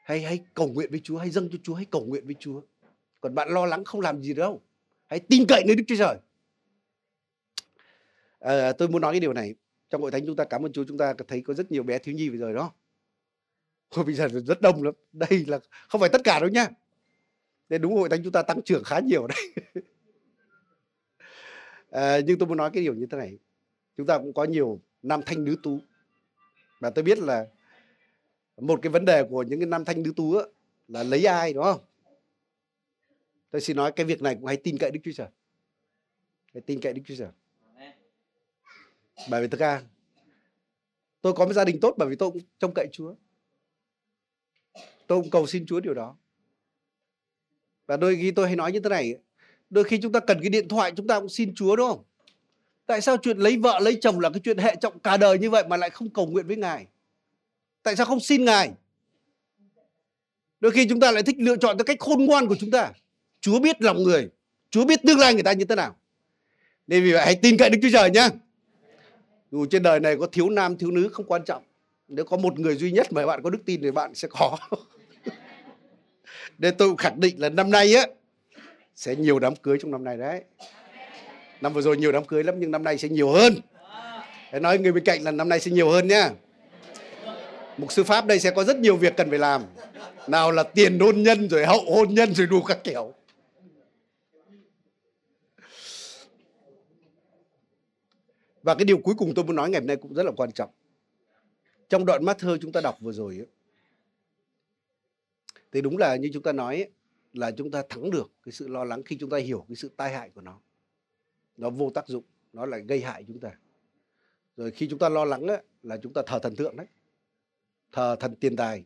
hãy 0.05 0.21
hãy 0.23 0.45
cầu 0.55 0.69
nguyện 0.69 0.91
với 0.91 1.01
Chúa 1.05 1.19
hãy 1.19 1.31
dâng 1.31 1.49
cho 1.53 1.59
Chúa 1.63 1.75
hãy 1.75 1.85
cầu 1.85 2.05
nguyện 2.07 2.27
với 2.27 2.35
Chúa. 2.41 2.61
Còn 3.21 3.35
bạn 3.35 3.49
lo 3.49 3.67
lắng 3.67 3.85
không 3.85 4.01
làm 4.01 4.23
gì 4.23 4.35
đâu. 4.35 4.63
Hãy 5.07 5.21
tin 5.21 5.45
cậy 5.49 5.65
nơi 5.67 5.77
Đức 5.77 5.85
Chúa 5.87 5.97
Trời. 5.99 6.17
À, 8.39 8.73
tôi 8.73 8.89
muốn 8.89 9.03
nói 9.03 9.13
cái 9.13 9.21
điều 9.21 9.33
này. 9.33 9.55
Trong 9.91 10.03
hội 10.03 10.11
thánh 10.11 10.27
chúng 10.27 10.37
ta 10.37 10.45
cảm 10.45 10.67
ơn 10.67 10.73
Chúa 10.73 10.85
chúng 10.89 10.99
ta 10.99 11.15
thấy 11.29 11.41
có 11.41 11.55
rất 11.55 11.73
nhiều 11.73 11.83
bé 11.83 11.99
thiếu 11.99 12.15
nhi 12.15 12.29
bây 12.29 12.39
giờ 12.39 12.53
đó. 12.53 12.73
Ôi, 13.89 14.05
bây 14.05 14.15
giờ 14.15 14.29
rất 14.29 14.61
đông 14.61 14.83
lắm. 14.83 14.95
Đây 15.13 15.45
là 15.47 15.59
không 15.89 16.01
phải 16.01 16.11
tất 16.11 16.21
cả 16.25 16.41
đâu 16.41 16.49
nhá 16.49 16.69
nên 17.69 17.83
đúng 17.83 17.95
hội 17.95 18.09
thánh 18.09 18.23
chúng 18.23 18.33
ta 18.33 18.43
tăng 18.43 18.63
trưởng 18.63 18.85
khá 18.85 19.01
nhiều 19.01 19.27
đấy. 19.27 19.55
à, 21.91 22.21
nhưng 22.27 22.39
tôi 22.39 22.49
muốn 22.49 22.57
nói 22.57 22.71
cái 22.73 22.83
điều 22.83 22.95
như 22.95 23.07
thế 23.11 23.19
này. 23.19 23.39
Chúng 23.97 24.07
ta 24.07 24.19
cũng 24.19 24.33
có 24.33 24.45
nhiều 24.45 24.81
nam 25.03 25.21
thanh 25.27 25.45
nữ 25.45 25.57
tú. 25.63 25.79
Và 26.81 26.91
tôi 26.91 27.03
biết 27.05 27.19
là 27.19 27.47
một 28.57 28.79
cái 28.83 28.91
vấn 28.91 29.05
đề 29.05 29.25
của 29.31 29.43
những 29.43 29.61
cái 29.61 29.67
nam 29.67 29.85
thanh 29.85 30.03
nữ 30.03 30.13
tú 30.17 30.37
á, 30.37 30.45
là 30.89 31.03
lấy 31.03 31.25
ai 31.25 31.53
đúng 31.53 31.65
không? 31.65 31.81
Tôi 33.51 33.61
xin 33.61 33.77
nói 33.77 33.93
cái 33.93 34.07
việc 34.07 34.23
này 34.23 34.35
cũng 34.35 34.45
hãy 34.47 34.57
tin 34.57 34.79
cậy 34.79 34.91
đức 34.91 35.01
chúa 35.05 35.13
trời. 35.15 35.29
Hãy 36.55 36.61
tin 36.61 36.81
cậy 36.81 36.93
đức 36.93 37.03
chúa 37.07 37.15
trời. 37.19 37.29
Bởi 39.31 39.43
vì 39.43 39.49
thực 39.49 39.61
ra 39.61 39.83
tôi 41.21 41.33
có 41.33 41.47
một 41.47 41.53
gia 41.53 41.65
đình 41.65 41.81
tốt 41.81 41.95
bởi 41.99 42.09
vì 42.09 42.17
tôi 42.17 42.31
cũng 42.31 42.43
trông 42.59 42.75
cậy 42.75 42.89
chúa. 42.93 43.15
Tôi 45.07 45.21
cũng 45.21 45.31
cầu 45.31 45.47
xin 45.47 45.67
chúa 45.67 45.81
điều 45.81 45.95
đó. 45.95 46.17
Và 47.87 47.97
đôi 47.97 48.17
khi 48.17 48.31
tôi 48.31 48.47
hay 48.47 48.57
nói 48.57 48.73
như 48.73 48.81
thế 48.81 48.89
này 48.89 49.19
đôi 49.71 49.85
khi 49.85 49.99
chúng 50.03 50.13
ta 50.13 50.21
cần 50.21 50.41
cái 50.41 50.51
điện 50.51 50.69
thoại, 50.69 50.93
chúng 50.97 51.07
ta 51.07 51.21
cũng 51.21 51.29
xin 51.29 51.55
chúa, 51.55 51.77
đúng 51.77 51.89
không? 51.89 52.03
Tại 52.87 53.01
sao 53.01 53.17
chuyện 53.17 53.39
lấy 53.39 53.57
vợ, 53.57 53.79
lấy 53.79 53.99
chồng 54.01 54.21
là 54.21 54.31
cái 54.31 54.41
chuyện 54.45 54.59
hệ 54.59 54.77
trọng 54.81 54.99
cả 54.99 55.17
đời 55.17 55.39
như 55.39 55.51
vậy 55.51 55.65
mà 55.69 55.77
lại 55.77 55.91
không 55.91 56.11
cầu 56.11 56.27
nguyện 56.27 56.47
với 56.47 56.57
ngài? 56.57 56.87
Tại 57.83 57.97
sao 57.97 58.07
không 58.07 58.21
xin 58.21 58.45
ngài? 58.45 58.71
Đôi 60.61 60.73
khi 60.73 60.87
chúng 60.89 61.01
ta 61.01 61.11
lại 61.11 61.23
thích 61.23 61.37
lựa 61.39 61.57
chọn 61.57 61.79
theo 61.79 61.85
cách 61.85 62.01
khôn 62.01 62.25
ngoan 62.25 62.47
của 62.47 62.57
chúng 62.61 62.71
ta. 62.71 62.93
Chúa 63.41 63.61
biết 63.61 63.83
lòng 63.83 64.03
người. 64.03 64.29
Chúa 64.71 64.85
biết 64.85 65.01
tương 65.07 65.19
lai 65.19 65.35
người 65.35 65.43
ta 65.43 65.53
như 65.53 65.65
thế 65.65 65.75
nào. 65.75 65.97
Nên 66.87 67.05
vì 67.05 67.13
vậy 67.13 67.23
hãy 67.25 67.35
tin 67.35 67.57
cậy 67.57 67.71
đức 67.71 67.79
chúa 67.83 67.89
trời 67.93 68.11
nhá. 68.11 68.29
Dù 69.53 69.67
trên 69.67 69.83
đời 69.83 70.01
này 70.01 70.17
có 70.17 70.27
thiếu 70.27 70.51
nam, 70.51 70.79
thiếu 70.79 70.91
nữ, 70.91 71.09
không 71.13 71.27
quan 71.27 71.45
trọng. 71.45 71.63
Nếu 72.09 72.25
có 72.25 72.37
một 72.37 72.59
người 72.59 72.77
duy 72.77 72.93
nhất 72.93 73.13
mà 73.13 73.27
bạn 73.27 73.43
có 73.43 73.51
đức 73.51 73.59
tin 73.65 73.83
thì 73.83 73.91
bạn 73.91 74.15
sẽ 74.15 74.29
có. 74.29 74.59
Nên 76.59 76.77
tôi 76.77 76.95
khẳng 76.99 77.21
định 77.21 77.41
là 77.41 77.49
năm 77.49 77.71
nay 77.71 77.95
á 77.95 78.07
sẽ 78.97 79.17
nhiều 79.17 79.39
đám 79.39 79.57
cưới 79.57 79.79
trong 79.81 79.91
năm 79.91 80.05
nay 80.05 80.17
đấy. 80.17 80.45
Năm 81.61 81.73
vừa 81.73 81.81
rồi 81.81 81.97
nhiều 81.97 82.13
đám 82.13 82.25
cưới 82.25 82.45
lắm 82.45 82.55
nhưng 82.59 82.71
năm 82.71 82.85
nay 82.85 82.99
sẽ 82.99 83.09
nhiều 83.09 83.31
hơn. 83.31 83.55
Hãy 84.51 84.61
nói 84.61 84.79
người 84.79 84.93
bên 84.93 85.05
cạnh 85.05 85.23
là 85.23 85.31
năm 85.31 85.49
nay 85.49 85.61
sẽ 85.61 85.71
nhiều 85.71 85.91
hơn 85.91 86.09
nhá. 86.09 86.31
Mục 87.77 87.93
sư 87.93 88.05
pháp 88.05 88.27
đây 88.27 88.41
sẽ 88.41 88.51
có 88.51 88.65
rất 88.65 88.77
nhiều 88.77 88.97
việc 88.97 89.17
cần 89.17 89.31
phải 89.31 89.39
làm. 89.39 89.65
Nào 90.29 90.53
là 90.53 90.63
tiền 90.63 90.99
hôn 90.99 91.23
nhân 91.23 91.49
rồi 91.49 91.67
hậu 91.67 91.85
hôn 91.95 92.15
nhân 92.15 92.35
rồi 92.35 92.47
đủ 92.47 92.63
các 92.63 92.85
kiểu. 92.85 93.13
Và 98.63 98.75
cái 98.75 98.85
điều 98.85 98.99
cuối 98.99 99.15
cùng 99.19 99.35
tôi 99.35 99.45
muốn 99.45 99.57
nói 99.57 99.71
ngày 99.71 99.81
hôm 99.81 99.87
nay 99.87 99.97
cũng 99.97 100.15
rất 100.15 100.27
là 100.27 100.33
quan 100.37 100.53
trọng. 100.53 100.71
Trong 101.89 102.07
đoạn 102.07 102.25
mát 102.25 102.39
thơ 102.39 102.59
chúng 102.61 102.73
ta 102.73 102.81
đọc 102.81 102.97
vừa 103.01 103.13
rồi 103.13 103.37
ấy, 103.37 103.47
thì 105.73 105.81
đúng 105.81 105.99
là 105.99 106.17
như 106.17 106.31
chúng 106.33 106.43
ta 106.43 106.53
nói 106.53 106.77
ấy, 106.77 106.91
là 107.39 107.51
chúng 107.51 107.71
ta 107.71 107.83
thắng 107.89 108.11
được 108.11 108.33
cái 108.43 108.53
sự 108.53 108.69
lo 108.69 108.85
lắng 108.85 109.03
khi 109.03 109.17
chúng 109.21 109.31
ta 109.31 109.37
hiểu 109.37 109.65
cái 109.69 109.77
sự 109.77 109.91
tai 109.97 110.13
hại 110.13 110.31
của 110.31 110.41
nó. 110.41 110.61
Nó 111.57 111.71
vô 111.71 111.91
tác 111.91 112.09
dụng 112.09 112.25
nó 112.53 112.67
lại 112.67 112.81
gây 112.81 113.01
hại 113.01 113.25
chúng 113.29 113.41
ta. 113.41 113.53
Rồi 114.57 114.71
khi 114.71 114.89
chúng 114.91 114.99
ta 114.99 115.09
lo 115.09 115.25
lắng 115.25 115.47
ấy, 115.47 115.63
là 115.83 115.97
chúng 115.97 116.13
ta 116.13 116.23
thờ 116.27 116.39
thần 116.43 116.57
tượng 116.57 116.77
đấy. 116.77 116.87
Thờ 117.93 118.17
thần 118.21 118.37
tiền 118.37 118.57
tài. 118.57 118.85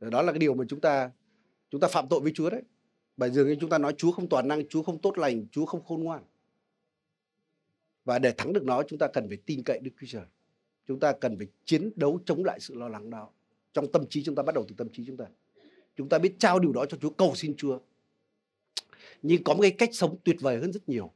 Rồi 0.00 0.10
đó 0.10 0.22
là 0.22 0.32
cái 0.32 0.38
điều 0.38 0.54
mà 0.54 0.64
chúng 0.68 0.80
ta 0.80 1.10
chúng 1.70 1.80
ta 1.80 1.88
phạm 1.88 2.08
tội 2.08 2.20
với 2.20 2.32
Chúa 2.34 2.50
đấy. 2.50 2.62
Bởi 3.16 3.30
dường 3.30 3.48
như 3.48 3.56
chúng 3.60 3.70
ta 3.70 3.78
nói 3.78 3.94
Chúa 3.98 4.12
không 4.12 4.28
toàn 4.28 4.48
năng 4.48 4.68
Chúa 4.68 4.82
không 4.82 4.98
tốt 4.98 5.18
lành 5.18 5.46
Chúa 5.52 5.66
không 5.66 5.84
khôn 5.84 6.04
ngoan. 6.04 6.24
Và 8.04 8.18
để 8.18 8.34
thắng 8.38 8.52
được 8.52 8.64
nó 8.64 8.82
chúng 8.82 8.98
ta 8.98 9.08
cần 9.12 9.28
phải 9.28 9.38
tin 9.46 9.62
cậy 9.62 9.80
Đức 9.82 9.90
Chúa 10.00 10.06
Trời. 10.10 10.26
Chúng 10.86 11.00
ta 11.00 11.12
cần 11.12 11.38
phải 11.38 11.46
chiến 11.64 11.90
đấu 11.96 12.20
chống 12.24 12.44
lại 12.44 12.60
sự 12.60 12.74
lo 12.74 12.88
lắng 12.88 13.10
đó. 13.10 13.30
Trong 13.72 13.92
tâm 13.92 14.06
trí 14.10 14.24
chúng 14.24 14.34
ta 14.34 14.42
bắt 14.42 14.54
đầu 14.54 14.64
từ 14.68 14.74
tâm 14.78 14.88
trí 14.92 15.04
chúng 15.06 15.16
ta 15.16 15.24
chúng 16.00 16.08
ta 16.08 16.18
biết 16.18 16.34
trao 16.38 16.58
điều 16.58 16.72
đó 16.72 16.86
cho 16.86 16.98
Chúa, 17.00 17.10
cầu 17.10 17.34
xin 17.34 17.54
Chúa. 17.56 17.78
Nhưng 19.22 19.44
có 19.44 19.54
một 19.54 19.62
cái 19.62 19.70
cách 19.70 19.90
sống 19.92 20.16
tuyệt 20.24 20.36
vời 20.40 20.58
hơn 20.58 20.72
rất 20.72 20.88
nhiều 20.88 21.10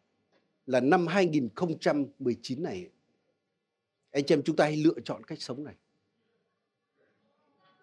là 0.67 0.81
năm 0.81 1.07
2019 1.07 2.63
này. 2.63 2.89
Anh 4.11 4.25
chị 4.25 4.35
em, 4.35 4.43
chúng 4.43 4.57
ta 4.57 4.65
hãy 4.65 4.77
lựa 4.77 5.01
chọn 5.05 5.25
cách 5.25 5.43
sống 5.43 5.65
này. 5.65 5.75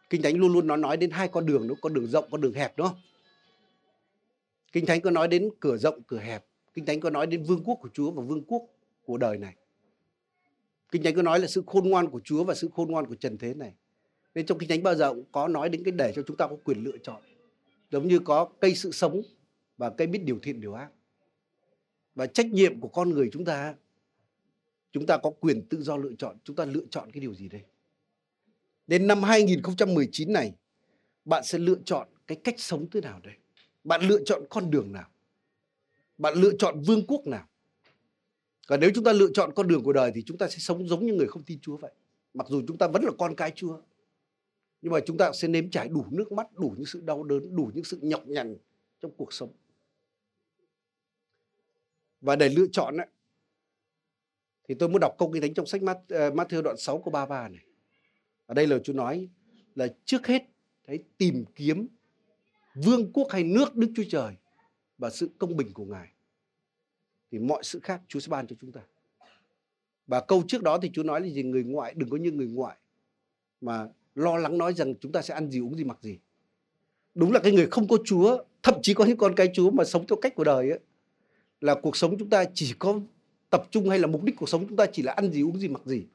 Kinh 0.10 0.22
thánh 0.22 0.38
luôn 0.38 0.54
luôn 0.54 0.68
nó 0.68 0.76
nói 0.76 0.98
đến 0.98 1.12
hai 1.12 1.28
con 1.28 1.46
đường 1.46 1.68
nó 1.68 1.74
con 1.82 1.94
đường 1.94 2.08
rộng, 2.08 2.26
con 2.32 2.42
đường 2.42 2.54
hẹp, 2.54 2.78
đúng 2.78 2.88
không? 2.88 2.98
Kinh 4.72 4.86
thánh 4.86 5.02
có 5.02 5.12
nói 5.12 5.28
đến 5.28 5.50
cửa 5.60 5.78
rộng, 5.78 6.04
cửa 6.04 6.20
hẹp. 6.20 6.46
Kinh 6.74 6.86
thánh 6.86 7.00
có 7.00 7.10
nói 7.10 7.28
đến 7.28 7.44
vương 7.44 7.64
quốc 7.64 7.78
của 7.82 7.90
chúa 7.94 8.12
và 8.12 8.24
vương 8.24 8.44
quốc 8.44 8.64
của 9.06 9.18
đời 9.18 9.38
này. 9.38 9.56
Kinh 10.92 11.04
thánh 11.04 11.16
có 11.16 11.22
nói 11.22 11.40
là 11.40 11.48
sự 11.48 11.64
khôn 11.68 11.90
ngoan 11.90 12.08
của 12.08 12.20
chúa 12.24 12.44
và 12.44 12.56
sự 12.56 12.70
khôn 12.74 12.92
ngoan 12.92 13.06
của 13.06 13.16
trần 13.16 13.38
thế 13.38 13.54
này 13.54 13.74
nên 14.36 14.46
trong 14.46 14.60
kinh 14.60 14.70
thánh 14.70 14.84
bao 14.84 14.96
giờ 14.96 15.10
cũng 15.14 15.26
có 15.32 15.48
nói 15.48 15.70
đến 15.70 15.84
cái 15.84 15.92
để 15.92 16.14
cho 16.16 16.22
chúng 16.28 16.38
ta 16.38 16.48
có 16.48 16.58
quyền 16.64 16.84
lựa 16.84 16.98
chọn. 17.04 17.22
Giống 17.92 18.08
như 18.08 18.20
có 18.20 18.50
cây 18.60 18.76
sự 18.76 18.92
sống 18.92 19.22
và 19.78 19.90
cây 19.90 20.08
biết 20.08 20.24
điều 20.24 20.40
thiện, 20.40 20.62
điều 20.62 20.74
ác. 20.74 20.90
Và 22.16 22.28
trách 22.28 22.46
nhiệm 22.46 22.80
của 22.80 22.88
con 22.88 23.10
người 23.10 23.30
chúng 23.34 23.46
ta 23.46 23.76
chúng 24.92 25.06
ta 25.06 25.18
có 25.18 25.30
quyền 25.40 25.68
tự 25.70 25.82
do 25.82 25.98
lựa 25.98 26.14
chọn, 26.18 26.38
chúng 26.44 26.56
ta 26.56 26.66
lựa 26.66 26.86
chọn 26.90 27.12
cái 27.12 27.22
điều 27.22 27.34
gì 27.34 27.50
đây? 27.50 27.62
Đến 28.88 29.08
năm 29.08 29.24
2019 29.24 30.34
này, 30.34 30.54
bạn 31.26 31.44
sẽ 31.44 31.60
lựa 31.60 31.78
chọn 31.86 32.08
cái 32.28 32.38
cách 32.44 32.56
sống 32.58 32.90
thế 32.90 33.02
nào 33.02 33.20
đây? 33.24 33.34
Bạn 33.84 34.02
lựa 34.02 34.24
chọn 34.26 34.44
con 34.50 34.72
đường 34.72 34.92
nào? 34.92 35.10
Bạn 36.18 36.34
lựa 36.38 36.52
chọn 36.60 36.82
vương 36.82 37.08
quốc 37.08 37.28
nào? 37.28 37.48
Còn 38.68 38.80
nếu 38.80 38.92
chúng 38.96 39.04
ta 39.04 39.14
lựa 39.14 39.30
chọn 39.34 39.52
con 39.56 39.68
đường 39.68 39.84
của 39.84 39.94
đời 39.94 40.12
thì 40.16 40.24
chúng 40.26 40.38
ta 40.38 40.48
sẽ 40.48 40.58
sống 40.58 40.88
giống 40.88 41.06
như 41.06 41.14
người 41.14 41.28
không 41.28 41.44
tin 41.44 41.60
Chúa 41.60 41.78
vậy. 41.78 41.92
Mặc 42.34 42.48
dù 42.50 42.62
chúng 42.68 42.78
ta 42.78 42.88
vẫn 42.88 43.04
là 43.04 43.12
con 43.20 43.36
cái 43.36 43.52
Chúa 43.56 43.82
nhưng 44.82 44.94
mà 44.94 45.00
chúng 45.06 45.18
ta 45.18 45.32
sẽ 45.34 45.48
nếm 45.48 45.70
trải 45.70 45.90
đủ 45.90 46.06
nước 46.12 46.32
mắt 46.32 46.48
đủ 46.54 46.74
những 46.78 46.86
sự 46.86 47.02
đau 47.02 47.24
đớn 47.24 47.56
đủ 47.56 47.72
những 47.74 47.84
sự 47.84 48.00
nhọc 48.02 48.28
nhằn 48.28 48.58
trong 49.00 49.12
cuộc 49.18 49.34
sống 49.34 49.52
và 52.22 52.36
để 52.36 52.50
lựa 52.50 52.66
chọn 52.72 52.98
ấy, 52.98 53.08
thì 54.68 54.76
tôi 54.80 54.90
muốn 54.90 55.00
đọc 55.00 55.16
câu 55.18 55.32
kinh 55.34 55.42
thánh 55.42 55.54
trong 55.54 55.66
sách 55.66 55.82
ờ, 56.10 56.30
Matthew 56.30 56.62
đoạn 56.62 56.78
6 56.78 56.98
câu 56.98 57.12
33 57.12 57.48
này. 57.48 57.66
Ở 58.46 58.54
đây 58.54 58.68
là 58.68 58.80
Chúa 58.84 58.94
nói 58.94 59.30
là 59.76 59.88
trước 60.06 60.28
hết 60.28 60.44
hãy 60.88 61.00
tìm 61.18 61.46
kiếm 61.56 61.88
vương 62.76 63.14
quốc 63.14 63.28
hay 63.32 63.44
nước 63.44 63.76
Đức 63.76 63.92
Chúa 63.96 64.04
Trời 64.10 64.36
và 64.98 65.10
sự 65.10 65.30
công 65.38 65.58
bình 65.58 65.74
của 65.74 65.86
Ngài. 65.86 66.14
Thì 67.32 67.40
mọi 67.40 67.64
sự 67.64 67.80
khác 67.84 68.02
Chúa 68.08 68.20
sẽ 68.20 68.30
ban 68.30 68.48
cho 68.48 68.56
chúng 68.62 68.72
ta. 68.72 68.82
Và 70.08 70.22
câu 70.22 70.44
trước 70.48 70.64
đó 70.64 70.80
thì 70.82 70.90
Chúa 70.94 71.04
nói 71.04 71.22
là 71.22 71.28
gì? 71.28 71.44
Người 71.44 71.64
ngoại 71.64 71.94
đừng 71.98 72.10
có 72.10 72.18
như 72.18 72.32
người 72.32 72.48
ngoại 72.48 72.78
mà 73.62 73.88
lo 74.16 74.38
lắng 74.38 74.58
nói 74.58 74.74
rằng 74.74 74.96
chúng 74.96 75.12
ta 75.12 75.22
sẽ 75.22 75.34
ăn 75.34 75.52
gì 75.52 75.60
uống 75.60 75.78
gì 75.78 75.84
mặc 75.84 75.98
gì. 76.02 76.18
Đúng 77.16 77.32
là 77.32 77.40
cái 77.40 77.52
người 77.52 77.68
không 77.72 77.88
có 77.88 77.98
Chúa, 78.06 78.44
thậm 78.64 78.76
chí 78.82 78.94
có 78.94 79.06
những 79.06 79.18
con 79.18 79.36
cái 79.36 79.52
Chúa 79.54 79.72
mà 79.72 79.84
sống 79.84 80.08
theo 80.08 80.18
cách 80.22 80.36
của 80.36 80.44
đời 80.44 80.70
ấy, 80.70 80.80
là 81.62 81.76
cuộc 81.76 81.98
sống 81.98 82.18
chúng 82.20 82.30
ta 82.30 82.46
chỉ 82.54 82.74
có 82.80 83.00
tập 83.50 83.68
trung 83.72 83.90
hay 83.90 84.00
là 84.00 84.08
mục 84.08 84.24
đích 84.24 84.36
cuộc 84.36 84.50
sống 84.50 84.68
chúng 84.68 84.78
ta 84.78 84.86
chỉ 84.86 85.02
là 85.04 85.14
ăn 85.14 85.32
gì 85.32 85.42
uống 85.42 85.60
gì 85.60 85.68
mặc 85.68 85.82
gì 85.86 86.06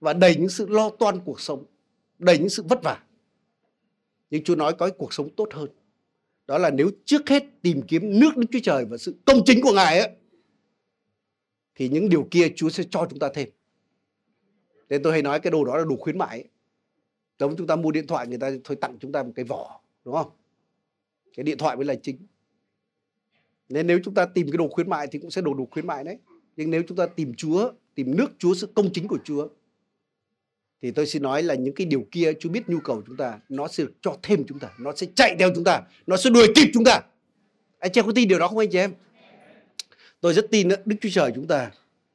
và 0.00 0.12
đầy 0.12 0.36
những 0.36 0.48
sự 0.48 0.66
lo 0.68 0.90
toan 0.90 1.20
cuộc 1.24 1.40
sống 1.40 1.64
đầy 2.18 2.38
những 2.38 2.48
sự 2.48 2.62
vất 2.62 2.82
vả 2.82 3.02
nhưng 4.30 4.44
Chúa 4.44 4.56
nói 4.56 4.74
có 4.78 4.90
cuộc 4.98 5.14
sống 5.14 5.28
tốt 5.36 5.48
hơn 5.52 5.68
đó 6.46 6.58
là 6.58 6.70
nếu 6.70 6.90
trước 7.04 7.28
hết 7.28 7.44
tìm 7.62 7.82
kiếm 7.82 8.20
nước 8.20 8.36
Đức 8.36 8.46
Chúa 8.52 8.58
Trời 8.62 8.84
và 8.84 8.96
sự 8.96 9.14
công 9.24 9.40
chính 9.44 9.62
của 9.62 9.72
Ngài 9.72 9.98
ấy 9.98 10.10
thì 11.74 11.88
những 11.88 12.08
điều 12.08 12.28
kia 12.30 12.48
Chúa 12.56 12.68
sẽ 12.68 12.84
cho 12.90 13.06
chúng 13.10 13.18
ta 13.18 13.28
thêm 13.34 13.48
nên 14.88 15.02
tôi 15.02 15.12
hay 15.12 15.22
nói 15.22 15.40
cái 15.40 15.50
đồ 15.50 15.64
đó 15.64 15.76
là 15.76 15.84
đủ 15.84 15.96
khuyến 15.96 16.18
mại 16.18 16.40
ấy 16.40 16.48
giống 17.38 17.56
chúng 17.56 17.66
ta 17.66 17.76
mua 17.76 17.90
điện 17.90 18.06
thoại 18.06 18.26
người 18.26 18.38
ta 18.38 18.50
thôi 18.64 18.76
tặng 18.80 18.96
chúng 19.00 19.12
ta 19.12 19.22
một 19.22 19.32
cái 19.34 19.44
vỏ 19.44 19.80
đúng 20.04 20.14
không? 20.14 20.30
Cái 21.36 21.44
điện 21.44 21.58
thoại 21.58 21.76
mới 21.76 21.84
là 21.84 21.94
chính. 21.94 22.16
Nên 23.68 23.86
nếu 23.86 23.98
chúng 24.04 24.14
ta 24.14 24.26
tìm 24.26 24.50
cái 24.50 24.58
đồ 24.58 24.68
khuyến 24.68 24.90
mại 24.90 25.06
thì 25.06 25.18
cũng 25.18 25.30
sẽ 25.30 25.42
đồ 25.42 25.54
đồ 25.54 25.68
khuyến 25.70 25.86
mại 25.86 26.04
đấy. 26.04 26.18
Nhưng 26.56 26.70
nếu 26.70 26.82
chúng 26.88 26.96
ta 26.96 27.06
tìm 27.06 27.34
Chúa 27.34 27.72
tìm 27.94 28.16
nước 28.16 28.32
Chúa 28.38 28.54
sự 28.54 28.66
công 28.74 28.92
chính 28.92 29.08
của 29.08 29.18
Chúa 29.24 29.48
thì 30.82 30.90
tôi 30.90 31.06
xin 31.06 31.22
nói 31.22 31.42
là 31.42 31.54
những 31.54 31.74
cái 31.74 31.86
điều 31.86 32.06
kia 32.10 32.32
Chúa 32.40 32.50
biết 32.50 32.68
nhu 32.68 32.80
cầu 32.80 33.02
chúng 33.06 33.16
ta 33.16 33.40
nó 33.48 33.68
sẽ 33.68 33.84
cho 34.00 34.16
thêm 34.22 34.44
chúng 34.48 34.58
ta. 34.58 34.68
Nó 34.78 34.92
sẽ 34.96 35.06
chạy 35.14 35.36
theo 35.38 35.50
chúng 35.54 35.64
ta. 35.64 35.82
Nó 36.06 36.16
sẽ 36.16 36.30
đuổi 36.30 36.46
kịp 36.54 36.70
chúng 36.74 36.84
ta. 36.84 37.02
Anh 37.78 37.92
chị 37.92 38.00
em 38.00 38.06
có 38.06 38.12
tin 38.14 38.28
điều 38.28 38.38
đó 38.38 38.48
không 38.48 38.58
anh 38.58 38.70
chị 38.70 38.78
em? 38.78 38.92
Tôi 40.20 40.34
rất 40.34 40.46
tin 40.50 40.68
đó, 40.68 40.76
Đức 40.84 40.96
Chúa 41.00 41.08
Trời 41.12 41.32
chúng 41.34 41.46
ta 41.46 41.70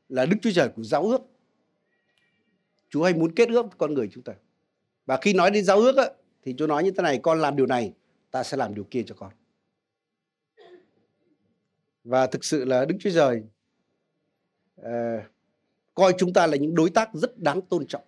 là 0.10 0.26
Đức 0.26 0.38
Chúa 0.42 0.52
Trời 0.52 0.70
của 0.76 0.84
giáo 0.84 1.04
ước. 1.04 1.22
Chúa 2.90 3.04
hay 3.04 3.14
muốn 3.14 3.36
kết 3.36 3.50
ước 3.50 3.66
con 3.78 3.94
người 3.94 4.10
chúng 4.14 4.24
ta 4.24 4.34
và 5.06 5.18
khi 5.22 5.34
nói 5.34 5.52
đến 5.52 5.66
giao 5.66 5.78
ước 5.78 5.98
á, 5.98 6.10
thì 6.44 6.56
Chúa 6.58 6.68
nói 6.68 6.84
như 6.84 6.92
thế 6.92 7.04
này 7.04 7.20
con 7.24 7.42
làm 7.42 7.56
điều 7.56 7.66
này 7.66 7.94
ta 8.32 8.44
sẽ 8.44 8.58
làm 8.58 8.76
điều 8.76 8.84
kia 8.84 9.04
cho 9.06 9.16
con. 9.16 9.32
Và 12.04 12.28
thực 12.28 12.46
sự 12.46 12.66
là 12.66 12.86
Đức 12.86 12.96
Chúa 13.00 13.10
Trời 13.14 13.44
uh, 14.82 15.24
coi 15.94 16.14
chúng 16.18 16.34
ta 16.34 16.48
là 16.48 16.58
những 16.58 16.76
đối 16.76 16.90
tác 16.90 17.10
rất 17.14 17.38
đáng 17.38 17.62
tôn 17.62 17.86
trọng. 17.88 18.04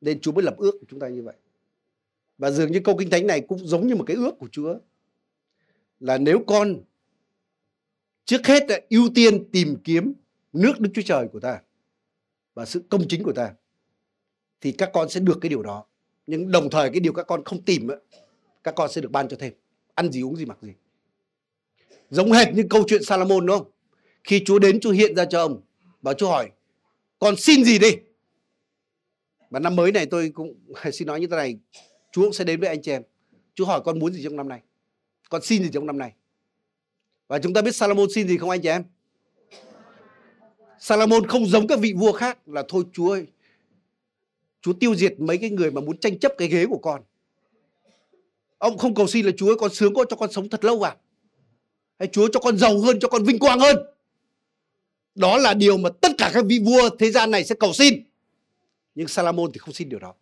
Nên 0.00 0.20
Chúa 0.20 0.32
mới 0.32 0.44
lập 0.44 0.54
ước 0.58 0.72
của 0.80 0.86
chúng 0.88 1.00
ta 1.00 1.08
như 1.08 1.22
vậy. 1.22 1.34
Và 2.38 2.50
dường 2.50 2.72
như 2.72 2.80
câu 2.84 2.96
kinh 2.96 3.10
thánh 3.10 3.26
này 3.26 3.40
cũng 3.40 3.58
giống 3.58 3.86
như 3.86 3.96
một 3.96 4.04
cái 4.06 4.16
ước 4.16 4.34
của 4.38 4.48
Chúa 4.52 4.78
là 6.00 6.18
nếu 6.18 6.44
con 6.46 6.80
trước 8.24 8.46
hết 8.46 8.62
là 8.68 8.80
ưu 8.90 9.08
tiên 9.14 9.50
tìm 9.50 9.76
kiếm 9.84 10.12
nước 10.52 10.80
Đức 10.80 10.90
Chúa 10.94 11.02
Trời 11.04 11.28
của 11.32 11.40
ta 11.40 11.62
và 12.54 12.64
sự 12.64 12.82
công 12.88 13.08
chính 13.08 13.22
của 13.22 13.32
ta 13.32 13.54
thì 14.60 14.72
các 14.72 14.90
con 14.92 15.08
sẽ 15.08 15.20
được 15.20 15.38
cái 15.40 15.48
điều 15.48 15.62
đó. 15.62 15.84
Nhưng 16.26 16.50
đồng 16.50 16.70
thời 16.70 16.90
cái 16.90 17.00
điều 17.00 17.12
các 17.12 17.26
con 17.26 17.44
không 17.44 17.62
tìm 17.62 17.88
các 18.64 18.74
con 18.74 18.90
sẽ 18.92 19.00
được 19.00 19.10
ban 19.10 19.28
cho 19.28 19.36
thêm. 19.40 19.52
Ăn 19.94 20.12
gì 20.12 20.22
uống 20.22 20.36
gì 20.36 20.44
mặc 20.44 20.58
gì. 20.62 20.72
Giống 22.10 22.32
hệt 22.32 22.48
như 22.54 22.64
câu 22.70 22.84
chuyện 22.88 23.02
Salomon, 23.02 23.46
đúng 23.46 23.58
không? 23.58 23.70
Khi 24.24 24.42
Chúa 24.46 24.58
đến, 24.58 24.80
Chúa 24.80 24.90
hiện 24.90 25.16
ra 25.16 25.24
cho 25.24 25.40
ông 25.40 25.60
và 26.02 26.14
Chúa 26.14 26.28
hỏi, 26.28 26.50
con 27.18 27.36
xin 27.36 27.64
gì 27.64 27.78
đi? 27.78 27.96
Và 29.50 29.60
năm 29.60 29.76
mới 29.76 29.92
này 29.92 30.06
tôi 30.06 30.30
cũng 30.34 30.54
xin 30.92 31.08
nói 31.08 31.20
như 31.20 31.26
thế 31.26 31.36
này, 31.36 31.58
Chúa 32.12 32.22
cũng 32.22 32.32
sẽ 32.32 32.44
đến 32.44 32.60
với 32.60 32.68
anh 32.68 32.82
chị 32.82 32.92
em. 32.92 33.02
Chúa 33.54 33.64
hỏi, 33.64 33.80
con 33.84 33.98
muốn 33.98 34.12
gì 34.12 34.24
trong 34.24 34.36
năm 34.36 34.48
nay? 34.48 34.60
Con 35.28 35.42
xin 35.42 35.62
gì 35.62 35.70
trong 35.72 35.86
năm 35.86 35.98
nay? 35.98 36.12
Và 37.28 37.38
chúng 37.38 37.54
ta 37.54 37.62
biết 37.62 37.76
Salomon 37.76 38.08
xin 38.14 38.28
gì 38.28 38.38
không 38.38 38.50
anh 38.50 38.62
chị 38.62 38.68
em? 38.68 38.84
Salomon 40.78 41.26
không 41.26 41.46
giống 41.46 41.66
các 41.66 41.78
vị 41.80 41.92
vua 41.92 42.12
khác 42.12 42.48
là, 42.48 42.64
thôi 42.68 42.84
Chúa 42.92 43.10
ơi 43.10 43.26
Chúa 44.66 44.72
tiêu 44.72 44.94
diệt 44.94 45.14
mấy 45.18 45.38
cái 45.38 45.50
người 45.50 45.70
mà 45.70 45.80
muốn 45.80 45.98
tranh 45.98 46.18
chấp 46.18 46.32
cái 46.38 46.48
ghế 46.48 46.66
của 46.66 46.78
con. 46.78 47.02
Ông 48.58 48.78
không 48.78 48.94
cầu 48.94 49.06
xin 49.06 49.26
là 49.26 49.32
Chúa 49.36 49.46
ơi 49.46 49.56
con 49.58 49.74
sướng 49.74 49.94
con 49.94 50.06
cho 50.10 50.16
con 50.16 50.32
sống 50.32 50.48
thật 50.48 50.64
lâu 50.64 50.82
à? 50.82 50.96
Hay 51.98 52.08
Chúa 52.12 52.28
cho 52.32 52.40
con 52.40 52.58
giàu 52.58 52.80
hơn, 52.80 53.00
cho 53.00 53.08
con 53.08 53.24
vinh 53.24 53.38
quang 53.38 53.60
hơn? 53.60 53.76
Đó 55.14 55.38
là 55.38 55.54
điều 55.54 55.78
mà 55.78 55.90
tất 56.00 56.12
cả 56.18 56.30
các 56.34 56.44
vị 56.48 56.58
vua 56.58 56.90
thế 56.98 57.10
gian 57.10 57.30
này 57.30 57.44
sẽ 57.44 57.54
cầu 57.54 57.72
xin. 57.72 58.04
Nhưng 58.94 59.08
Salomon 59.08 59.52
thì 59.52 59.58
không 59.58 59.74
xin 59.74 59.88
điều 59.88 59.98
đó. 59.98 60.14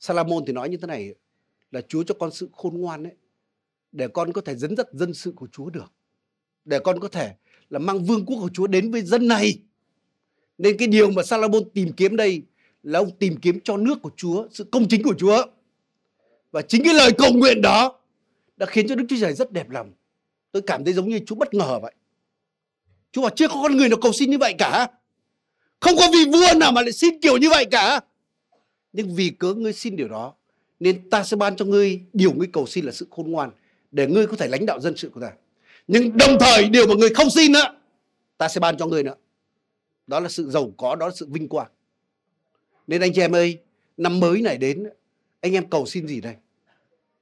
Salomon 0.00 0.44
thì 0.46 0.52
nói 0.52 0.68
như 0.68 0.76
thế 0.76 0.86
này, 0.86 1.14
là 1.70 1.80
Chúa 1.88 2.02
cho 2.02 2.14
con 2.18 2.30
sự 2.30 2.48
khôn 2.52 2.80
ngoan 2.80 3.02
đấy 3.02 3.12
để 3.92 4.08
con 4.08 4.32
có 4.32 4.40
thể 4.40 4.56
dẫn 4.56 4.76
dắt 4.76 4.86
dân 4.92 5.14
sự 5.14 5.32
của 5.36 5.46
Chúa 5.52 5.70
được. 5.70 5.92
Để 6.64 6.78
con 6.78 7.00
có 7.00 7.08
thể 7.08 7.34
là 7.70 7.78
mang 7.78 8.04
vương 8.04 8.26
quốc 8.26 8.36
của 8.40 8.50
Chúa 8.54 8.66
đến 8.66 8.90
với 8.90 9.02
dân 9.02 9.28
này. 9.28 9.58
Nên 10.58 10.76
cái 10.76 10.88
điều 10.88 11.10
mà 11.10 11.22
Salomon 11.22 11.70
tìm 11.70 11.92
kiếm 11.92 12.16
đây 12.16 12.42
là 12.84 12.98
ông 12.98 13.10
tìm 13.18 13.36
kiếm 13.36 13.60
cho 13.64 13.76
nước 13.76 14.02
của 14.02 14.10
Chúa, 14.16 14.46
sự 14.50 14.64
công 14.64 14.88
chính 14.88 15.02
của 15.02 15.14
Chúa. 15.18 15.46
Và 16.52 16.62
chính 16.62 16.84
cái 16.84 16.94
lời 16.94 17.12
cầu 17.18 17.32
nguyện 17.32 17.62
đó 17.62 17.98
đã 18.56 18.66
khiến 18.66 18.88
cho 18.88 18.94
Đức 18.94 19.04
Chúa 19.08 19.16
Trời 19.20 19.32
rất 19.32 19.52
đẹp 19.52 19.70
lòng. 19.70 19.92
Tôi 20.52 20.62
cảm 20.62 20.84
thấy 20.84 20.94
giống 20.94 21.08
như 21.08 21.20
Chúa 21.26 21.34
bất 21.34 21.54
ngờ 21.54 21.78
vậy. 21.82 21.94
Chúa 23.12 23.22
bảo, 23.22 23.30
chưa 23.30 23.48
có 23.48 23.54
con 23.62 23.76
người 23.76 23.88
nào 23.88 23.98
cầu 24.02 24.12
xin 24.12 24.30
như 24.30 24.38
vậy 24.38 24.54
cả. 24.58 24.88
Không 25.80 25.96
có 25.96 26.08
vị 26.12 26.24
vua 26.32 26.58
nào 26.58 26.72
mà 26.72 26.82
lại 26.82 26.92
xin 26.92 27.20
kiểu 27.20 27.36
như 27.36 27.50
vậy 27.50 27.64
cả. 27.64 28.00
Nhưng 28.92 29.14
vì 29.14 29.30
cớ 29.30 29.54
ngươi 29.54 29.72
xin 29.72 29.96
điều 29.96 30.08
đó, 30.08 30.34
nên 30.80 31.10
ta 31.10 31.24
sẽ 31.24 31.36
ban 31.36 31.56
cho 31.56 31.64
ngươi 31.64 32.00
điều 32.12 32.32
ngươi 32.32 32.48
cầu 32.52 32.66
xin 32.66 32.84
là 32.84 32.92
sự 32.92 33.06
khôn 33.10 33.30
ngoan, 33.30 33.50
để 33.90 34.06
ngươi 34.06 34.26
có 34.26 34.36
thể 34.36 34.48
lãnh 34.48 34.66
đạo 34.66 34.80
dân 34.80 34.96
sự 34.96 35.10
của 35.14 35.20
ta. 35.20 35.32
Nhưng 35.88 36.16
đồng 36.16 36.36
thời, 36.40 36.68
điều 36.68 36.86
mà 36.86 36.94
ngươi 36.94 37.14
không 37.14 37.30
xin 37.30 37.52
nữa 37.52 37.74
ta 38.38 38.48
sẽ 38.48 38.60
ban 38.60 38.76
cho 38.76 38.86
ngươi 38.86 39.02
nữa. 39.02 39.14
Đó 40.06 40.20
là 40.20 40.28
sự 40.28 40.50
giàu 40.50 40.72
có, 40.76 40.96
đó 40.96 41.06
là 41.06 41.12
sự 41.14 41.26
vinh 41.30 41.48
quang 41.48 41.68
nên 42.86 43.00
anh 43.00 43.12
chị 43.14 43.20
em 43.20 43.34
ơi, 43.34 43.58
năm 43.96 44.20
mới 44.20 44.40
này 44.40 44.58
đến, 44.58 44.84
anh 45.40 45.52
em 45.52 45.70
cầu 45.70 45.86
xin 45.86 46.08
gì 46.08 46.20
đây? 46.20 46.34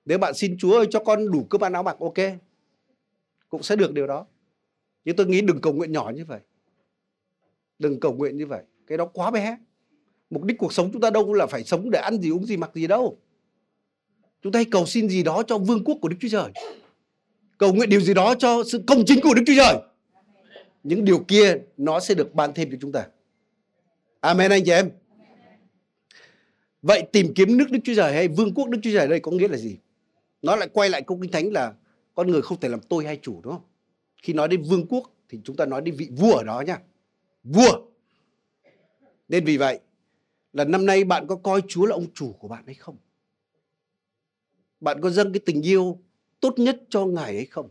Nếu 0.04 0.18
bạn 0.18 0.34
xin 0.34 0.56
Chúa 0.58 0.76
ơi 0.76 0.86
cho 0.90 1.00
con 1.00 1.30
đủ 1.30 1.46
cơm 1.50 1.64
ăn 1.64 1.72
áo 1.72 1.82
mặc, 1.82 1.96
ok. 2.00 2.14
Cũng 3.48 3.62
sẽ 3.62 3.76
được 3.76 3.92
điều 3.92 4.06
đó. 4.06 4.26
Nhưng 5.04 5.16
tôi 5.16 5.26
nghĩ 5.26 5.40
đừng 5.40 5.60
cầu 5.60 5.72
nguyện 5.72 5.92
nhỏ 5.92 6.12
như 6.14 6.24
vậy. 6.24 6.40
Đừng 7.78 8.00
cầu 8.00 8.12
nguyện 8.12 8.36
như 8.36 8.46
vậy. 8.46 8.62
Cái 8.86 8.98
đó 8.98 9.04
quá 9.04 9.30
bé. 9.30 9.58
Mục 10.30 10.44
đích 10.44 10.58
cuộc 10.58 10.72
sống 10.72 10.90
chúng 10.92 11.02
ta 11.02 11.10
đâu 11.10 11.32
là 11.32 11.46
phải 11.46 11.64
sống 11.64 11.90
để 11.90 11.98
ăn 11.98 12.20
gì, 12.20 12.30
uống 12.30 12.46
gì, 12.46 12.56
mặc 12.56 12.70
gì 12.74 12.86
đâu. 12.86 13.18
Chúng 14.42 14.52
ta 14.52 14.58
hãy 14.58 14.66
cầu 14.70 14.86
xin 14.86 15.08
gì 15.08 15.22
đó 15.22 15.42
cho 15.46 15.58
vương 15.58 15.84
quốc 15.84 15.98
của 16.00 16.08
Đức 16.08 16.16
Chúa 16.20 16.28
Trời. 16.28 16.50
Cầu 17.58 17.74
nguyện 17.74 17.88
điều 17.88 18.00
gì 18.00 18.14
đó 18.14 18.34
cho 18.34 18.64
sự 18.64 18.82
công 18.86 19.04
chính 19.06 19.20
của 19.22 19.34
Đức 19.34 19.42
Chúa 19.46 19.54
Trời. 19.56 19.76
Những 20.82 21.04
điều 21.04 21.18
kia 21.18 21.58
nó 21.76 22.00
sẽ 22.00 22.14
được 22.14 22.34
ban 22.34 22.54
thêm 22.54 22.70
cho 22.70 22.76
chúng 22.80 22.92
ta. 22.92 23.06
Amen 24.20 24.50
anh 24.50 24.64
chị 24.64 24.70
em. 24.70 24.90
Vậy 26.82 27.02
tìm 27.12 27.34
kiếm 27.34 27.56
nước 27.56 27.70
Đức 27.70 27.78
Chúa 27.84 27.94
Trời 27.94 28.12
hay 28.12 28.28
vương 28.28 28.54
quốc 28.54 28.68
Đức 28.68 28.78
Chúa 28.82 28.90
Trời 28.92 29.08
đây 29.08 29.20
có 29.20 29.30
nghĩa 29.32 29.48
là 29.48 29.56
gì? 29.56 29.78
Nó 30.42 30.56
lại 30.56 30.68
quay 30.72 30.90
lại 30.90 31.02
câu 31.02 31.18
kinh 31.22 31.30
thánh 31.30 31.52
là 31.52 31.74
con 32.14 32.30
người 32.30 32.42
không 32.42 32.60
thể 32.60 32.68
làm 32.68 32.80
tôi 32.80 33.04
hay 33.04 33.18
chủ, 33.22 33.40
đúng 33.42 33.52
không? 33.52 33.62
Khi 34.22 34.32
nói 34.32 34.48
đến 34.48 34.62
vương 34.62 34.86
quốc 34.86 35.10
thì 35.28 35.40
chúng 35.44 35.56
ta 35.56 35.66
nói 35.66 35.82
đến 35.82 35.94
vị 35.96 36.08
vua 36.16 36.34
ở 36.34 36.44
đó 36.44 36.60
nha. 36.60 36.78
Vua. 37.44 37.86
Nên 39.28 39.44
vì 39.44 39.56
vậy 39.56 39.80
là 40.52 40.64
năm 40.64 40.86
nay 40.86 41.04
bạn 41.04 41.26
có 41.26 41.36
coi 41.36 41.62
Chúa 41.68 41.86
là 41.86 41.94
ông 41.94 42.06
chủ 42.14 42.32
của 42.32 42.48
bạn 42.48 42.62
hay 42.66 42.74
không? 42.74 42.96
Bạn 44.80 45.00
có 45.00 45.10
dâng 45.10 45.32
cái 45.32 45.40
tình 45.46 45.62
yêu 45.62 45.98
tốt 46.40 46.54
nhất 46.56 46.82
cho 46.88 47.06
Ngài 47.06 47.34
hay 47.34 47.46
không? 47.46 47.68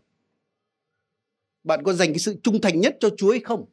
Bạn 1.63 1.83
có 1.83 1.93
dành 1.93 2.09
cái 2.09 2.19
sự 2.19 2.35
trung 2.43 2.61
thành 2.61 2.79
nhất 2.79 2.97
cho 2.99 3.09
Chúa 3.17 3.31
hay 3.31 3.39
không? 3.39 3.65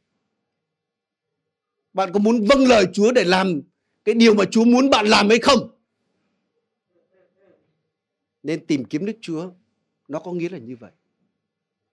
Bạn 1.93 2.13
có 2.13 2.19
muốn 2.19 2.47
vâng 2.47 2.67
lời 2.69 2.87
Chúa 2.93 3.13
để 3.13 3.25
làm 3.25 3.61
cái 4.09 4.15
điều 4.15 4.35
mà 4.35 4.45
Chúa 4.51 4.65
muốn 4.65 4.91
bạn 4.91 5.07
làm 5.07 5.29
hay 5.29 5.39
không? 5.39 5.71
Nên 8.43 8.67
tìm 8.67 8.85
kiếm 8.85 9.07
Đức 9.07 9.17
Chúa 9.21 9.51
nó 10.09 10.21
có 10.21 10.33
nghĩa 10.33 10.49
là 10.49 10.59
như 10.59 10.77
vậy. 10.77 10.91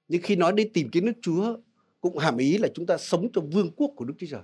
Nhưng 0.08 0.22
khi 0.22 0.36
nói 0.36 0.54
đến 0.54 0.74
tìm 0.74 0.90
kiếm 0.92 1.06
Đức 1.06 1.12
Chúa, 1.22 1.58
cũng 2.02 2.18
hàm 2.18 2.38
ý 2.38 2.58
là 2.58 2.68
chúng 2.74 2.86
ta 2.86 2.98
sống 2.98 3.32
trong 3.34 3.50
vương 3.50 3.72
quốc 3.76 3.92
của 3.96 4.06
Đức 4.06 4.14
Chúa 4.18 4.28
Trời. 4.30 4.42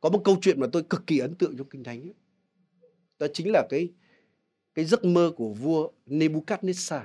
Có 0.00 0.10
một 0.10 0.20
câu 0.24 0.36
chuyện 0.40 0.60
mà 0.60 0.66
tôi 0.72 0.82
cực 0.82 1.06
kỳ 1.06 1.18
ấn 1.18 1.34
tượng 1.34 1.56
trong 1.56 1.68
Kinh 1.68 1.84
Thánh 1.84 2.02
ấy. 2.02 2.14
Đó 3.18 3.26
chính 3.32 3.52
là 3.52 3.66
cái 3.70 3.92
cái 4.74 4.84
giấc 4.84 5.04
mơ 5.04 5.32
của 5.36 5.52
vua 5.52 5.90
Nebuchadnezzar 6.06 7.04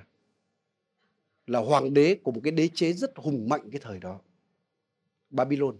là 1.47 1.59
hoàng 1.59 1.93
đế 1.93 2.15
của 2.15 2.31
một 2.31 2.41
cái 2.43 2.51
đế 2.51 2.67
chế 2.67 2.93
rất 2.93 3.11
hùng 3.15 3.49
mạnh 3.49 3.69
cái 3.71 3.81
thời 3.83 3.99
đó. 3.99 4.19
Babylon. 5.29 5.77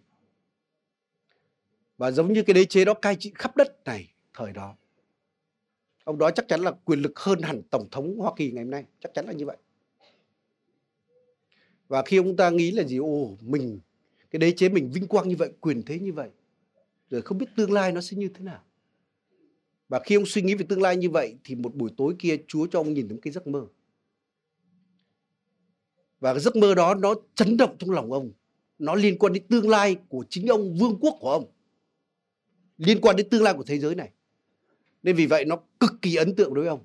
Và 1.97 2.11
giống 2.11 2.33
như 2.33 2.43
cái 2.43 2.53
đế 2.53 2.65
chế 2.65 2.85
đó 2.85 2.93
cai 2.93 3.15
trị 3.15 3.31
khắp 3.35 3.57
đất 3.57 3.83
này 3.85 4.09
thời 4.33 4.51
đó. 4.51 4.75
Ông 6.03 6.17
đó 6.17 6.31
chắc 6.31 6.47
chắn 6.47 6.61
là 6.61 6.71
quyền 6.71 6.99
lực 6.99 7.19
hơn 7.19 7.41
hẳn 7.41 7.61
Tổng 7.69 7.87
thống 7.91 8.17
Hoa 8.17 8.31
Kỳ 8.35 8.51
ngày 8.51 8.63
hôm 8.63 8.71
nay. 8.71 8.85
Chắc 8.99 9.13
chắn 9.13 9.25
là 9.25 9.31
như 9.33 9.45
vậy. 9.45 9.57
Và 11.87 12.03
khi 12.05 12.17
ông 12.17 12.35
ta 12.35 12.49
nghĩ 12.49 12.71
là 12.71 12.83
gì? 12.83 12.97
Ồ, 12.97 13.37
mình, 13.41 13.79
cái 14.31 14.39
đế 14.39 14.51
chế 14.51 14.69
mình 14.69 14.91
vinh 14.91 15.07
quang 15.07 15.29
như 15.29 15.35
vậy, 15.35 15.51
quyền 15.61 15.83
thế 15.83 15.99
như 15.99 16.13
vậy. 16.13 16.29
Rồi 17.09 17.21
không 17.21 17.37
biết 17.37 17.45
tương 17.55 17.71
lai 17.71 17.91
nó 17.91 18.01
sẽ 18.01 18.17
như 18.17 18.29
thế 18.33 18.43
nào. 18.43 18.63
Và 19.89 19.99
khi 19.99 20.15
ông 20.15 20.25
suy 20.25 20.41
nghĩ 20.41 20.55
về 20.55 20.65
tương 20.69 20.81
lai 20.81 20.97
như 20.97 21.09
vậy 21.09 21.37
thì 21.43 21.55
một 21.55 21.75
buổi 21.75 21.91
tối 21.97 22.15
kia 22.19 22.37
Chúa 22.47 22.67
cho 22.67 22.79
ông 22.79 22.93
nhìn 22.93 23.09
thấy 23.09 23.17
cái 23.21 23.33
giấc 23.33 23.47
mơ. 23.47 23.65
Và 26.19 26.33
cái 26.33 26.39
giấc 26.39 26.55
mơ 26.55 26.75
đó 26.75 26.93
nó 26.95 27.15
chấn 27.35 27.57
động 27.57 27.75
trong 27.79 27.91
lòng 27.91 28.11
ông. 28.11 28.31
Nó 28.79 28.95
liên 28.95 29.17
quan 29.19 29.33
đến 29.33 29.47
tương 29.47 29.69
lai 29.69 29.95
của 30.09 30.25
chính 30.29 30.47
ông, 30.47 30.75
vương 30.75 30.97
quốc 31.01 31.17
của 31.19 31.31
ông 31.31 31.45
liên 32.77 33.01
quan 33.01 33.15
đến 33.15 33.29
tương 33.29 33.43
lai 33.43 33.53
của 33.53 33.63
thế 33.63 33.79
giới 33.79 33.95
này. 33.95 34.11
Nên 35.03 35.15
vì 35.15 35.25
vậy 35.25 35.45
nó 35.45 35.57
cực 35.79 35.91
kỳ 36.01 36.15
ấn 36.15 36.35
tượng 36.35 36.53
đối 36.53 36.63
với 36.63 36.69
ông. 36.69 36.83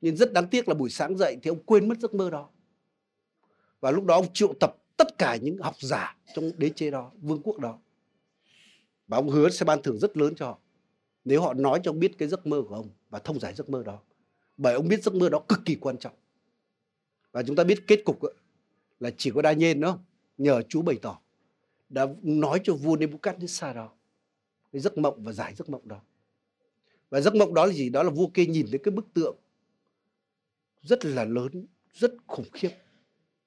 Nhưng 0.00 0.16
rất 0.16 0.32
đáng 0.32 0.48
tiếc 0.48 0.68
là 0.68 0.74
buổi 0.74 0.90
sáng 0.90 1.16
dậy 1.16 1.36
thì 1.42 1.48
ông 1.48 1.62
quên 1.62 1.88
mất 1.88 1.98
giấc 2.00 2.14
mơ 2.14 2.30
đó. 2.30 2.48
Và 3.80 3.90
lúc 3.90 4.04
đó 4.04 4.14
ông 4.14 4.32
triệu 4.32 4.54
tập 4.60 4.76
tất 4.96 5.18
cả 5.18 5.36
những 5.36 5.58
học 5.58 5.74
giả 5.80 6.16
trong 6.34 6.50
đế 6.56 6.68
chế 6.68 6.90
đó, 6.90 7.12
vương 7.20 7.42
quốc 7.42 7.58
đó. 7.58 7.78
Và 9.08 9.16
ông 9.16 9.28
hứa 9.28 9.50
sẽ 9.50 9.64
ban 9.64 9.82
thưởng 9.82 9.98
rất 9.98 10.16
lớn 10.16 10.34
cho 10.36 10.46
họ. 10.46 10.58
Nếu 11.24 11.42
họ 11.42 11.54
nói 11.54 11.80
cho 11.82 11.90
ông 11.90 11.98
biết 11.98 12.18
cái 12.18 12.28
giấc 12.28 12.46
mơ 12.46 12.62
của 12.68 12.74
ông 12.74 12.88
và 13.10 13.18
thông 13.18 13.40
giải 13.40 13.54
giấc 13.54 13.70
mơ 13.70 13.82
đó. 13.82 13.98
Bởi 14.56 14.74
ông 14.74 14.88
biết 14.88 15.02
giấc 15.02 15.14
mơ 15.14 15.28
đó 15.28 15.38
cực 15.48 15.60
kỳ 15.64 15.74
quan 15.74 15.98
trọng. 15.98 16.14
Và 17.32 17.42
chúng 17.42 17.56
ta 17.56 17.64
biết 17.64 17.86
kết 17.86 18.02
cục 18.04 18.20
là 19.00 19.10
chỉ 19.16 19.30
có 19.34 19.42
đa 19.42 19.52
nhiên 19.52 19.80
đó 19.80 19.98
nhờ 20.38 20.62
Chúa 20.68 20.82
bày 20.82 20.98
tỏ 21.02 21.18
đã 21.88 22.06
nói 22.22 22.60
cho 22.64 22.74
vua 22.74 22.96
Nebuchadnezzar 22.96 23.74
đó 23.74 23.92
cái 24.72 24.80
giấc 24.80 24.98
mộng 24.98 25.24
và 25.24 25.32
giải 25.32 25.54
giấc 25.54 25.68
mộng 25.68 25.88
đó. 25.88 26.00
Và 27.10 27.20
giấc 27.20 27.34
mộng 27.34 27.54
đó 27.54 27.66
là 27.66 27.72
gì? 27.72 27.90
Đó 27.90 28.02
là 28.02 28.10
vua 28.10 28.26
kê 28.26 28.46
nhìn 28.46 28.66
thấy 28.70 28.78
cái 28.78 28.92
bức 28.92 29.06
tượng 29.14 29.36
rất 30.82 31.04
là 31.04 31.24
lớn, 31.24 31.66
rất 31.92 32.14
khủng 32.26 32.46
khiếp. 32.52 32.70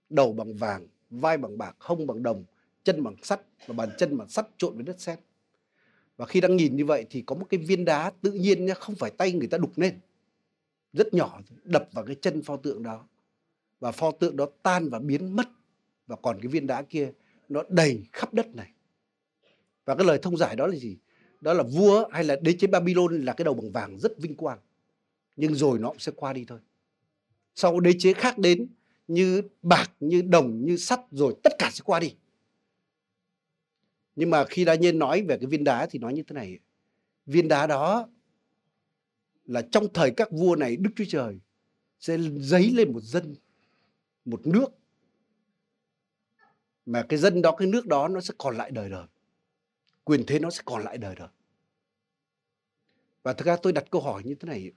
Đầu 0.10 0.34
bằng 0.34 0.54
vàng, 0.54 0.88
vai 1.10 1.38
bằng 1.38 1.58
bạc, 1.58 1.76
hông 1.80 2.08
bằng 2.08 2.24
đồng, 2.24 2.44
chân 2.84 3.04
bằng 3.04 3.16
sắt 3.24 3.42
và 3.68 3.74
bàn 3.74 3.90
chân 3.98 4.18
bằng 4.18 4.30
sắt 4.30 4.48
trộn 4.58 4.76
với 4.76 4.84
đất 4.84 5.02
sét. 5.02 5.20
Và 6.18 6.26
khi 6.26 6.42
đang 6.42 6.58
nhìn 6.58 6.76
như 6.76 6.86
vậy 6.86 7.06
thì 7.10 7.22
có 7.22 7.36
một 7.36 7.46
cái 7.50 7.60
viên 7.60 7.86
đá 7.86 8.12
tự 8.22 8.32
nhiên 8.32 8.66
nhá, 8.66 8.74
không 8.74 8.96
phải 8.96 9.12
tay 9.12 9.32
người 9.32 9.48
ta 9.48 9.58
đục 9.58 9.72
lên. 9.76 10.00
Rất 10.94 11.14
nhỏ, 11.14 11.42
đập 11.64 11.90
vào 11.92 12.06
cái 12.06 12.16
chân 12.22 12.42
pho 12.42 12.58
tượng 12.58 12.84
đó. 12.84 13.08
Và 13.80 13.92
pho 13.92 14.12
tượng 14.12 14.38
đó 14.38 14.48
tan 14.64 14.90
và 14.90 15.00
biến 15.00 15.36
mất. 15.36 15.50
Và 16.08 16.16
còn 16.16 16.40
cái 16.42 16.48
viên 16.48 16.68
đá 16.68 16.82
kia 16.82 17.12
nó 17.50 17.64
đầy 17.70 18.04
khắp 18.14 18.34
đất 18.34 18.56
này. 18.56 18.72
Và 19.86 19.96
cái 19.96 20.06
lời 20.06 20.20
thông 20.22 20.38
giải 20.38 20.56
đó 20.56 20.68
là 20.68 20.76
gì? 20.76 20.98
Đó 21.46 21.54
là 21.54 21.64
vua 21.64 22.08
hay 22.12 22.24
là 22.24 22.36
đế 22.42 22.54
chế 22.54 22.68
Babylon 22.68 23.22
là 23.22 23.34
cái 23.34 23.46
đầu 23.46 23.54
bằng 23.54 23.72
vàng 23.72 24.00
rất 24.00 24.12
vinh 24.18 24.36
quang 24.36 24.60
nhưng 25.36 25.56
rồi 25.56 25.80
nó 25.80 25.90
cũng 25.90 26.00
sẽ 26.00 26.12
qua 26.16 26.34
đi 26.34 26.46
thôi 26.48 26.60
sau 27.56 27.80
đế 27.80 27.94
chế 28.00 28.14
khác 28.14 28.38
đến 28.38 28.68
như 29.08 29.42
bạc, 29.62 29.92
như 30.00 30.22
đồng, 30.22 30.66
như 30.66 30.78
sắt 30.78 31.00
rồi 31.12 31.36
tất 31.44 31.54
cả 31.60 31.70
sẽ 31.74 31.82
qua 31.86 32.00
đi. 32.00 32.16
Nhưng 34.16 34.30
mà 34.30 34.46
khi 34.46 34.66
Đa 34.66 34.76
Nhiên 34.76 35.00
nói 35.00 35.22
về 35.22 35.38
cái 35.38 35.48
viên 35.48 35.64
đá 35.64 35.88
thì 35.92 36.00
nói 36.00 36.14
như 36.14 36.24
thế 36.24 36.34
này. 36.34 36.60
Viên 37.26 37.48
đá 37.48 37.68
đó 37.68 38.08
là 39.46 39.62
trong 39.72 39.94
thời 39.94 40.12
các 40.12 40.32
vua 40.32 40.56
này 40.56 40.76
Đức 40.76 40.90
Chúa 40.96 41.06
Trời 41.08 41.40
sẽ 42.00 42.18
dấy 42.40 42.72
lên 42.72 42.94
một 42.94 43.02
dân, 43.02 43.36
một 44.26 44.48
nước. 44.48 44.68
Mà 46.86 47.06
cái 47.10 47.20
dân 47.20 47.42
đó, 47.42 47.56
cái 47.58 47.68
nước 47.68 47.88
đó 47.88 48.08
nó 48.08 48.22
sẽ 48.22 48.34
còn 48.38 48.58
lại 48.58 48.72
đời 48.72 48.90
đời. 48.90 49.06
Quyền 50.04 50.26
thế 50.26 50.40
nó 50.40 50.50
sẽ 50.50 50.62
còn 50.66 50.84
lại 50.84 50.98
đời 50.98 51.16
đời. 51.16 51.28
Và 53.26 53.34
thực 53.34 53.48
ra 53.48 53.56
tôi 53.56 53.74
đặt 53.74 53.86
câu 53.92 54.02
hỏi 54.02 54.22
như 54.26 54.36
thế 54.36 54.48
này. 54.48 54.72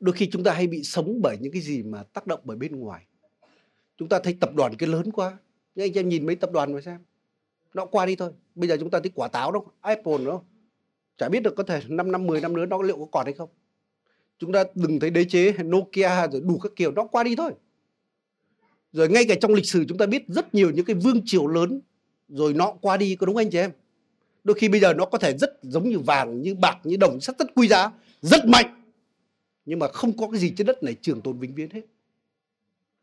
Đôi 0.00 0.12
khi 0.12 0.28
chúng 0.30 0.44
ta 0.44 0.52
hay 0.52 0.66
bị 0.66 0.82
sống 0.82 1.22
bởi 1.22 1.36
những 1.40 1.52
cái 1.52 1.62
gì 1.62 1.82
mà 1.82 2.02
tác 2.02 2.26
động 2.26 2.40
bởi 2.44 2.56
bên 2.56 2.76
ngoài. 2.76 3.06
Chúng 3.96 4.08
ta 4.08 4.18
thấy 4.18 4.36
tập 4.40 4.54
đoàn 4.54 4.76
cái 4.76 4.88
lớn 4.88 5.12
quá. 5.12 5.38
Nhưng 5.74 5.84
anh 5.84 5.92
em 5.92 6.08
nhìn 6.08 6.26
mấy 6.26 6.36
tập 6.36 6.50
đoàn 6.52 6.72
mà 6.72 6.80
xem. 6.80 7.00
Nó 7.74 7.86
qua 7.86 8.06
đi 8.06 8.16
thôi. 8.16 8.30
Bây 8.54 8.68
giờ 8.68 8.76
chúng 8.80 8.90
ta 8.90 9.00
thấy 9.00 9.10
quả 9.14 9.28
táo 9.28 9.52
đâu, 9.52 9.66
Apple 9.80 10.18
nữa. 10.18 10.40
Chả 11.18 11.28
biết 11.28 11.42
được 11.42 11.54
có 11.56 11.62
thể 11.62 11.80
5 11.88 12.12
năm, 12.12 12.26
10 12.26 12.40
năm 12.40 12.56
nữa 12.56 12.66
nó 12.66 12.82
liệu 12.82 12.98
có 12.98 13.06
còn 13.12 13.26
hay 13.26 13.34
không. 13.34 13.50
Chúng 14.38 14.52
ta 14.52 14.64
đừng 14.74 15.00
thấy 15.00 15.10
đế 15.10 15.24
chế 15.24 15.52
Nokia 15.62 16.28
rồi 16.32 16.40
đủ 16.40 16.58
các 16.58 16.72
kiểu 16.76 16.92
nó 16.92 17.06
qua 17.06 17.24
đi 17.24 17.36
thôi. 17.36 17.52
Rồi 18.92 19.08
ngay 19.08 19.24
cả 19.28 19.34
trong 19.40 19.54
lịch 19.54 19.66
sử 19.66 19.84
chúng 19.88 19.98
ta 19.98 20.06
biết 20.06 20.22
rất 20.28 20.54
nhiều 20.54 20.70
những 20.70 20.84
cái 20.84 20.96
vương 20.96 21.20
triều 21.24 21.46
lớn 21.46 21.80
rồi 22.28 22.54
nó 22.54 22.72
qua 22.80 22.96
đi 22.96 23.16
có 23.16 23.26
đúng 23.26 23.36
anh 23.36 23.50
chị 23.50 23.58
em? 23.58 23.70
Đôi 24.46 24.56
khi 24.58 24.68
bây 24.68 24.80
giờ 24.80 24.94
nó 24.94 25.04
có 25.04 25.18
thể 25.18 25.38
rất 25.38 25.58
giống 25.62 25.88
như 25.88 25.98
vàng, 25.98 26.42
như 26.42 26.54
bạc, 26.54 26.78
như 26.84 26.96
đồng 26.96 27.20
sắt 27.20 27.38
rất 27.38 27.54
quý 27.54 27.68
giá, 27.68 27.92
rất 28.20 28.46
mạnh. 28.46 28.82
Nhưng 29.64 29.78
mà 29.78 29.88
không 29.88 30.16
có 30.16 30.28
cái 30.30 30.40
gì 30.40 30.52
trên 30.56 30.66
đất 30.66 30.82
này 30.82 30.96
trường 31.00 31.20
tồn 31.20 31.38
vĩnh 31.38 31.54
viễn 31.54 31.70
hết. 31.70 31.80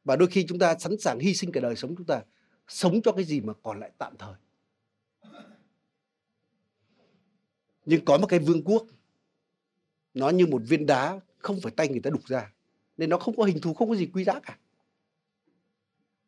Và 0.03 0.15
đôi 0.15 0.27
khi 0.27 0.45
chúng 0.47 0.59
ta 0.59 0.75
sẵn 0.79 0.99
sàng 0.99 1.19
hy 1.19 1.33
sinh 1.33 1.51
cả 1.51 1.61
đời 1.61 1.75
sống 1.75 1.95
chúng 1.97 2.05
ta, 2.05 2.21
sống 2.67 3.01
cho 3.01 3.11
cái 3.11 3.25
gì 3.25 3.41
mà 3.41 3.53
còn 3.63 3.79
lại 3.79 3.91
tạm 3.97 4.13
thời. 4.17 4.33
Nhưng 7.85 8.05
có 8.05 8.17
một 8.17 8.27
cái 8.27 8.39
vương 8.39 8.63
quốc, 8.63 8.85
nó 10.13 10.29
như 10.29 10.47
một 10.47 10.61
viên 10.67 10.85
đá, 10.85 11.19
không 11.37 11.59
phải 11.61 11.71
tay 11.71 11.87
người 11.87 11.99
ta 11.99 12.09
đục 12.09 12.27
ra. 12.27 12.53
Nên 12.97 13.09
nó 13.09 13.17
không 13.17 13.35
có 13.35 13.43
hình 13.43 13.61
thù, 13.61 13.73
không 13.73 13.89
có 13.89 13.95
gì 13.95 14.09
quý 14.13 14.23
giá 14.23 14.39
cả. 14.39 14.57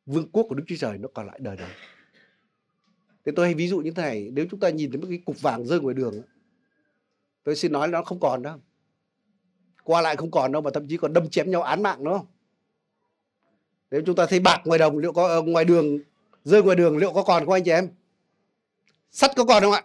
Vương 0.05 0.29
quốc 0.31 0.45
của 0.49 0.55
đức 0.55 0.63
chúa 0.67 0.75
trời 0.79 0.97
nó 0.97 1.07
còn 1.13 1.27
lại 1.27 1.39
đời 1.41 1.57
đời. 1.57 1.71
Thế 3.25 3.31
tôi 3.35 3.45
hay 3.45 3.55
ví 3.55 3.67
dụ 3.67 3.79
như 3.79 3.91
thế 3.91 4.03
này, 4.03 4.29
nếu 4.33 4.45
chúng 4.51 4.59
ta 4.59 4.69
nhìn 4.69 4.91
thấy 4.91 5.01
một 5.01 5.07
cái 5.09 5.19
cục 5.25 5.41
vàng 5.41 5.65
rơi 5.65 5.79
ngoài 5.79 5.95
đường, 5.95 6.21
tôi 7.43 7.55
xin 7.55 7.71
nói 7.71 7.87
là 7.87 7.91
nó 7.91 8.03
không 8.03 8.19
còn 8.19 8.41
đâu. 8.41 8.57
Qua 9.83 10.01
lại 10.01 10.15
không 10.15 10.31
còn 10.31 10.51
đâu 10.51 10.61
mà 10.61 10.71
thậm 10.73 10.87
chí 10.87 10.97
còn 10.97 11.13
đâm 11.13 11.29
chém 11.29 11.51
nhau 11.51 11.61
án 11.61 11.83
mạng 11.83 12.03
nữa 12.03 12.21
Nếu 13.91 14.01
chúng 14.05 14.15
ta 14.15 14.25
thấy 14.25 14.39
bạc 14.39 14.61
ngoài 14.65 14.79
đồng 14.79 14.97
liệu 14.97 15.13
có 15.13 15.27
ờ, 15.27 15.41
ngoài 15.41 15.65
đường 15.65 15.99
rơi 16.43 16.63
ngoài 16.63 16.75
đường 16.75 16.97
liệu 16.97 17.13
có 17.13 17.23
còn 17.23 17.45
không 17.45 17.53
anh 17.53 17.63
chị 17.63 17.71
em? 17.71 17.89
Sắt 19.11 19.31
có 19.35 19.45
còn 19.45 19.63
không 19.63 19.71
ạ? 19.71 19.83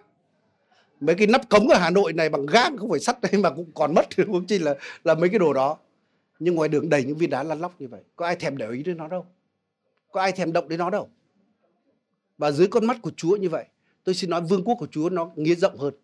Mấy 1.01 1.17
cái 1.17 1.27
nắp 1.27 1.49
cống 1.49 1.69
ở 1.69 1.79
Hà 1.79 1.91
Nội 1.91 2.13
này 2.13 2.29
bằng 2.29 2.47
gang 2.47 2.77
không 2.77 2.91
phải 2.91 3.01
sắt 3.01 3.21
đây 3.21 3.33
mà 3.43 3.51
cũng 3.51 3.71
còn 3.75 3.95
mất 3.95 4.07
cũng 4.17 4.47
chỉ 4.47 4.59
là 4.59 4.75
là 5.05 5.15
mấy 5.15 5.29
cái 5.29 5.39
đồ 5.39 5.53
đó. 5.53 5.79
Nhưng 6.39 6.55
ngoài 6.55 6.69
đường 6.69 6.89
đầy 6.89 7.05
những 7.05 7.17
viên 7.17 7.31
đá 7.31 7.43
lăn 7.43 7.61
lóc 7.61 7.75
như 7.79 7.89
vậy, 7.89 8.01
có 8.17 8.27
ai 8.27 8.37
thèm 8.37 8.57
để 8.57 8.71
ý 8.71 8.83
đến 8.83 8.97
nó 8.97 9.09
đâu? 9.09 9.27
Có 10.13 10.21
ai 10.21 10.33
thèm 10.33 10.53
động 10.53 10.69
đến 10.69 10.79
nó 10.79 10.91
đâu? 10.91 11.09
Và 12.41 12.53
dưới 12.53 12.67
con 12.67 12.87
mắt 12.87 13.03
của 13.03 13.11
Chúa 13.17 13.37
như 13.37 13.49
vậy 13.49 13.65
tôi 14.05 14.15
xin 14.15 14.31
nói 14.31 14.41
vương 14.41 14.65
quốc 14.65 14.75
của 14.79 14.87
Chúa 14.91 15.11
nó 15.11 15.31
nghĩa 15.37 15.55
rộng 15.55 15.79
hơn. 15.79 15.95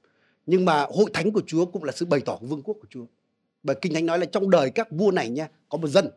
Nhưng 0.46 0.64
mà 0.64 0.86
hội 0.90 1.10
thánh 1.12 1.32
của 1.32 1.42
Chúa 1.46 1.66
cũng 1.66 1.84
là 1.84 1.92
sự 1.92 2.06
bày 2.06 2.20
tỏ 2.20 2.36
của 2.36 2.46
vương 2.46 2.62
quốc 2.62 2.76
của 2.80 2.86
Chúa. 2.90 3.04
Bởi 3.62 3.76
kinh 3.82 3.94
thánh 3.94 4.06
nói 4.06 4.18
là 4.18 4.26
trong 4.26 4.50
đời 4.50 4.70
các 4.70 4.90
vua 4.90 5.10
này 5.10 5.28
nha 5.28 5.48
có 5.68 5.78
một 5.78 5.88
dân. 5.88 6.08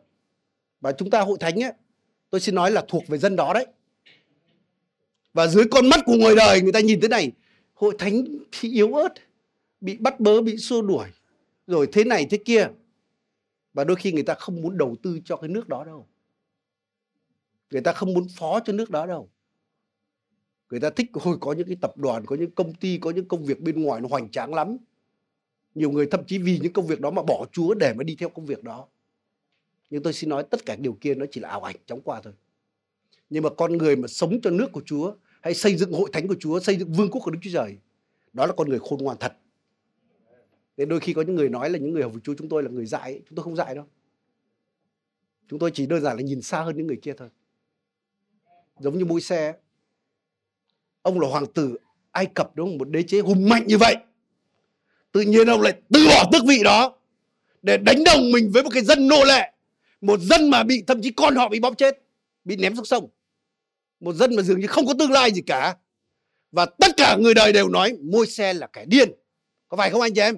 Và 0.80 0.92
chúng 0.92 1.10
ta 1.10 1.20
hội 1.20 1.36
thánh 1.40 1.62
ấy, 1.64 1.72
tôi 2.30 2.40
xin 2.40 2.54
nói 2.54 2.70
là 2.70 2.84
thuộc 2.88 3.06
về 3.08 3.18
dân 3.18 3.36
đó 3.36 3.52
đấy. 3.54 3.66
Và 5.32 5.46
dưới 5.46 5.64
con 5.70 5.88
mắt 5.88 6.00
của 6.06 6.14
người 6.14 6.36
đời 6.36 6.62
người 6.62 6.72
ta 6.72 6.80
nhìn 6.80 7.00
thế 7.00 7.08
này 7.08 7.32
hội 7.74 7.94
thánh 7.98 8.24
thì 8.52 8.72
yếu 8.72 8.94
ớt 8.94 9.14
bị 9.80 9.96
bắt 9.96 10.20
bớ 10.20 10.42
bị 10.42 10.56
xua 10.56 10.82
đuổi 10.82 11.08
rồi 11.66 11.88
thế 11.92 12.04
này 12.04 12.26
thế 12.30 12.38
kia. 12.44 12.68
Và 13.74 13.84
đôi 13.84 13.96
khi 13.96 14.12
người 14.12 14.22
ta 14.22 14.34
không 14.34 14.62
muốn 14.62 14.78
đầu 14.78 14.96
tư 15.02 15.20
cho 15.24 15.36
cái 15.36 15.48
nước 15.48 15.68
đó 15.68 15.84
đâu. 15.84 16.06
Người 17.70 17.82
ta 17.82 17.92
không 17.92 18.14
muốn 18.14 18.26
phó 18.36 18.60
cho 18.60 18.72
nước 18.72 18.90
đó 18.90 19.06
đâu 19.06 19.30
người 20.70 20.80
ta 20.80 20.90
thích 20.90 21.10
hồi 21.12 21.36
có 21.40 21.52
những 21.52 21.66
cái 21.66 21.76
tập 21.80 21.96
đoàn, 21.96 22.26
có 22.26 22.36
những 22.36 22.50
công 22.50 22.74
ty, 22.74 22.98
có 22.98 23.10
những 23.10 23.28
công 23.28 23.44
việc 23.44 23.60
bên 23.60 23.82
ngoài 23.82 24.00
nó 24.00 24.08
hoành 24.08 24.30
tráng 24.30 24.54
lắm. 24.54 24.76
Nhiều 25.74 25.90
người 25.90 26.06
thậm 26.06 26.24
chí 26.26 26.38
vì 26.38 26.58
những 26.62 26.72
công 26.72 26.86
việc 26.86 27.00
đó 27.00 27.10
mà 27.10 27.22
bỏ 27.22 27.46
chúa 27.52 27.74
để 27.74 27.94
mà 27.94 28.04
đi 28.04 28.16
theo 28.18 28.28
công 28.28 28.46
việc 28.46 28.64
đó. 28.64 28.86
Nhưng 29.90 30.02
tôi 30.02 30.12
xin 30.12 30.30
nói 30.30 30.44
tất 30.50 30.66
cả 30.66 30.76
điều 30.76 30.96
kia 31.00 31.14
nó 31.14 31.26
chỉ 31.30 31.40
là 31.40 31.48
ảo 31.48 31.60
ảnh, 31.60 31.76
chóng 31.86 32.00
qua 32.00 32.20
thôi. 32.24 32.32
Nhưng 33.30 33.42
mà 33.42 33.50
con 33.50 33.78
người 33.78 33.96
mà 33.96 34.08
sống 34.08 34.40
cho 34.42 34.50
nước 34.50 34.72
của 34.72 34.82
chúa, 34.86 35.14
hay 35.40 35.54
xây 35.54 35.76
dựng 35.76 35.92
hội 35.92 36.10
thánh 36.12 36.28
của 36.28 36.36
chúa, 36.40 36.60
xây 36.60 36.76
dựng 36.76 36.92
vương 36.92 37.10
quốc 37.10 37.20
của 37.24 37.30
đức 37.30 37.38
chúa 37.42 37.50
trời, 37.52 37.76
đó 38.32 38.46
là 38.46 38.52
con 38.52 38.68
người 38.68 38.78
khôn 38.78 38.98
ngoan 39.02 39.16
thật. 39.20 39.36
Nên 40.76 40.88
đôi 40.88 41.00
khi 41.00 41.12
có 41.12 41.22
những 41.22 41.36
người 41.36 41.48
nói 41.48 41.70
là 41.70 41.78
những 41.78 41.92
người 41.92 42.02
học 42.02 42.12
với 42.12 42.20
chúa 42.24 42.34
chúng 42.38 42.48
tôi 42.48 42.62
là 42.62 42.70
người 42.70 42.86
dại 42.86 43.12
ấy. 43.12 43.22
chúng 43.28 43.36
tôi 43.36 43.44
không 43.44 43.56
dại 43.56 43.74
đâu. 43.74 43.86
Chúng 45.48 45.58
tôi 45.58 45.70
chỉ 45.74 45.86
đơn 45.86 46.02
giản 46.02 46.16
là 46.16 46.22
nhìn 46.22 46.42
xa 46.42 46.62
hơn 46.62 46.76
những 46.76 46.86
người 46.86 46.98
kia 47.02 47.12
thôi. 47.16 47.28
Giống 48.78 48.98
như 48.98 49.04
mũi 49.04 49.20
xe 49.20 49.54
ông 51.02 51.20
là 51.20 51.28
hoàng 51.28 51.46
tử 51.46 51.78
Ai 52.12 52.26
Cập 52.26 52.56
đúng 52.56 52.68
không? 52.68 52.78
Một 52.78 52.88
đế 52.88 53.02
chế 53.02 53.20
hùng 53.20 53.48
mạnh 53.48 53.66
như 53.66 53.78
vậy. 53.78 53.96
Tự 55.12 55.20
nhiên 55.20 55.46
ông 55.46 55.60
lại 55.60 55.72
từ 55.92 56.06
bỏ 56.06 56.28
tước 56.32 56.42
vị 56.46 56.62
đó 56.64 56.96
để 57.62 57.76
đánh 57.76 58.04
đồng 58.04 58.32
mình 58.32 58.50
với 58.52 58.62
một 58.62 58.70
cái 58.72 58.84
dân 58.84 59.08
nô 59.08 59.24
lệ. 59.24 59.52
Một 60.00 60.20
dân 60.20 60.50
mà 60.50 60.62
bị 60.62 60.82
thậm 60.86 61.02
chí 61.02 61.10
con 61.10 61.36
họ 61.36 61.48
bị 61.48 61.60
bóp 61.60 61.74
chết, 61.78 62.02
bị 62.44 62.56
ném 62.56 62.76
xuống 62.76 62.84
sông. 62.84 63.08
Một 64.00 64.12
dân 64.12 64.36
mà 64.36 64.42
dường 64.42 64.60
như 64.60 64.66
không 64.66 64.86
có 64.86 64.94
tương 64.98 65.10
lai 65.10 65.32
gì 65.32 65.40
cả. 65.40 65.76
Và 66.52 66.66
tất 66.66 66.96
cả 66.96 67.16
người 67.16 67.34
đời 67.34 67.52
đều 67.52 67.68
nói 67.68 67.96
môi 68.00 68.26
xe 68.26 68.54
là 68.54 68.66
kẻ 68.66 68.84
điên. 68.84 69.10
Có 69.68 69.76
phải 69.76 69.90
không 69.90 70.00
anh 70.00 70.14
chị 70.14 70.20
em? 70.20 70.36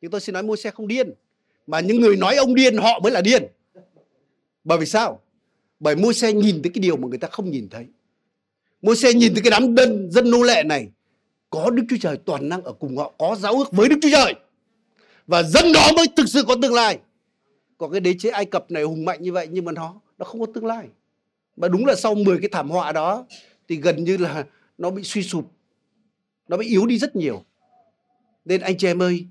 Nhưng 0.00 0.10
tôi 0.10 0.20
xin 0.20 0.32
nói 0.32 0.42
môi 0.42 0.56
xe 0.56 0.70
không 0.70 0.88
điên. 0.88 1.14
Mà 1.66 1.80
những 1.80 2.00
người 2.00 2.16
nói 2.16 2.36
ông 2.36 2.54
điên 2.54 2.76
họ 2.76 3.00
mới 3.00 3.12
là 3.12 3.20
điên. 3.20 3.46
Bởi 4.64 4.78
vì 4.78 4.86
sao? 4.86 5.20
Bởi 5.80 5.96
môi 5.96 6.14
xe 6.14 6.32
nhìn 6.32 6.62
thấy 6.62 6.70
cái 6.74 6.80
điều 6.80 6.96
mà 6.96 7.08
người 7.08 7.18
ta 7.18 7.28
không 7.28 7.50
nhìn 7.50 7.68
thấy. 7.68 7.86
Môi-se 8.82 9.12
nhìn 9.12 9.34
thấy 9.34 9.42
cái 9.42 9.50
đám 9.50 9.76
dân, 9.76 10.10
dân 10.10 10.30
nô 10.30 10.42
lệ 10.42 10.62
này 10.62 10.88
có 11.50 11.70
Đức 11.70 11.82
Chúa 11.88 11.96
Trời 12.00 12.16
toàn 12.16 12.48
năng 12.48 12.62
ở 12.64 12.72
cùng 12.72 12.96
họ, 12.96 13.12
có 13.18 13.36
giáo 13.40 13.54
ước 13.54 13.72
với 13.72 13.88
Đức 13.88 13.96
Chúa 14.02 14.10
Trời. 14.12 14.34
Và 15.26 15.42
dân 15.42 15.72
đó 15.72 15.92
mới 15.96 16.06
thực 16.16 16.28
sự 16.28 16.42
có 16.48 16.56
tương 16.62 16.74
lai. 16.74 16.98
Có 17.78 17.88
cái 17.88 18.00
đế 18.00 18.14
chế 18.18 18.30
Ai 18.30 18.44
Cập 18.44 18.70
này 18.70 18.82
hùng 18.82 19.04
mạnh 19.04 19.22
như 19.22 19.32
vậy 19.32 19.48
nhưng 19.50 19.64
mà 19.64 19.72
nó 19.72 20.00
nó 20.18 20.24
không 20.24 20.40
có 20.40 20.46
tương 20.54 20.66
lai. 20.66 20.88
Và 21.56 21.68
đúng 21.68 21.86
là 21.86 21.94
sau 21.94 22.14
10 22.14 22.38
cái 22.38 22.48
thảm 22.52 22.70
họa 22.70 22.92
đó 22.92 23.26
thì 23.68 23.76
gần 23.76 24.04
như 24.04 24.16
là 24.16 24.44
nó 24.78 24.90
bị 24.90 25.02
suy 25.02 25.22
sụp. 25.22 25.50
Nó 26.48 26.56
bị 26.56 26.66
yếu 26.66 26.86
đi 26.86 26.98
rất 26.98 27.16
nhiều. 27.16 27.44
Nên 28.44 28.60
anh 28.60 28.78
chị 28.78 28.86
em 28.86 29.02
ơi, 29.02 29.26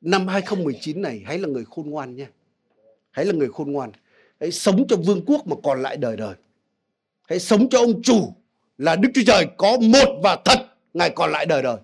năm 0.00 0.28
2019 0.28 1.02
này 1.02 1.22
hãy 1.26 1.38
là 1.38 1.48
người 1.48 1.64
khôn 1.64 1.90
ngoan 1.90 2.16
nha. 2.16 2.30
Hãy 3.10 3.24
là 3.24 3.32
người 3.32 3.48
khôn 3.48 3.72
ngoan. 3.72 3.90
Hãy 4.40 4.52
sống 4.52 4.86
cho 4.88 4.96
vương 4.96 5.24
quốc 5.26 5.46
mà 5.46 5.56
còn 5.62 5.82
lại 5.82 5.96
đời 5.96 6.16
đời. 6.16 6.34
Hãy 7.28 7.38
sống 7.38 7.68
cho 7.68 7.78
ông 7.78 8.02
chủ 8.02 8.34
là 8.78 8.96
Đức 8.96 9.08
Chúa 9.14 9.22
Trời 9.26 9.46
có 9.56 9.78
một 9.78 10.20
và 10.22 10.36
thật 10.44 10.58
Ngài 10.94 11.10
còn 11.10 11.30
lại 11.30 11.46
đời 11.46 11.62
đời. 11.62 11.76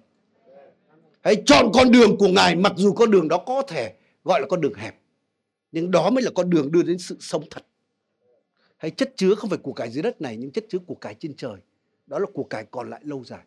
Hãy 1.20 1.42
chọn 1.46 1.70
con 1.74 1.90
đường 1.90 2.16
của 2.18 2.28
Ngài 2.28 2.56
mặc 2.56 2.72
dù 2.76 2.92
con 2.92 3.10
đường 3.10 3.28
đó 3.28 3.38
có 3.46 3.62
thể 3.68 3.94
gọi 4.24 4.40
là 4.40 4.46
con 4.46 4.60
đường 4.60 4.74
hẹp. 4.74 4.94
Nhưng 5.72 5.90
đó 5.90 6.10
mới 6.10 6.22
là 6.22 6.30
con 6.34 6.50
đường 6.50 6.72
đưa 6.72 6.82
đến 6.82 6.98
sự 6.98 7.16
sống 7.20 7.44
thật. 7.50 7.64
Hãy 8.76 8.90
chất 8.90 9.12
chứa 9.16 9.34
không 9.34 9.50
phải 9.50 9.58
của 9.58 9.72
cải 9.72 9.90
dưới 9.90 10.02
đất 10.02 10.20
này 10.20 10.36
nhưng 10.36 10.50
chất 10.50 10.64
chứa 10.68 10.78
của 10.78 10.94
cải 10.94 11.14
trên 11.14 11.34
trời. 11.34 11.56
Đó 12.06 12.18
là 12.18 12.26
của 12.34 12.44
cải 12.44 12.64
còn 12.70 12.90
lại 12.90 13.00
lâu 13.04 13.24
dài. 13.24 13.44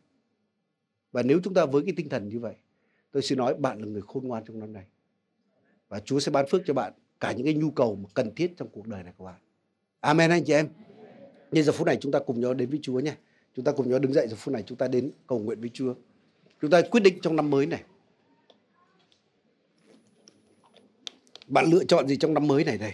Và 1.12 1.24
nếu 1.24 1.40
chúng 1.44 1.54
ta 1.54 1.66
với 1.66 1.84
cái 1.86 1.94
tinh 1.98 2.10
thần 2.10 2.30
như 2.30 2.40
vậy, 2.40 2.56
tôi 3.12 3.24
xin 3.24 3.38
nói 3.38 3.56
bạn 3.56 3.80
là 3.80 3.86
người 3.86 4.02
khôn 4.02 4.28
ngoan 4.28 4.44
trong 4.46 4.60
năm 4.60 4.74
này. 4.74 4.84
Và 5.90 6.00
Chúa 6.00 6.20
sẽ 6.20 6.32
ban 6.32 6.46
phước 6.48 6.62
cho 6.66 6.74
bạn 6.74 6.94
cả 7.20 7.32
những 7.32 7.46
cái 7.46 7.54
nhu 7.54 7.72
cầu 7.72 7.96
mà 7.96 8.10
cần 8.14 8.36
thiết 8.36 8.54
trong 8.58 8.68
cuộc 8.68 8.88
đời 8.88 9.04
này 9.04 9.14
của 9.18 9.26
bạn. 9.26 9.40
Amen 10.00 10.30
anh 10.30 10.44
chị 10.44 10.54
em. 10.54 10.70
Nhân 11.52 11.64
giờ 11.64 11.72
phút 11.72 11.88
này 11.88 11.98
chúng 12.02 12.12
ta 12.12 12.20
cùng 12.20 12.40
nhau 12.40 12.54
đến 12.54 12.70
với 12.70 12.80
Chúa 12.82 13.00
nhé. 13.00 13.16
Chúng 13.56 13.66
ta 13.66 13.72
cùng 13.72 13.90
nhau 13.90 14.00
đứng 14.00 14.14
dậy 14.14 14.28
giờ 14.28 14.36
phút 14.36 14.54
này 14.54 14.64
chúng 14.68 14.78
ta 14.78 14.88
đến 14.88 15.12
cầu 15.28 15.40
nguyện 15.40 15.62
với 15.62 15.70
Chúa. 15.74 15.94
Chúng 16.62 16.72
ta 16.72 16.82
quyết 16.82 17.04
định 17.04 17.20
trong 17.22 17.36
năm 17.36 17.50
mới 17.50 17.66
này. 17.66 17.84
Bạn 21.48 21.66
lựa 21.72 21.84
chọn 21.84 22.08
gì 22.08 22.18
trong 22.18 22.34
năm 22.34 22.48
mới 22.48 22.64
này 22.64 22.78
đây? 22.78 22.94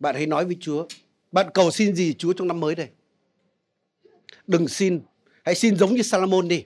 Bạn 0.00 0.14
hãy 0.14 0.26
nói 0.26 0.44
với 0.44 0.56
Chúa. 0.60 0.86
Bạn 1.32 1.46
cầu 1.54 1.70
xin 1.70 1.94
gì 1.94 2.14
Chúa 2.14 2.32
trong 2.32 2.48
năm 2.48 2.60
mới 2.60 2.74
đây? 2.74 2.88
Đừng 4.46 4.68
xin. 4.68 5.00
Hãy 5.44 5.54
xin 5.54 5.76
giống 5.76 5.94
như 5.94 6.02
Salomon 6.02 6.48
đi. 6.48 6.64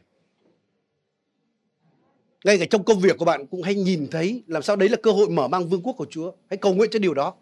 Ngay 2.44 2.58
cả 2.58 2.64
trong 2.70 2.84
công 2.84 3.00
việc 3.00 3.18
của 3.18 3.24
bạn 3.24 3.46
cũng 3.46 3.62
hãy 3.62 3.74
nhìn 3.74 4.08
thấy 4.10 4.42
làm 4.46 4.62
sao 4.62 4.76
đấy 4.76 4.88
là 4.88 4.96
cơ 5.02 5.10
hội 5.10 5.28
mở 5.28 5.48
mang 5.48 5.68
vương 5.68 5.82
quốc 5.82 5.92
của 5.92 6.06
Chúa. 6.10 6.32
Hãy 6.50 6.56
cầu 6.56 6.74
nguyện 6.74 6.90
cho 6.92 6.98
điều 6.98 7.14
đó. 7.14 7.34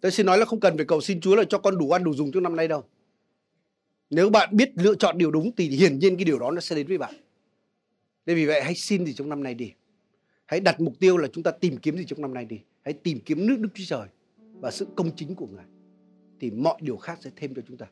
Tôi 0.00 0.12
xin 0.12 0.26
nói 0.26 0.38
là 0.38 0.44
không 0.44 0.60
cần 0.60 0.76
phải 0.76 0.86
cầu 0.86 1.00
xin 1.00 1.20
Chúa 1.20 1.36
là 1.36 1.44
cho 1.48 1.58
con 1.58 1.78
đủ 1.78 1.90
ăn 1.90 2.04
đủ 2.04 2.14
dùng 2.14 2.32
trong 2.32 2.42
năm 2.42 2.56
nay 2.56 2.68
đâu. 2.68 2.84
Nếu 4.10 4.30
bạn 4.30 4.48
biết 4.56 4.70
lựa 4.74 4.94
chọn 4.94 5.18
điều 5.18 5.30
đúng 5.30 5.50
thì 5.56 5.68
hiển 5.68 5.98
nhiên 5.98 6.16
cái 6.16 6.24
điều 6.24 6.38
đó 6.38 6.50
nó 6.50 6.60
sẽ 6.60 6.76
đến 6.76 6.86
với 6.86 6.98
bạn. 6.98 7.14
Nên 8.26 8.36
vì 8.36 8.46
vậy 8.46 8.62
hãy 8.62 8.74
xin 8.74 9.06
gì 9.06 9.12
trong 9.12 9.28
năm 9.28 9.42
nay 9.42 9.54
đi. 9.54 9.72
Hãy 10.46 10.60
đặt 10.60 10.80
mục 10.80 10.94
tiêu 11.00 11.16
là 11.16 11.28
chúng 11.32 11.44
ta 11.44 11.50
tìm 11.50 11.76
kiếm 11.76 11.96
gì 11.96 12.04
trong 12.04 12.20
năm 12.20 12.34
nay 12.34 12.44
đi. 12.44 12.60
Hãy 12.84 12.92
tìm 12.92 13.20
kiếm 13.20 13.46
nước 13.46 13.56
Đức 13.58 13.68
Chúa 13.74 13.84
Trời. 13.86 14.08
và 14.60 14.70
sự 14.70 14.86
công 14.96 15.10
chính 15.16 15.34
của 15.34 15.46
Ngài 15.46 15.64
thì 16.40 16.50
mọi 16.50 16.74
điều 16.80 16.96
khác 16.96 17.18
sẽ 17.20 17.30
thêm 17.36 17.54
cho 17.54 17.62
chúng 17.68 17.76
ta. 17.76 17.86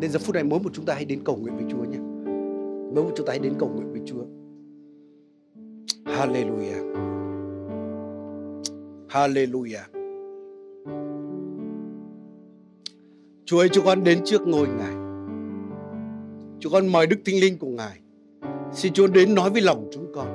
Nên 0.00 0.10
giờ 0.10 0.18
phút 0.18 0.34
này 0.34 0.44
mỗi 0.44 0.60
một 0.60 0.70
chúng 0.74 0.84
ta 0.84 0.94
hãy 0.94 1.04
đến 1.04 1.20
cầu 1.24 1.36
nguyện 1.36 1.56
với 1.56 1.64
Chúa 1.70 1.84
nhé. 1.84 1.98
Mỗi 2.94 3.04
một 3.04 3.12
chúng 3.16 3.26
ta 3.26 3.30
hãy 3.32 3.38
đến 3.38 3.52
cầu 3.58 3.68
nguyện 3.68 3.92
với 3.92 4.00
Chúa. 4.06 4.24
Hallelujah. 6.04 6.96
Hallelujah. 9.08 9.84
Chúa 13.44 13.58
ơi, 13.58 13.68
chúng 13.72 13.84
con 13.84 14.04
đến 14.04 14.20
trước 14.24 14.42
ngôi 14.46 14.68
Ngài. 14.68 15.05
Chúng 16.66 16.72
con 16.72 16.92
mời 16.92 17.06
Đức 17.06 17.16
Thinh 17.24 17.40
Linh 17.40 17.58
của 17.58 17.66
Ngài. 17.66 17.98
Xin 18.72 18.92
Chúa 18.92 19.06
đến 19.06 19.34
nói 19.34 19.50
với 19.50 19.62
lòng 19.62 19.88
chúng 19.92 20.12
con. 20.14 20.26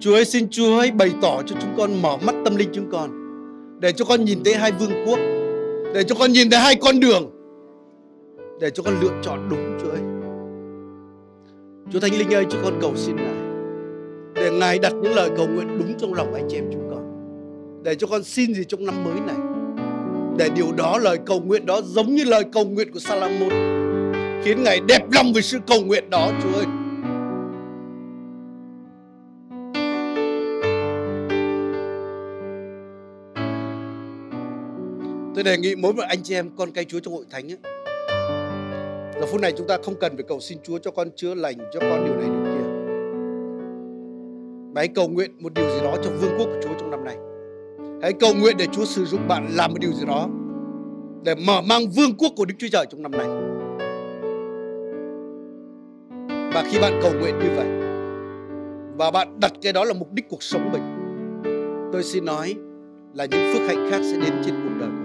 Chúa 0.00 0.14
ơi, 0.14 0.24
xin 0.24 0.48
Chúa 0.50 0.78
hãy 0.78 0.90
bày 0.90 1.10
tỏ 1.22 1.42
cho 1.46 1.56
chúng 1.60 1.70
con 1.76 2.02
mở 2.02 2.16
mắt 2.16 2.34
tâm 2.44 2.56
linh 2.56 2.68
chúng 2.72 2.90
con. 2.92 3.10
Để 3.80 3.92
cho 3.92 4.04
con 4.04 4.24
nhìn 4.24 4.44
thấy 4.44 4.54
hai 4.54 4.72
vương 4.72 4.90
quốc. 5.06 5.18
Để 5.94 6.02
cho 6.06 6.14
con 6.18 6.32
nhìn 6.32 6.50
thấy 6.50 6.60
hai 6.60 6.74
con 6.74 7.00
đường. 7.00 7.30
Để 8.60 8.70
cho 8.70 8.82
con 8.82 9.00
lựa 9.00 9.20
chọn 9.22 9.48
đúng 9.50 9.78
Chúa 9.82 9.90
ơi. 9.90 10.00
Chúa 11.92 12.00
Thánh 12.00 12.18
Linh 12.18 12.34
ơi, 12.34 12.44
chúng 12.50 12.60
con 12.64 12.78
cầu 12.80 12.92
xin 12.96 13.16
Ngài. 13.16 13.34
Để 14.34 14.58
Ngài 14.58 14.78
đặt 14.78 14.92
những 15.02 15.14
lời 15.14 15.30
cầu 15.36 15.46
nguyện 15.46 15.78
đúng 15.78 15.94
trong 15.98 16.14
lòng 16.14 16.34
anh 16.34 16.46
chị 16.48 16.56
em 16.56 16.64
chúng 16.72 16.90
con. 16.90 17.04
Để 17.82 17.94
cho 17.94 18.06
con 18.06 18.24
xin 18.24 18.54
gì 18.54 18.64
trong 18.64 18.84
năm 18.84 19.04
mới 19.04 19.20
này 19.26 19.36
để 20.38 20.48
điều 20.56 20.72
đó 20.72 20.98
lời 20.98 21.18
cầu 21.26 21.40
nguyện 21.40 21.66
đó 21.66 21.80
giống 21.84 22.14
như 22.14 22.24
lời 22.24 22.44
cầu 22.52 22.64
nguyện 22.64 22.92
của 22.92 22.98
Salomon 22.98 23.75
khiến 24.44 24.62
ngài 24.62 24.80
đẹp 24.88 25.02
lòng 25.12 25.32
về 25.32 25.42
sự 25.42 25.58
cầu 25.66 25.80
nguyện 25.84 26.10
đó 26.10 26.30
Chúa 26.42 26.52
ơi 26.52 26.66
Tôi 35.36 35.44
đề 35.44 35.58
nghị 35.58 35.76
mỗi 35.76 35.92
một 35.92 36.02
anh 36.08 36.22
chị 36.22 36.34
em 36.34 36.50
con 36.56 36.72
cái 36.72 36.84
Chúa 36.84 37.00
trong 37.00 37.14
hội 37.14 37.24
thánh 37.30 37.52
ấy, 37.52 37.58
là 39.20 39.26
phút 39.32 39.40
này 39.40 39.52
chúng 39.58 39.66
ta 39.66 39.78
không 39.84 39.94
cần 40.00 40.16
phải 40.16 40.24
cầu 40.28 40.40
xin 40.40 40.58
Chúa 40.62 40.78
cho 40.78 40.90
con 40.90 41.08
chữa 41.16 41.34
lành, 41.34 41.56
cho 41.72 41.80
con 41.80 42.04
điều 42.04 42.14
này 42.14 42.26
điều 42.26 42.44
kia. 42.44 42.66
Mà 44.74 44.80
hãy 44.80 44.88
cầu 44.88 45.08
nguyện 45.08 45.30
một 45.40 45.54
điều 45.54 45.70
gì 45.70 45.80
đó 45.82 45.96
cho 46.04 46.10
vương 46.10 46.38
quốc 46.38 46.46
của 46.46 46.60
Chúa 46.62 46.74
trong 46.80 46.90
năm 46.90 47.04
này. 47.04 47.16
Hãy 48.02 48.12
cầu 48.20 48.34
nguyện 48.34 48.56
để 48.58 48.66
Chúa 48.72 48.84
sử 48.84 49.04
dụng 49.04 49.28
bạn 49.28 49.48
làm 49.54 49.70
một 49.70 49.78
điều 49.80 49.92
gì 49.92 50.06
đó 50.06 50.28
để 51.24 51.34
mở 51.34 51.60
mang 51.60 51.88
vương 51.96 52.14
quốc 52.18 52.32
của 52.36 52.44
Đức 52.44 52.54
Chúa 52.58 52.68
Trời 52.72 52.86
trong 52.90 53.02
năm 53.02 53.12
nay. 53.12 53.26
Và 56.56 56.64
khi 56.70 56.78
bạn 56.78 56.98
cầu 57.02 57.12
nguyện 57.20 57.38
như 57.38 57.50
vậy 57.56 57.66
và 58.98 59.10
bạn 59.10 59.40
đặt 59.40 59.52
cái 59.62 59.72
đó 59.72 59.84
là 59.84 59.94
mục 59.94 60.12
đích 60.12 60.28
cuộc 60.28 60.42
sống 60.42 60.72
mình, 60.72 60.82
tôi 61.92 62.02
xin 62.02 62.24
nói 62.24 62.54
là 63.14 63.24
những 63.24 63.54
phước 63.54 63.68
hạnh 63.68 63.88
khác 63.90 63.98
sẽ 64.02 64.16
đến 64.16 64.32
trên 64.44 64.54
cuộc 64.64 64.74
đời. 64.80 64.95